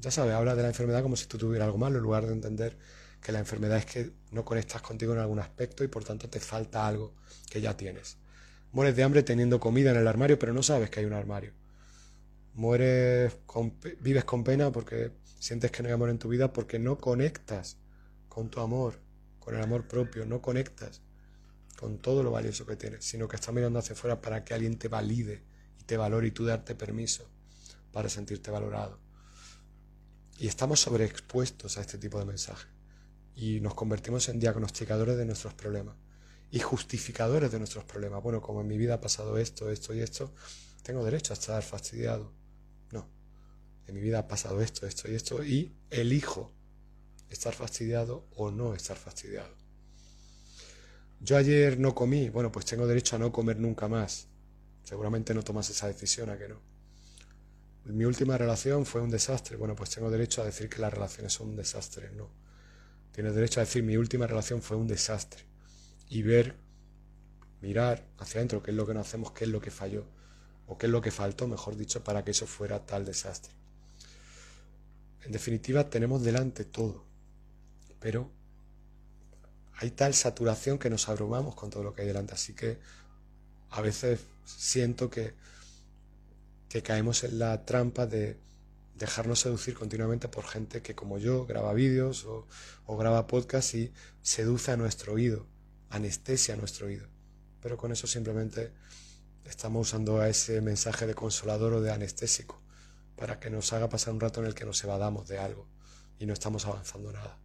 Ya 0.00 0.10
sabes, 0.10 0.34
habla 0.34 0.54
de 0.54 0.60
la 0.60 0.68
enfermedad 0.68 1.02
como 1.02 1.16
si 1.16 1.24
tú 1.24 1.38
tuvieras 1.38 1.64
algo 1.64 1.78
malo, 1.78 1.96
en 1.96 2.02
lugar 2.02 2.26
de 2.26 2.34
entender 2.34 2.76
que 3.22 3.32
la 3.32 3.38
enfermedad 3.38 3.78
es 3.78 3.86
que 3.86 4.12
no 4.32 4.44
conectas 4.44 4.82
contigo 4.82 5.12
en 5.12 5.20
algún 5.20 5.38
aspecto 5.38 5.84
y 5.84 5.88
por 5.88 6.04
tanto 6.04 6.28
te 6.28 6.40
falta 6.40 6.86
algo 6.86 7.14
que 7.50 7.60
ya 7.60 7.76
tienes. 7.76 8.16
Mueres 8.72 8.96
de 8.96 9.02
hambre 9.02 9.22
teniendo 9.22 9.60
comida 9.60 9.90
en 9.90 9.98
el 9.98 10.08
armario, 10.08 10.38
pero 10.38 10.54
no 10.54 10.62
sabes 10.62 10.88
que 10.90 11.00
hay 11.00 11.06
un 11.06 11.12
armario. 11.12 11.52
Mueres 12.54 13.36
vives 14.00 14.24
con 14.24 14.44
pena 14.44 14.72
porque 14.72 15.12
sientes 15.38 15.70
que 15.70 15.82
no 15.82 15.88
hay 15.88 15.94
amor 15.94 16.08
en 16.10 16.18
tu 16.18 16.28
vida 16.28 16.52
porque 16.52 16.78
no 16.78 16.98
conectas 16.98 17.76
con 18.28 18.48
tu 18.48 18.60
amor, 18.60 18.98
con 19.38 19.54
el 19.54 19.62
amor 19.62 19.86
propio, 19.86 20.24
no 20.24 20.40
conectas 20.40 21.02
con 21.78 21.98
todo 21.98 22.22
lo 22.22 22.30
valioso 22.30 22.64
que 22.64 22.76
tienes, 22.76 23.04
sino 23.04 23.28
que 23.28 23.36
estás 23.36 23.54
mirando 23.54 23.78
hacia 23.78 23.94
afuera 23.94 24.20
para 24.20 24.44
que 24.44 24.54
alguien 24.54 24.78
te 24.78 24.88
valide 24.88 25.42
y 25.78 25.84
te 25.84 25.96
valore 25.96 26.28
y 26.28 26.30
tú 26.30 26.46
darte 26.46 26.74
permiso 26.74 27.28
para 27.92 28.08
sentirte 28.08 28.50
valorado. 28.50 28.98
Y 30.38 30.46
estamos 30.46 30.80
sobreexpuestos 30.80 31.76
a 31.76 31.82
este 31.82 31.98
tipo 31.98 32.18
de 32.18 32.24
mensajes 32.24 32.71
y 33.34 33.60
nos 33.60 33.74
convertimos 33.74 34.28
en 34.28 34.38
diagnosticadores 34.38 35.16
de 35.16 35.24
nuestros 35.24 35.54
problemas 35.54 35.96
y 36.50 36.60
justificadores 36.60 37.50
de 37.50 37.58
nuestros 37.58 37.84
problemas. 37.84 38.22
Bueno, 38.22 38.40
como 38.42 38.60
en 38.60 38.68
mi 38.68 38.76
vida 38.76 38.94
ha 38.94 39.00
pasado 39.00 39.38
esto, 39.38 39.70
esto 39.70 39.94
y 39.94 40.00
esto, 40.00 40.32
tengo 40.82 41.04
derecho 41.04 41.32
a 41.32 41.34
estar 41.34 41.62
fastidiado. 41.62 42.32
No, 42.90 43.08
en 43.86 43.94
mi 43.94 44.00
vida 44.00 44.20
ha 44.20 44.28
pasado 44.28 44.60
esto, 44.60 44.86
esto 44.86 45.10
y 45.10 45.14
esto 45.14 45.42
y 45.42 45.72
elijo 45.90 46.52
estar 47.30 47.54
fastidiado 47.54 48.26
o 48.36 48.50
no 48.50 48.74
estar 48.74 48.96
fastidiado. 48.96 49.54
Yo 51.20 51.36
ayer 51.36 51.78
no 51.78 51.94
comí, 51.94 52.28
bueno, 52.28 52.50
pues 52.50 52.66
tengo 52.66 52.86
derecho 52.86 53.16
a 53.16 53.18
no 53.18 53.32
comer 53.32 53.58
nunca 53.58 53.88
más. 53.88 54.26
Seguramente 54.82 55.32
no 55.32 55.42
tomas 55.42 55.70
esa 55.70 55.86
decisión, 55.86 56.28
¿a 56.30 56.36
que 56.36 56.48
no? 56.48 56.60
Mi 57.84 58.04
última 58.04 58.36
relación 58.36 58.84
fue 58.84 59.00
un 59.00 59.10
desastre. 59.10 59.56
Bueno, 59.56 59.74
pues 59.74 59.90
tengo 59.90 60.10
derecho 60.10 60.42
a 60.42 60.44
decir 60.44 60.68
que 60.68 60.80
las 60.80 60.92
relaciones 60.92 61.32
son 61.32 61.50
un 61.50 61.56
desastre, 61.56 62.10
no. 62.12 62.41
Tienes 63.12 63.34
derecho 63.34 63.60
a 63.60 63.64
decir 63.64 63.82
mi 63.82 63.96
última 63.96 64.26
relación 64.26 64.62
fue 64.62 64.76
un 64.76 64.86
desastre 64.86 65.44
y 66.08 66.22
ver, 66.22 66.56
mirar 67.60 68.06
hacia 68.18 68.38
adentro 68.38 68.62
qué 68.62 68.70
es 68.70 68.76
lo 68.76 68.86
que 68.86 68.94
no 68.94 69.00
hacemos, 69.00 69.32
qué 69.32 69.44
es 69.44 69.50
lo 69.50 69.60
que 69.60 69.70
falló, 69.70 70.06
o 70.66 70.78
qué 70.78 70.86
es 70.86 70.92
lo 70.92 71.00
que 71.00 71.10
faltó, 71.10 71.46
mejor 71.46 71.76
dicho, 71.76 72.02
para 72.02 72.24
que 72.24 72.30
eso 72.30 72.46
fuera 72.46 72.84
tal 72.84 73.04
desastre. 73.04 73.52
En 75.24 75.32
definitiva, 75.32 75.88
tenemos 75.88 76.22
delante 76.22 76.64
todo, 76.64 77.04
pero 78.00 78.30
hay 79.74 79.90
tal 79.90 80.14
saturación 80.14 80.78
que 80.78 80.90
nos 80.90 81.08
abrumamos 81.08 81.54
con 81.54 81.70
todo 81.70 81.82
lo 81.82 81.94
que 81.94 82.02
hay 82.02 82.08
delante, 82.08 82.34
así 82.34 82.54
que 82.54 82.78
a 83.70 83.80
veces 83.80 84.20
siento 84.44 85.10
que, 85.10 85.34
que 86.68 86.82
caemos 86.82 87.24
en 87.24 87.38
la 87.38 87.64
trampa 87.64 88.06
de 88.06 88.38
dejarnos 89.02 89.40
seducir 89.40 89.74
continuamente 89.74 90.28
por 90.28 90.44
gente 90.44 90.80
que 90.80 90.94
como 90.94 91.18
yo 91.18 91.44
graba 91.44 91.72
vídeos 91.72 92.24
o, 92.24 92.46
graba 92.96 93.26
podcasts 93.26 93.74
y 93.74 93.92
seduce 94.22 94.70
a 94.70 94.76
nuestro 94.76 95.14
oído 95.14 95.48
anestesia 95.90 96.54
a 96.54 96.56
nuestro 96.56 96.86
oído. 96.86 97.08
Pero 97.60 97.76
con 97.76 97.90
eso 97.90 98.06
simplemente 98.06 98.72
estamos 99.44 99.88
usando 99.88 100.20
a 100.20 100.28
ese 100.28 100.60
mensaje 100.60 101.06
de 101.08 101.16
consolador 101.16 101.74
o 101.74 101.80
de 101.80 101.90
anestésico 101.90 102.62
para 103.16 103.40
que 103.40 103.50
nos 103.50 103.72
haga 103.72 103.88
pasar 103.88 104.14
un 104.14 104.20
rato 104.20 104.40
en 104.40 104.46
el 104.46 104.54
que 104.54 104.64
nos 104.64 104.82
evadamos 104.84 105.26
de 105.26 105.38
algo 105.38 105.66
y 106.20 106.26
no 106.26 106.32
estamos 106.32 106.64
avanzando 106.64 107.12
nada. 107.12 107.36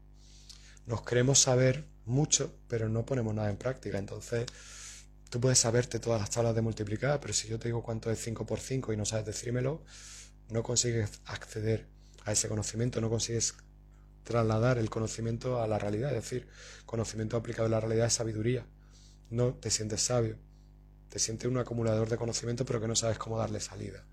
Nos 0.86 1.02
creemos 1.02 1.40
saber 1.40 1.86
mucho, 2.06 2.54
pero 2.68 2.88
no 2.88 3.04
ponemos 3.04 3.34
nada 3.34 3.50
en 3.50 3.58
práctica. 3.58 3.98
Entonces, 3.98 4.46
tú 5.32 5.42
puedes 5.42 5.58
saberte 5.58 6.00
todas 6.00 6.22
las 6.22 6.30
tablas 6.30 6.54
de 6.54 6.62
multiplicar, 6.62 7.20
pero 7.20 7.34
si 7.34 7.48
yo 7.48 7.58
te 7.58 7.68
digo 7.68 7.82
cuánto 7.82 8.12
es 8.12 8.20
5 8.20 8.46
por 8.46 8.60
5 8.60 8.94
y 8.94 8.98
no 8.98 9.06
sabes 9.06 9.26
decírmelo, 9.26 9.84
no 10.50 10.64
consigues 10.64 11.22
acceder 11.26 11.88
a 12.26 12.32
ese 12.32 12.48
conocimiento, 12.48 13.02
no 13.02 13.10
consigues 13.10 13.56
trasladar 14.24 14.78
el 14.78 14.90
conocimiento 14.90 15.62
a 15.62 15.68
la 15.68 15.80
realidad, 15.80 16.10
es 16.10 16.24
decir, 16.24 16.48
conocimiento 16.86 17.38
aplicado 17.38 17.68
a 17.68 17.70
la 17.70 17.80
realidad 17.80 18.08
es 18.08 18.14
sabiduría. 18.14 18.66
No 19.30 19.54
te 19.54 19.70
sientes 19.70 20.02
sabio, 20.02 20.38
te 21.10 21.20
sientes 21.20 21.50
un 21.50 21.58
acumulador 21.58 22.10
de 22.10 22.18
conocimiento 22.18 22.66
pero 22.66 22.82
que 22.82 22.88
no 22.88 22.96
sabes 22.96 23.18
cómo 23.18 23.38
darle 23.38 23.60
salida. 23.60 24.06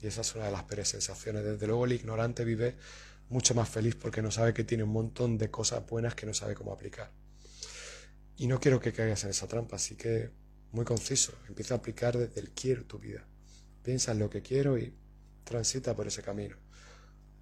Y 0.00 0.06
esa 0.06 0.22
es 0.22 0.34
una 0.34 0.46
de 0.46 0.52
las 0.52 0.64
peores 0.64 0.88
sensaciones. 0.88 1.44
Desde 1.44 1.66
luego 1.66 1.84
el 1.84 1.92
ignorante 1.92 2.44
vive 2.44 2.76
mucho 3.28 3.54
más 3.54 3.68
feliz 3.68 3.94
porque 3.94 4.22
no 4.22 4.30
sabe 4.30 4.52
que 4.52 4.64
tiene 4.64 4.84
un 4.84 4.92
montón 4.92 5.38
de 5.38 5.50
cosas 5.50 5.86
buenas 5.86 6.14
que 6.14 6.26
no 6.26 6.34
sabe 6.34 6.54
cómo 6.54 6.72
aplicar. 6.72 7.10
Y 8.36 8.46
no 8.46 8.58
quiero 8.60 8.80
que 8.80 8.92
caigas 8.92 9.24
en 9.24 9.30
esa 9.30 9.46
trampa, 9.46 9.76
así 9.76 9.94
que 9.94 10.30
muy 10.72 10.84
conciso, 10.84 11.32
empieza 11.48 11.74
a 11.74 11.78
aplicar 11.78 12.18
desde 12.18 12.40
el 12.40 12.50
quiero 12.50 12.84
tu 12.84 12.98
vida. 12.98 13.24
Piensa 13.82 14.12
en 14.12 14.18
lo 14.18 14.28
que 14.28 14.42
quiero 14.42 14.76
y 14.76 14.92
transita 15.44 15.94
por 15.94 16.06
ese 16.06 16.22
camino. 16.22 16.56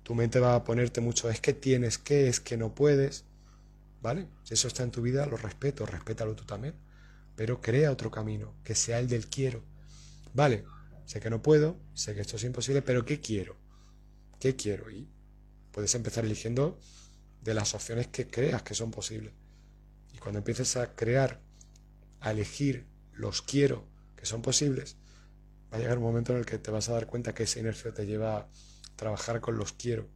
Tu 0.02 0.14
mente 0.14 0.40
va 0.40 0.54
a 0.54 0.64
ponerte 0.64 1.00
mucho, 1.00 1.30
es 1.30 1.40
que 1.40 1.52
tienes 1.52 1.98
que, 1.98 2.28
es 2.28 2.40
que 2.40 2.56
no 2.56 2.74
puedes. 2.74 3.24
¿Vale? 4.02 4.26
Si 4.42 4.54
eso 4.54 4.66
está 4.66 4.82
en 4.82 4.90
tu 4.90 5.00
vida, 5.00 5.26
lo 5.26 5.36
respeto, 5.36 5.86
respétalo 5.86 6.34
tú 6.34 6.44
también. 6.44 6.74
Pero 7.36 7.60
crea 7.60 7.92
otro 7.92 8.10
camino, 8.10 8.54
que 8.64 8.74
sea 8.74 8.98
el 8.98 9.08
del 9.08 9.28
quiero. 9.28 9.62
Vale, 10.34 10.64
sé 11.06 11.20
que 11.20 11.30
no 11.30 11.40
puedo, 11.40 11.76
sé 11.94 12.14
que 12.14 12.20
esto 12.20 12.36
es 12.36 12.44
imposible, 12.44 12.82
pero 12.82 13.04
¿qué 13.04 13.20
quiero? 13.20 13.56
¿Qué 14.40 14.56
quiero? 14.56 14.90
Y 14.90 15.08
puedes 15.70 15.94
empezar 15.94 16.24
eligiendo 16.24 16.78
de 17.42 17.54
las 17.54 17.74
opciones 17.74 18.08
que 18.08 18.26
creas 18.26 18.62
que 18.62 18.74
son 18.74 18.90
posibles. 18.90 19.32
Y 20.12 20.18
cuando 20.18 20.38
empieces 20.38 20.76
a 20.76 20.94
crear, 20.94 21.40
a 22.20 22.32
elegir 22.32 22.86
los 23.12 23.42
quiero 23.42 23.86
que 24.16 24.26
son 24.26 24.42
posibles, 24.42 24.96
va 25.72 25.78
a 25.78 25.80
llegar 25.80 25.98
un 25.98 26.04
momento 26.04 26.32
en 26.32 26.38
el 26.38 26.46
que 26.46 26.58
te 26.58 26.70
vas 26.70 26.88
a 26.88 26.92
dar 26.92 27.06
cuenta 27.06 27.34
que 27.34 27.44
esa 27.44 27.60
inercia 27.60 27.92
te 27.92 28.06
lleva 28.06 28.36
a 28.36 28.48
trabajar 28.96 29.40
con 29.40 29.56
los 29.56 29.72
quiero, 29.72 30.08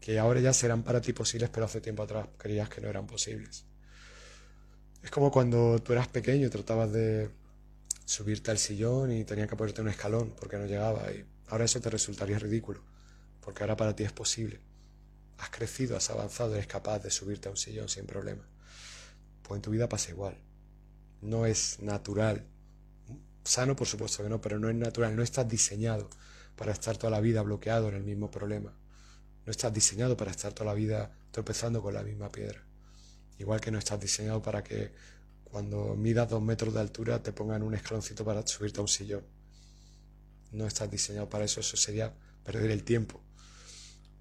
que 0.00 0.18
ahora 0.18 0.40
ya 0.40 0.52
serán 0.52 0.82
para 0.84 1.00
ti 1.00 1.12
posibles, 1.12 1.50
pero 1.50 1.66
hace 1.66 1.80
tiempo 1.80 2.02
atrás 2.02 2.28
creías 2.36 2.68
que 2.68 2.80
no 2.80 2.88
eran 2.88 3.06
posibles. 3.06 3.64
Es 5.02 5.10
como 5.10 5.32
cuando 5.32 5.80
tú 5.80 5.92
eras 5.92 6.06
pequeño 6.06 6.46
y 6.46 6.50
tratabas 6.50 6.92
de 6.92 7.30
subirte 8.04 8.50
al 8.50 8.58
sillón 8.58 9.12
y 9.12 9.24
tenía 9.24 9.46
que 9.46 9.56
ponerte 9.56 9.80
un 9.80 9.88
escalón 9.88 10.34
porque 10.38 10.58
no 10.58 10.66
llegaba 10.66 11.10
y 11.10 11.24
ahora 11.48 11.64
eso 11.64 11.80
te 11.80 11.90
resultaría 11.90 12.38
ridículo, 12.38 12.82
porque 13.40 13.64
ahora 13.64 13.76
para 13.76 13.96
ti 13.96 14.04
es 14.04 14.12
posible. 14.12 14.60
Has 15.38 15.50
crecido, 15.50 15.96
has 15.96 16.08
avanzado, 16.10 16.54
eres 16.54 16.68
capaz 16.68 17.00
de 17.00 17.10
subirte 17.10 17.48
a 17.48 17.50
un 17.50 17.56
sillón 17.56 17.88
sin 17.88 18.06
problema. 18.06 18.44
Pues 19.42 19.58
en 19.58 19.62
tu 19.62 19.70
vida 19.70 19.88
pasa 19.88 20.10
igual. 20.10 20.38
No 21.20 21.46
es 21.46 21.80
natural. 21.80 22.46
Sano, 23.44 23.74
por 23.74 23.86
supuesto 23.86 24.22
que 24.22 24.28
no, 24.28 24.40
pero 24.40 24.58
no 24.58 24.68
es 24.68 24.76
natural, 24.76 25.16
no 25.16 25.22
estás 25.22 25.48
diseñado 25.48 26.08
para 26.56 26.72
estar 26.72 26.96
toda 26.96 27.10
la 27.10 27.20
vida 27.20 27.42
bloqueado 27.42 27.88
en 27.88 27.96
el 27.96 28.04
mismo 28.04 28.30
problema. 28.30 28.72
No 29.44 29.50
estás 29.50 29.72
diseñado 29.72 30.16
para 30.16 30.30
estar 30.30 30.52
toda 30.52 30.66
la 30.66 30.74
vida 30.74 31.10
tropezando 31.30 31.82
con 31.82 31.94
la 31.94 32.02
misma 32.02 32.30
piedra. 32.30 32.62
Igual 33.38 33.60
que 33.60 33.70
no 33.70 33.78
estás 33.78 33.98
diseñado 33.98 34.40
para 34.40 34.62
que 34.62 34.92
cuando 35.44 35.96
midas 35.96 36.28
dos 36.28 36.42
metros 36.42 36.72
de 36.72 36.80
altura 36.80 37.22
te 37.22 37.32
pongan 37.32 37.62
un 37.62 37.74
escaloncito 37.74 38.24
para 38.24 38.46
subirte 38.46 38.78
a 38.78 38.82
un 38.82 38.88
sillón. 38.88 39.24
No 40.52 40.66
estás 40.66 40.90
diseñado 40.90 41.28
para 41.28 41.44
eso, 41.44 41.60
eso 41.60 41.76
sería 41.76 42.14
perder 42.44 42.70
el 42.70 42.84
tiempo 42.84 43.20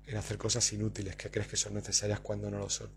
en 0.07 0.17
hacer 0.17 0.37
cosas 0.37 0.71
inútiles 0.73 1.15
que 1.15 1.29
crees 1.29 1.47
que 1.47 1.57
son 1.57 1.73
necesarias 1.73 2.19
cuando 2.19 2.49
no 2.49 2.57
lo 2.57 2.69
son. 2.69 2.89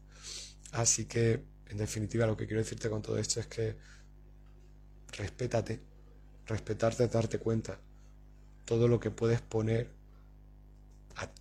Así 0.72 1.04
que, 1.04 1.44
en 1.68 1.76
definitiva, 1.76 2.26
lo 2.26 2.36
que 2.36 2.46
quiero 2.46 2.62
decirte 2.62 2.88
con 2.88 3.02
todo 3.02 3.18
esto 3.18 3.38
es 3.40 3.46
que 3.46 3.76
respétate, 5.12 5.80
respetarte 6.46 7.04
es 7.04 7.12
darte 7.12 7.38
cuenta 7.38 7.78
todo 8.64 8.88
lo 8.88 8.98
que 8.98 9.10
puedes 9.10 9.40
poner 9.40 9.88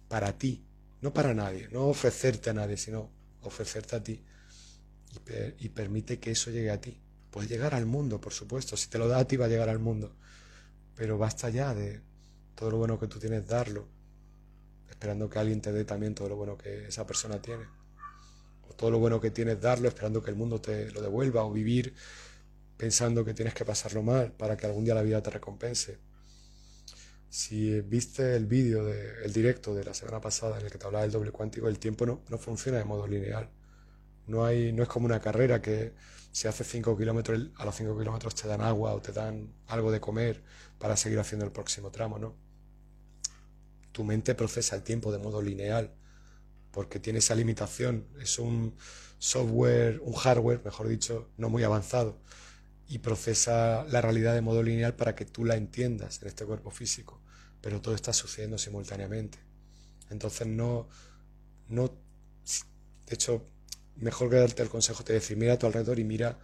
para 0.08 0.38
ti, 0.38 0.64
no 1.01 1.14
para 1.14 1.34
nadie, 1.34 1.68
no 1.72 1.88
ofrecerte 1.88 2.49
a 2.49 2.54
nadie, 2.54 2.78
sino 2.78 3.10
ofrecerte 3.41 3.95
a 3.95 4.04
ti. 4.04 4.22
Y, 5.12 5.66
y, 5.66 5.70
permite 5.70 6.20
que 6.20 6.32
eso 6.32 6.51
llegue 6.51 6.72
a 6.72 6.82
ti. 6.82 6.97
Puede 7.32 7.47
llegar 7.47 7.76
al 7.76 7.86
mundo, 7.86 8.20
por 8.20 8.34
supuesto. 8.34 8.78
Si 8.78 8.89
te 8.89 8.97
lo 8.97 9.08
da 9.08 9.20
a 9.20 9.26
ti, 9.26 9.38
va 9.38 9.45
a 9.45 9.47
llegar 9.47 9.70
al 9.70 9.80
mundo. 9.80 10.12
Pero 10.95 11.18
basta 11.18 11.49
ya 11.49 11.74
de 11.74 12.01
todo 12.56 12.72
lo 12.72 12.78
bueno 12.78 12.99
que 12.99 13.08
tú 13.08 13.20
tienes, 13.20 13.47
darlo, 13.47 13.88
esperando 14.89 15.30
que 15.30 15.39
alguien 15.39 15.62
te 15.62 15.72
dé 15.72 15.86
también 15.86 16.16
todo 16.16 16.30
lo 16.30 16.36
bueno 16.36 16.58
que 16.58 16.88
esa 16.88 17.06
persona 17.06 17.41
tiene. 17.41 17.66
O 18.70 18.74
todo 18.74 18.91
lo 18.91 18.99
bueno 18.99 19.20
que 19.20 19.32
tienes, 19.32 19.60
darlo, 19.60 19.88
esperando 19.88 20.22
que 20.22 20.32
el 20.32 20.36
mundo 20.36 20.62
te 20.62 20.91
lo 20.91 21.01
devuelva. 21.01 21.43
O 21.43 21.51
vivir 21.51 21.93
pensando 22.84 23.24
que 23.24 23.34
tienes 23.34 23.54
que 23.54 23.64
pasarlo 23.64 24.04
mal 24.04 24.34
para 24.34 24.58
que 24.58 24.66
algún 24.66 24.84
día 24.84 24.94
la 24.94 25.04
vida 25.04 25.24
te 25.24 25.30
recompense. 25.30 26.00
Si 27.30 27.80
viste 27.80 28.36
el 28.36 28.46
vídeo, 28.46 28.84
de, 28.84 29.24
el 29.24 29.32
directo 29.32 29.74
de 29.74 29.86
la 29.86 29.94
semana 29.94 30.20
pasada 30.20 30.60
en 30.60 30.66
el 30.66 30.72
que 30.72 30.78
te 30.78 30.86
hablaba 30.86 31.04
del 31.04 31.14
doble 31.14 31.32
cuántico, 31.32 31.70
el 31.70 31.80
tiempo 31.80 32.06
no, 32.06 32.24
no 32.28 32.38
funciona 32.38 32.80
de 32.80 32.84
modo 32.84 33.08
lineal. 33.08 33.50
No, 34.28 34.44
hay, 34.44 34.74
no 34.74 34.84
es 34.84 34.90
como 34.90 35.06
una 35.06 35.22
carrera 35.22 35.62
que 35.62 35.94
si 36.34 36.50
haces 36.50 36.68
5 36.68 36.98
kilómetros, 36.98 37.52
a 37.56 37.64
los 37.64 37.74
5 37.74 37.98
kilómetros 37.98 38.36
te 38.36 38.50
dan 38.50 38.60
agua 38.60 38.94
o 38.94 39.02
te 39.02 39.14
dan 39.14 39.54
algo 39.68 39.90
de 39.90 40.02
comer 40.02 40.44
para 40.78 40.98
seguir 40.98 41.20
haciendo 41.20 41.46
el 41.46 41.54
próximo 41.54 41.90
tramo, 41.90 42.20
¿no? 42.20 42.36
Tu 43.94 44.04
mente 44.04 44.36
procesa 44.36 44.76
el 44.76 44.84
tiempo 44.84 45.10
de 45.10 45.20
modo 45.20 45.42
lineal. 45.42 45.90
porque 46.72 47.00
tiene 47.00 47.20
esa 47.20 47.36
limitación, 47.36 48.08
es 48.20 48.40
un 48.40 48.76
software, 49.20 50.02
un 50.04 50.14
hardware, 50.16 50.62
mejor 50.66 50.88
dicho, 50.90 51.30
no 51.38 51.48
muy 51.50 51.64
avanzado, 51.64 52.18
y 52.88 53.00
procesa 53.00 53.86
la 53.86 54.02
realidad 54.02 54.34
de 54.34 54.42
modo 54.42 54.62
lineal 54.64 54.96
para 54.96 55.16
que 55.16 55.26
tú 55.26 55.46
la 55.46 55.56
entiendas 55.56 56.22
en 56.22 56.28
este 56.28 56.46
cuerpo 56.46 56.72
físico, 56.72 57.22
pero 57.62 57.82
todo 57.82 57.96
está 57.96 58.14
sucediendo 58.14 58.58
simultáneamente. 58.58 59.40
Entonces 60.10 60.48
no, 60.48 60.88
no, 61.70 61.88
de 61.88 63.14
hecho, 63.16 63.48
mejor 63.96 64.30
que 64.30 64.38
darte 64.38 64.64
el 64.64 64.70
consejo 64.70 65.04
te 65.04 65.14
decir, 65.14 65.38
mira 65.38 65.54
a 65.54 65.58
tu 65.58 65.66
alrededor 65.66 66.00
y 66.00 66.04
mira 66.04 66.40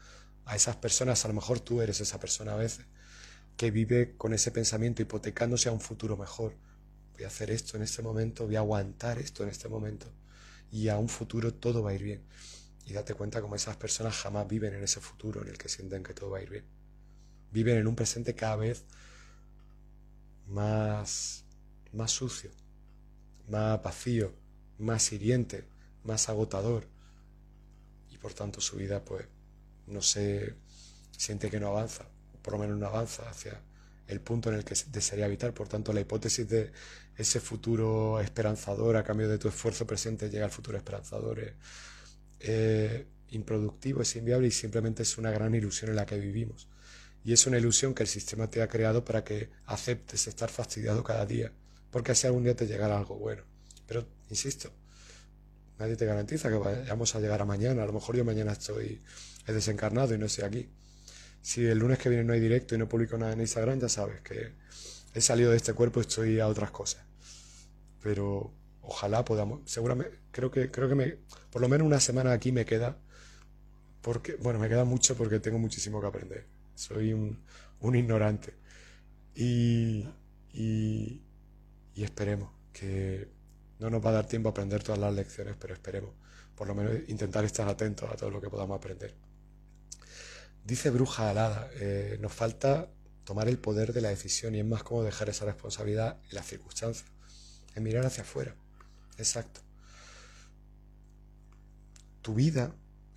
a 0.45 0.55
esas 0.55 0.75
personas, 0.77 1.23
a 1.25 1.27
lo 1.27 1.33
mejor 1.33 1.59
tú 1.59 1.81
eres 1.81 2.01
esa 2.01 2.19
persona 2.19 2.53
a 2.53 2.55
veces, 2.55 2.85
que 3.57 3.71
vive 3.71 4.15
con 4.17 4.33
ese 4.33 4.51
pensamiento 4.51 5.01
hipotecándose 5.01 5.69
a 5.69 5.71
un 5.71 5.81
futuro 5.81 6.17
mejor. 6.17 6.55
Voy 7.13 7.25
a 7.25 7.27
hacer 7.27 7.51
esto 7.51 7.77
en 7.77 7.83
este 7.83 8.01
momento, 8.01 8.45
voy 8.45 8.55
a 8.55 8.59
aguantar 8.59 9.19
esto 9.19 9.43
en 9.43 9.49
este 9.49 9.67
momento 9.67 10.07
y 10.71 10.87
a 10.87 10.97
un 10.97 11.09
futuro 11.09 11.53
todo 11.53 11.83
va 11.83 11.91
a 11.91 11.93
ir 11.93 12.03
bien. 12.03 12.21
Y 12.89 12.93
date 12.93 13.13
cuenta 13.13 13.39
como 13.39 13.55
esas 13.55 13.77
personas 13.77 14.15
jamás 14.15 14.47
viven 14.47 14.73
en 14.73 14.83
ese 14.83 14.99
futuro 14.99 15.43
en 15.43 15.49
el 15.49 15.59
que 15.59 15.69
sienten 15.69 16.01
que 16.01 16.15
todo 16.15 16.31
va 16.31 16.39
a 16.39 16.41
ir 16.41 16.49
bien. 16.49 16.65
Viven 17.51 17.77
en 17.77 17.85
un 17.85 17.95
presente 17.95 18.33
cada 18.33 18.55
vez 18.55 18.83
más, 20.47 21.45
más 21.93 22.11
sucio, 22.11 22.49
más 23.47 23.81
vacío, 23.83 24.33
más 24.79 25.11
hiriente, 25.11 25.65
más 26.03 26.29
agotador. 26.29 26.87
Y 28.09 28.17
por 28.17 28.33
tanto 28.33 28.59
su 28.59 28.77
vida 28.77 29.05
pues 29.05 29.27
no 29.85 30.01
se 30.01 30.55
siente 31.15 31.51
que 31.51 31.59
no 31.59 31.67
avanza, 31.67 32.05
por 32.41 32.53
lo 32.53 32.59
menos 32.59 32.79
no 32.79 32.87
avanza 32.87 33.29
hacia 33.29 33.61
el 34.07 34.19
punto 34.19 34.49
en 34.49 34.55
el 34.55 34.65
que 34.65 34.75
desearía 34.91 35.25
habitar. 35.25 35.53
Por 35.53 35.67
tanto, 35.67 35.93
la 35.93 36.01
hipótesis 36.01 36.49
de 36.49 36.71
ese 37.15 37.39
futuro 37.39 38.19
esperanzador 38.19 38.97
a 38.97 39.03
cambio 39.03 39.29
de 39.29 39.37
tu 39.37 39.47
esfuerzo 39.47 39.85
presente 39.85 40.29
llega 40.31 40.45
al 40.45 40.51
futuro 40.51 40.77
esperanzador 40.77 41.53
es 42.39 43.05
improductivo, 43.29 44.01
es 44.01 44.15
inviable 44.15 44.47
y 44.47 44.51
simplemente 44.51 45.03
es 45.03 45.17
una 45.17 45.31
gran 45.31 45.53
ilusión 45.53 45.89
en 45.91 45.95
la 45.95 46.05
que 46.05 46.17
vivimos. 46.17 46.67
Y 47.23 47.33
es 47.33 47.45
una 47.47 47.57
ilusión 47.57 47.93
que 47.93 48.03
el 48.03 48.09
sistema 48.09 48.49
te 48.49 48.61
ha 48.61 48.67
creado 48.67 49.03
para 49.03 49.23
que 49.23 49.49
aceptes 49.65 50.27
estar 50.27 50.49
fastidiado 50.49 51.03
cada 51.03 51.25
día, 51.25 51.51
porque 51.91 52.13
así 52.13 52.27
algún 52.27 52.43
día 52.43 52.55
te 52.55 52.65
llegará 52.65 52.97
algo 52.97 53.17
bueno. 53.17 53.43
Pero, 53.85 54.07
insisto, 54.29 54.71
nadie 55.77 55.95
te 55.95 56.05
garantiza 56.05 56.49
que 56.49 56.55
vayamos 56.55 57.15
a 57.15 57.19
llegar 57.19 57.41
a 57.41 57.45
mañana. 57.45 57.83
A 57.83 57.85
lo 57.85 57.93
mejor 57.93 58.15
yo 58.15 58.23
mañana 58.23 58.53
estoy 58.53 59.01
desencarnado 59.45 60.13
y 60.13 60.17
no 60.17 60.27
estoy 60.27 60.45
aquí. 60.45 60.69
Si 61.41 61.65
el 61.65 61.79
lunes 61.79 61.97
que 61.97 62.09
viene 62.09 62.23
no 62.23 62.33
hay 62.33 62.39
directo 62.39 62.75
y 62.75 62.77
no 62.77 62.87
publico 62.87 63.17
nada 63.17 63.33
en 63.33 63.41
Instagram, 63.41 63.79
ya 63.79 63.89
sabes 63.89 64.21
que 64.21 64.53
he 65.13 65.21
salido 65.21 65.51
de 65.51 65.57
este 65.57 65.73
cuerpo 65.73 65.99
y 65.99 66.01
estoy 66.01 66.39
a 66.39 66.47
otras 66.47 66.71
cosas. 66.71 67.03
Pero 68.01 68.53
ojalá 68.89 69.23
podamos, 69.23 69.61
seguramente, 69.65 70.19
creo 70.31 70.51
que, 70.51 70.71
creo 70.71 70.89
que 70.89 70.95
me, 70.95 71.17
por 71.51 71.61
lo 71.61 71.69
menos 71.69 71.85
una 71.85 71.99
semana 71.99 72.31
aquí 72.31 72.51
me 72.51 72.65
queda, 72.65 72.97
porque, 74.01 74.35
bueno, 74.35 74.59
me 74.59 74.67
queda 74.69 74.85
mucho 74.85 75.15
porque 75.15 75.39
tengo 75.39 75.59
muchísimo 75.59 76.01
que 76.01 76.07
aprender. 76.07 76.45
Soy 76.75 77.13
un, 77.13 77.39
ignorante. 77.95 78.53
Y, 79.35 80.07
y, 80.53 81.21
y 81.93 82.03
esperemos 82.03 82.51
que 82.73 83.29
no 83.79 83.89
nos 83.89 84.03
va 84.03 84.09
a 84.09 84.13
dar 84.13 84.27
tiempo 84.27 84.49
a 84.49 84.51
aprender 84.51 84.83
todas 84.83 84.99
las 84.99 85.13
lecciones, 85.13 85.55
pero 85.59 85.73
esperemos 85.73 86.11
por 86.55 86.67
lo 86.67 86.75
menos 86.75 86.93
intentar 87.07 87.45
estar 87.45 87.67
atentos 87.69 88.11
a 88.11 88.17
todo 88.17 88.31
lo 88.31 88.41
que 88.41 88.49
podamos 88.49 88.77
aprender. 88.77 89.13
Dice 90.65 90.89
Bruja 90.89 91.29
Alada, 91.29 91.69
eh, 91.75 92.17
nos 92.19 92.33
falta 92.33 92.89
tomar 93.23 93.47
el 93.47 93.59
poder 93.59 93.93
de 93.93 94.01
la 94.01 94.09
decisión 94.09 94.55
y 94.55 94.59
es 94.59 94.65
más 94.65 94.83
como 94.83 95.03
dejar 95.03 95.29
esa 95.29 95.45
responsabilidad 95.45 96.17
en 96.29 96.35
las 96.35 96.47
circunstancias, 96.47 97.09
en 97.75 97.83
mirar 97.83 98.05
hacia 98.05 98.23
afuera. 98.23 98.55
Exacto. 99.19 99.61
Tu 102.21 102.33
vida 102.33 102.73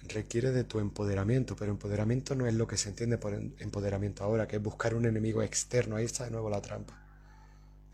requiere 0.09 0.51
de 0.51 0.65
tu 0.65 0.79
empoderamiento, 0.79 1.57
pero 1.57 1.73
empoderamiento 1.73 2.35
no 2.35 2.47
es 2.47 2.55
lo 2.55 2.67
que 2.67 2.77
se 2.77 2.91
entiende 2.91 3.19
por 3.19 3.33
empoderamiento 3.33 4.25
ahora, 4.25 4.47
que 4.47 4.57
es 4.57 4.63
buscar 4.63 4.95
un 4.95 5.07
enemigo 5.07 5.43
externo. 5.43 5.97
Ahí 5.97 6.05
está 6.05 6.25
de 6.25 6.31
nuevo 6.31 6.51
la 6.51 6.61
trampa. 6.61 6.99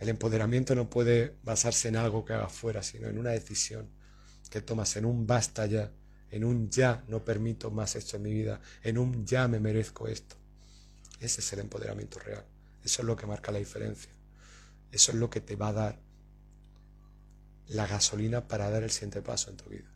El 0.00 0.08
empoderamiento 0.08 0.74
no 0.74 0.90
puede 0.90 1.36
basarse 1.44 1.88
en 1.88 1.96
algo 1.96 2.24
que 2.24 2.32
haga 2.32 2.46
afuera, 2.46 2.82
sino 2.82 3.08
en 3.08 3.18
una 3.18 3.30
decisión 3.30 3.88
que 4.50 4.62
tomas, 4.62 4.96
en 4.96 5.04
un 5.04 5.26
basta 5.26 5.66
ya 5.66 5.92
en 6.30 6.44
un 6.44 6.70
ya 6.70 7.04
no 7.08 7.24
permito 7.24 7.70
más 7.70 7.96
esto 7.96 8.16
en 8.16 8.22
mi 8.22 8.32
vida, 8.32 8.60
en 8.82 8.98
un 8.98 9.26
ya 9.26 9.48
me 9.48 9.60
merezco 9.60 10.08
esto. 10.08 10.36
Ese 11.20 11.40
es 11.40 11.52
el 11.52 11.60
empoderamiento 11.60 12.18
real. 12.18 12.44
Eso 12.84 13.02
es 13.02 13.06
lo 13.06 13.16
que 13.16 13.26
marca 13.26 13.50
la 13.50 13.58
diferencia. 13.58 14.10
Eso 14.92 15.12
es 15.12 15.18
lo 15.18 15.30
que 15.30 15.40
te 15.40 15.56
va 15.56 15.68
a 15.68 15.72
dar 15.72 15.98
la 17.68 17.86
gasolina 17.86 18.48
para 18.48 18.70
dar 18.70 18.82
el 18.82 18.90
siguiente 18.90 19.22
paso 19.22 19.50
en 19.50 19.56
tu 19.56 19.68
vida. 19.70 19.90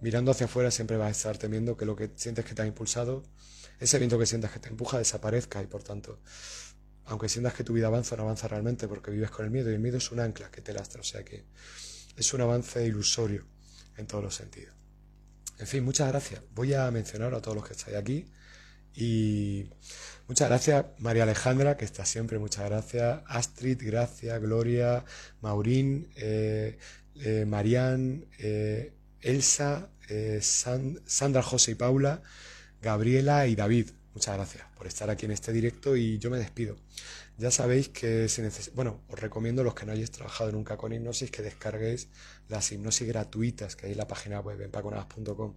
Mirando 0.00 0.32
hacia 0.32 0.46
afuera 0.46 0.70
siempre 0.70 0.96
vas 0.96 1.08
a 1.08 1.10
estar 1.10 1.38
temiendo 1.38 1.76
que 1.76 1.84
lo 1.84 1.94
que 1.94 2.10
sientes 2.16 2.44
que 2.44 2.54
te 2.54 2.62
ha 2.62 2.66
impulsado, 2.66 3.22
ese 3.78 3.98
viento 3.98 4.18
que 4.18 4.26
sientas 4.26 4.50
que 4.50 4.58
te 4.58 4.68
empuja, 4.68 4.98
desaparezca 4.98 5.62
y 5.62 5.66
por 5.66 5.82
tanto, 5.82 6.20
aunque 7.04 7.28
sientas 7.28 7.54
que 7.54 7.64
tu 7.64 7.72
vida 7.72 7.86
avanza, 7.86 8.16
no 8.16 8.24
avanza 8.24 8.48
realmente 8.48 8.88
porque 8.88 9.10
vives 9.10 9.30
con 9.30 9.44
el 9.44 9.50
miedo 9.50 9.70
y 9.70 9.74
el 9.74 9.80
miedo 9.80 9.98
es 9.98 10.10
un 10.10 10.20
ancla 10.20 10.50
que 10.50 10.60
te 10.60 10.72
lastra, 10.72 11.00
o 11.00 11.04
sea 11.04 11.24
que 11.24 11.46
es 12.16 12.34
un 12.34 12.40
avance 12.40 12.84
ilusorio 12.84 13.46
en 13.96 14.06
todos 14.06 14.24
los 14.24 14.34
sentidos. 14.34 14.74
En 15.58 15.66
fin, 15.66 15.84
muchas 15.84 16.08
gracias. 16.08 16.42
Voy 16.54 16.74
a 16.74 16.90
mencionar 16.90 17.34
a 17.34 17.40
todos 17.40 17.56
los 17.56 17.66
que 17.66 17.74
estáis 17.74 17.96
aquí. 17.96 18.26
Y 18.94 19.66
muchas 20.28 20.48
gracias, 20.48 20.86
María 20.98 21.22
Alejandra, 21.22 21.76
que 21.76 21.84
está 21.84 22.04
siempre, 22.04 22.38
muchas 22.38 22.68
gracias. 22.68 23.20
Astrid, 23.26 23.78
gracias. 23.82 24.40
Gloria, 24.40 25.04
Maurín, 25.40 26.08
eh, 26.16 26.78
eh 27.16 27.44
Marian, 27.46 28.26
eh, 28.38 28.92
Elsa, 29.20 29.88
eh, 30.08 30.40
Sandra, 30.42 31.42
José 31.42 31.72
y 31.72 31.74
Paula, 31.74 32.22
Gabriela 32.80 33.46
y 33.46 33.54
David. 33.54 33.90
Muchas 34.14 34.36
gracias 34.36 34.64
por 34.76 34.86
estar 34.86 35.08
aquí 35.08 35.24
en 35.24 35.32
este 35.32 35.52
directo 35.52 35.96
y 35.96 36.18
yo 36.18 36.30
me 36.30 36.38
despido. 36.38 36.76
Ya 37.38 37.50
sabéis 37.50 37.88
que 37.88 38.28
se 38.28 38.42
necesita, 38.42 38.74
bueno, 38.76 39.00
os 39.08 39.18
recomiendo 39.18 39.64
los 39.64 39.74
que 39.74 39.86
no 39.86 39.92
hayáis 39.92 40.10
trabajado 40.10 40.52
nunca 40.52 40.76
con 40.76 40.92
hipnosis 40.92 41.30
que 41.30 41.40
descarguéis 41.40 42.08
las 42.48 42.70
hipnosis 42.70 43.08
gratuitas 43.08 43.74
que 43.74 43.86
hay 43.86 43.92
en 43.92 43.98
la 43.98 44.06
página 44.06 44.40
web 44.40 44.60
empaconadas.com 44.60 45.54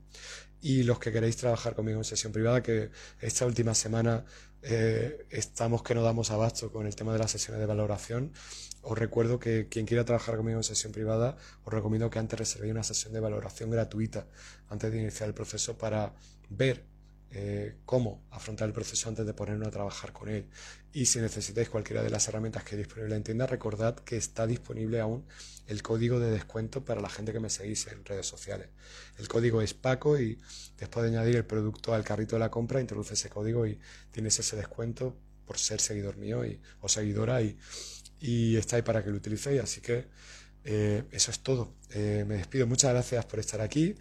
y 0.66 0.82
los 0.82 0.98
que 0.98 1.12
queréis 1.12 1.38
trabajar 1.38 1.76
conmigo 1.76 2.00
en 2.00 2.04
sesión 2.04 2.34
privada 2.34 2.64
que 2.64 2.90
esta 3.20 3.46
última 3.46 3.76
semana 3.76 4.26
eh, 4.64 5.28
estamos 5.30 5.84
que 5.84 5.94
no 5.94 6.02
damos 6.02 6.32
abasto 6.32 6.72
con 6.72 6.88
el 6.88 6.96
tema 6.96 7.14
de 7.14 7.20
las 7.20 7.30
sesiones 7.30 7.60
de 7.60 7.68
valoración 7.68 8.34
os 8.82 8.98
recuerdo 8.98 9.38
que 9.38 9.68
quien 9.70 9.86
quiera 9.86 10.06
trabajar 10.06 10.38
conmigo 10.38 10.58
en 10.58 10.64
sesión 10.64 10.92
privada 10.92 11.38
os 11.66 11.72
recomiendo 11.72 12.10
que 12.10 12.18
antes 12.18 12.40
reservéis 12.40 12.72
una 12.72 12.82
sesión 12.82 13.14
de 13.14 13.20
valoración 13.20 13.70
gratuita 13.70 14.26
antes 14.68 14.92
de 14.92 15.02
iniciar 15.02 15.30
el 15.30 15.36
proceso 15.36 15.78
para 15.78 16.16
ver 16.50 16.84
eh, 17.30 17.76
cómo 17.86 18.24
afrontar 18.32 18.68
el 18.68 18.74
proceso 18.74 19.08
antes 19.08 19.24
de 19.24 19.36
ponernos 19.36 19.68
a 19.68 19.72
trabajar 19.72 20.14
con 20.14 20.30
él. 20.30 20.48
Y 20.96 21.08
si 21.08 21.20
necesitáis 21.20 21.68
cualquiera 21.68 22.02
de 22.02 22.10
las 22.10 22.26
herramientas 22.30 22.64
que 22.64 22.78
disponible 22.78 23.18
en 23.18 23.24
tienda, 23.24 23.46
recordad 23.46 23.96
que 23.96 24.16
está 24.16 24.48
disponible 24.48 25.02
aún 25.02 25.26
el 25.68 25.84
código 25.84 26.22
de 26.22 26.32
descuento 26.32 26.86
para 26.86 27.02
la 27.02 27.10
gente 27.10 27.34
que 27.34 27.42
me 27.42 27.50
seguís 27.50 27.88
en 27.88 28.06
redes 28.06 28.26
sociales. 28.26 28.70
El 29.18 29.28
código 29.28 29.62
es 29.62 29.74
Paco 29.74 30.18
y 30.18 30.40
después 30.78 31.04
de 31.04 31.10
añadir 31.10 31.36
el 31.36 31.44
producto 31.44 31.94
al 31.94 32.06
carrito 32.06 32.38
de 32.38 32.40
la 32.40 32.50
compra, 32.50 32.80
introduce 32.80 33.16
ese 33.16 33.28
código 33.28 33.68
y 33.68 33.78
tienes 34.12 34.40
ese 34.40 34.56
descuento 34.56 35.18
por 35.46 35.58
ser 35.58 35.82
seguidor 35.82 36.16
mío 36.16 36.46
y, 36.46 36.62
o 36.80 36.88
seguidora 36.88 37.42
y, 37.42 37.58
y 38.22 38.56
está 38.56 38.78
ahí 38.78 38.82
para 38.82 39.04
que 39.04 39.10
lo 39.10 39.18
utilicéis. 39.18 39.62
Así 39.62 39.82
que 39.82 40.08
eh, 40.64 41.04
eso 41.12 41.30
es 41.30 41.40
todo. 41.42 41.74
Eh, 41.90 42.24
me 42.26 42.36
despido. 42.36 42.68
Muchas 42.68 42.94
gracias 42.94 43.26
por 43.26 43.40
estar 43.40 43.60
aquí. 43.60 43.96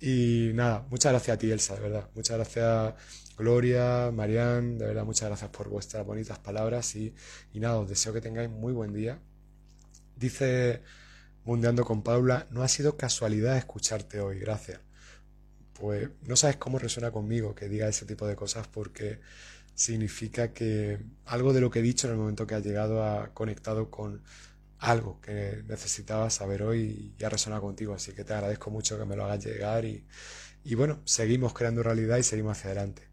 Y 0.00 0.52
nada, 0.54 0.86
muchas 0.88 1.12
gracias 1.12 1.34
a 1.34 1.38
ti, 1.38 1.50
Elsa, 1.50 1.74
de 1.74 1.80
verdad. 1.80 2.08
Muchas 2.14 2.36
gracias, 2.36 2.94
Gloria, 3.38 4.10
Marian, 4.12 4.78
de 4.78 4.86
verdad, 4.86 5.04
muchas 5.04 5.28
gracias 5.28 5.50
por 5.50 5.68
vuestras 5.68 6.04
bonitas 6.04 6.40
palabras. 6.40 6.96
Y, 6.96 7.14
y 7.52 7.60
nada, 7.60 7.78
os 7.78 7.88
deseo 7.88 8.12
que 8.12 8.20
tengáis 8.20 8.50
muy 8.50 8.72
buen 8.72 8.92
día. 8.92 9.20
Dice 10.16 10.82
Mundeando 11.44 11.84
con 11.84 12.02
Paula, 12.02 12.48
no 12.50 12.62
ha 12.62 12.68
sido 12.68 12.96
casualidad 12.96 13.56
escucharte 13.56 14.20
hoy, 14.20 14.40
gracias. 14.40 14.80
Pues 15.72 16.08
no 16.22 16.34
sabes 16.34 16.56
cómo 16.56 16.80
resuena 16.80 17.12
conmigo 17.12 17.54
que 17.54 17.68
diga 17.68 17.88
ese 17.88 18.04
tipo 18.04 18.26
de 18.26 18.34
cosas 18.34 18.66
porque 18.66 19.20
significa 19.74 20.52
que 20.52 20.98
algo 21.24 21.52
de 21.52 21.60
lo 21.60 21.70
que 21.70 21.78
he 21.78 21.82
dicho 21.82 22.08
en 22.08 22.14
el 22.14 22.18
momento 22.18 22.46
que 22.46 22.56
ha 22.56 22.58
llegado 22.58 23.04
ha 23.04 23.32
conectado 23.32 23.88
con 23.88 24.20
algo 24.80 25.20
que 25.20 25.62
necesitaba 25.68 26.28
saber 26.30 26.62
hoy 26.62 27.14
y 27.16 27.24
ha 27.24 27.28
resonado 27.28 27.62
contigo. 27.62 27.94
Así 27.94 28.12
que 28.12 28.24
te 28.24 28.34
agradezco 28.34 28.70
mucho 28.70 28.98
que 28.98 29.04
me 29.04 29.14
lo 29.14 29.24
hagas 29.24 29.44
llegar 29.44 29.84
y, 29.84 30.04
y 30.68 30.74
bueno, 30.74 31.00
seguimos 31.06 31.54
creando 31.54 31.82
realidad 31.82 32.18
y 32.18 32.22
seguimos 32.22 32.58
hacia 32.58 32.72
adelante. 32.72 33.08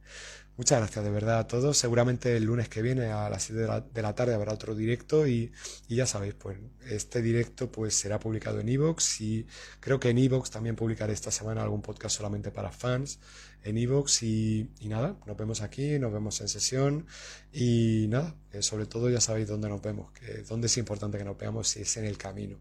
Muchas 0.58 0.80
gracias 0.80 1.06
de 1.06 1.10
verdad 1.10 1.40
a 1.40 1.48
todos. 1.48 1.78
Seguramente 1.78 2.36
el 2.36 2.44
lunes 2.44 2.68
que 2.68 2.82
viene 2.82 3.06
a 3.06 3.30
las 3.30 3.44
7 3.44 3.62
de 3.94 4.02
la, 4.02 4.14
tarde 4.14 4.34
habrá 4.34 4.52
otro 4.52 4.76
directo 4.76 5.26
y, 5.26 5.54
y, 5.88 5.96
ya 5.96 6.06
sabéis, 6.06 6.34
pues 6.34 6.58
este 6.86 7.22
directo 7.22 7.72
pues 7.72 7.96
será 7.96 8.20
publicado 8.20 8.60
en 8.60 8.68
Evox 8.68 9.22
y 9.22 9.48
creo 9.80 10.02
que 10.02 10.10
en 10.10 10.18
Evox 10.18 10.52
también 10.52 10.76
publicaré 10.76 11.14
esta 11.14 11.32
semana 11.32 11.62
algún 11.62 11.82
podcast 11.82 12.18
solamente 12.18 12.52
para 12.52 12.74
fans 12.74 13.20
en 13.64 13.78
Evox 13.78 14.24
y, 14.24 14.70
y, 14.82 14.90
nada, 14.90 15.18
nos 15.26 15.38
vemos 15.38 15.62
aquí, 15.62 15.98
nos 15.98 16.12
vemos 16.12 16.42
en 16.42 16.50
sesión 16.50 17.08
y 17.54 18.08
nada, 18.10 18.36
eh, 18.52 18.62
sobre 18.62 18.86
todo 18.86 19.10
ya 19.10 19.22
sabéis 19.22 19.48
dónde 19.48 19.70
nos 19.70 19.82
vemos, 19.82 20.12
que 20.12 20.44
dónde 20.44 20.68
es 20.68 20.78
importante 20.78 21.18
que 21.18 21.24
nos 21.24 21.38
veamos 21.38 21.70
si 21.70 21.84
es 21.84 21.96
en 21.96 22.04
el 22.04 22.18
camino. 22.18 22.60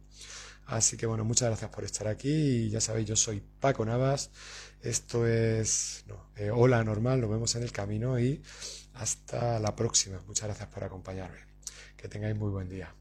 Así 0.66 0.96
que 0.96 1.06
bueno, 1.06 1.24
muchas 1.24 1.48
gracias 1.48 1.70
por 1.70 1.84
estar 1.84 2.08
aquí 2.08 2.30
y 2.30 2.70
ya 2.70 2.80
sabéis, 2.80 3.06
yo 3.06 3.16
soy 3.16 3.42
Paco 3.60 3.84
Navas, 3.84 4.30
esto 4.80 5.26
es 5.26 6.04
eh, 6.36 6.50
Hola 6.50 6.82
Normal, 6.82 7.20
nos 7.20 7.30
vemos 7.30 7.54
en 7.56 7.62
el 7.62 7.72
camino 7.72 8.18
y 8.18 8.42
hasta 8.94 9.58
la 9.58 9.74
próxima. 9.76 10.20
Muchas 10.26 10.48
gracias 10.48 10.68
por 10.68 10.84
acompañarme. 10.84 11.38
Que 11.96 12.08
tengáis 12.08 12.36
muy 12.36 12.50
buen 12.50 12.68
día. 12.68 12.94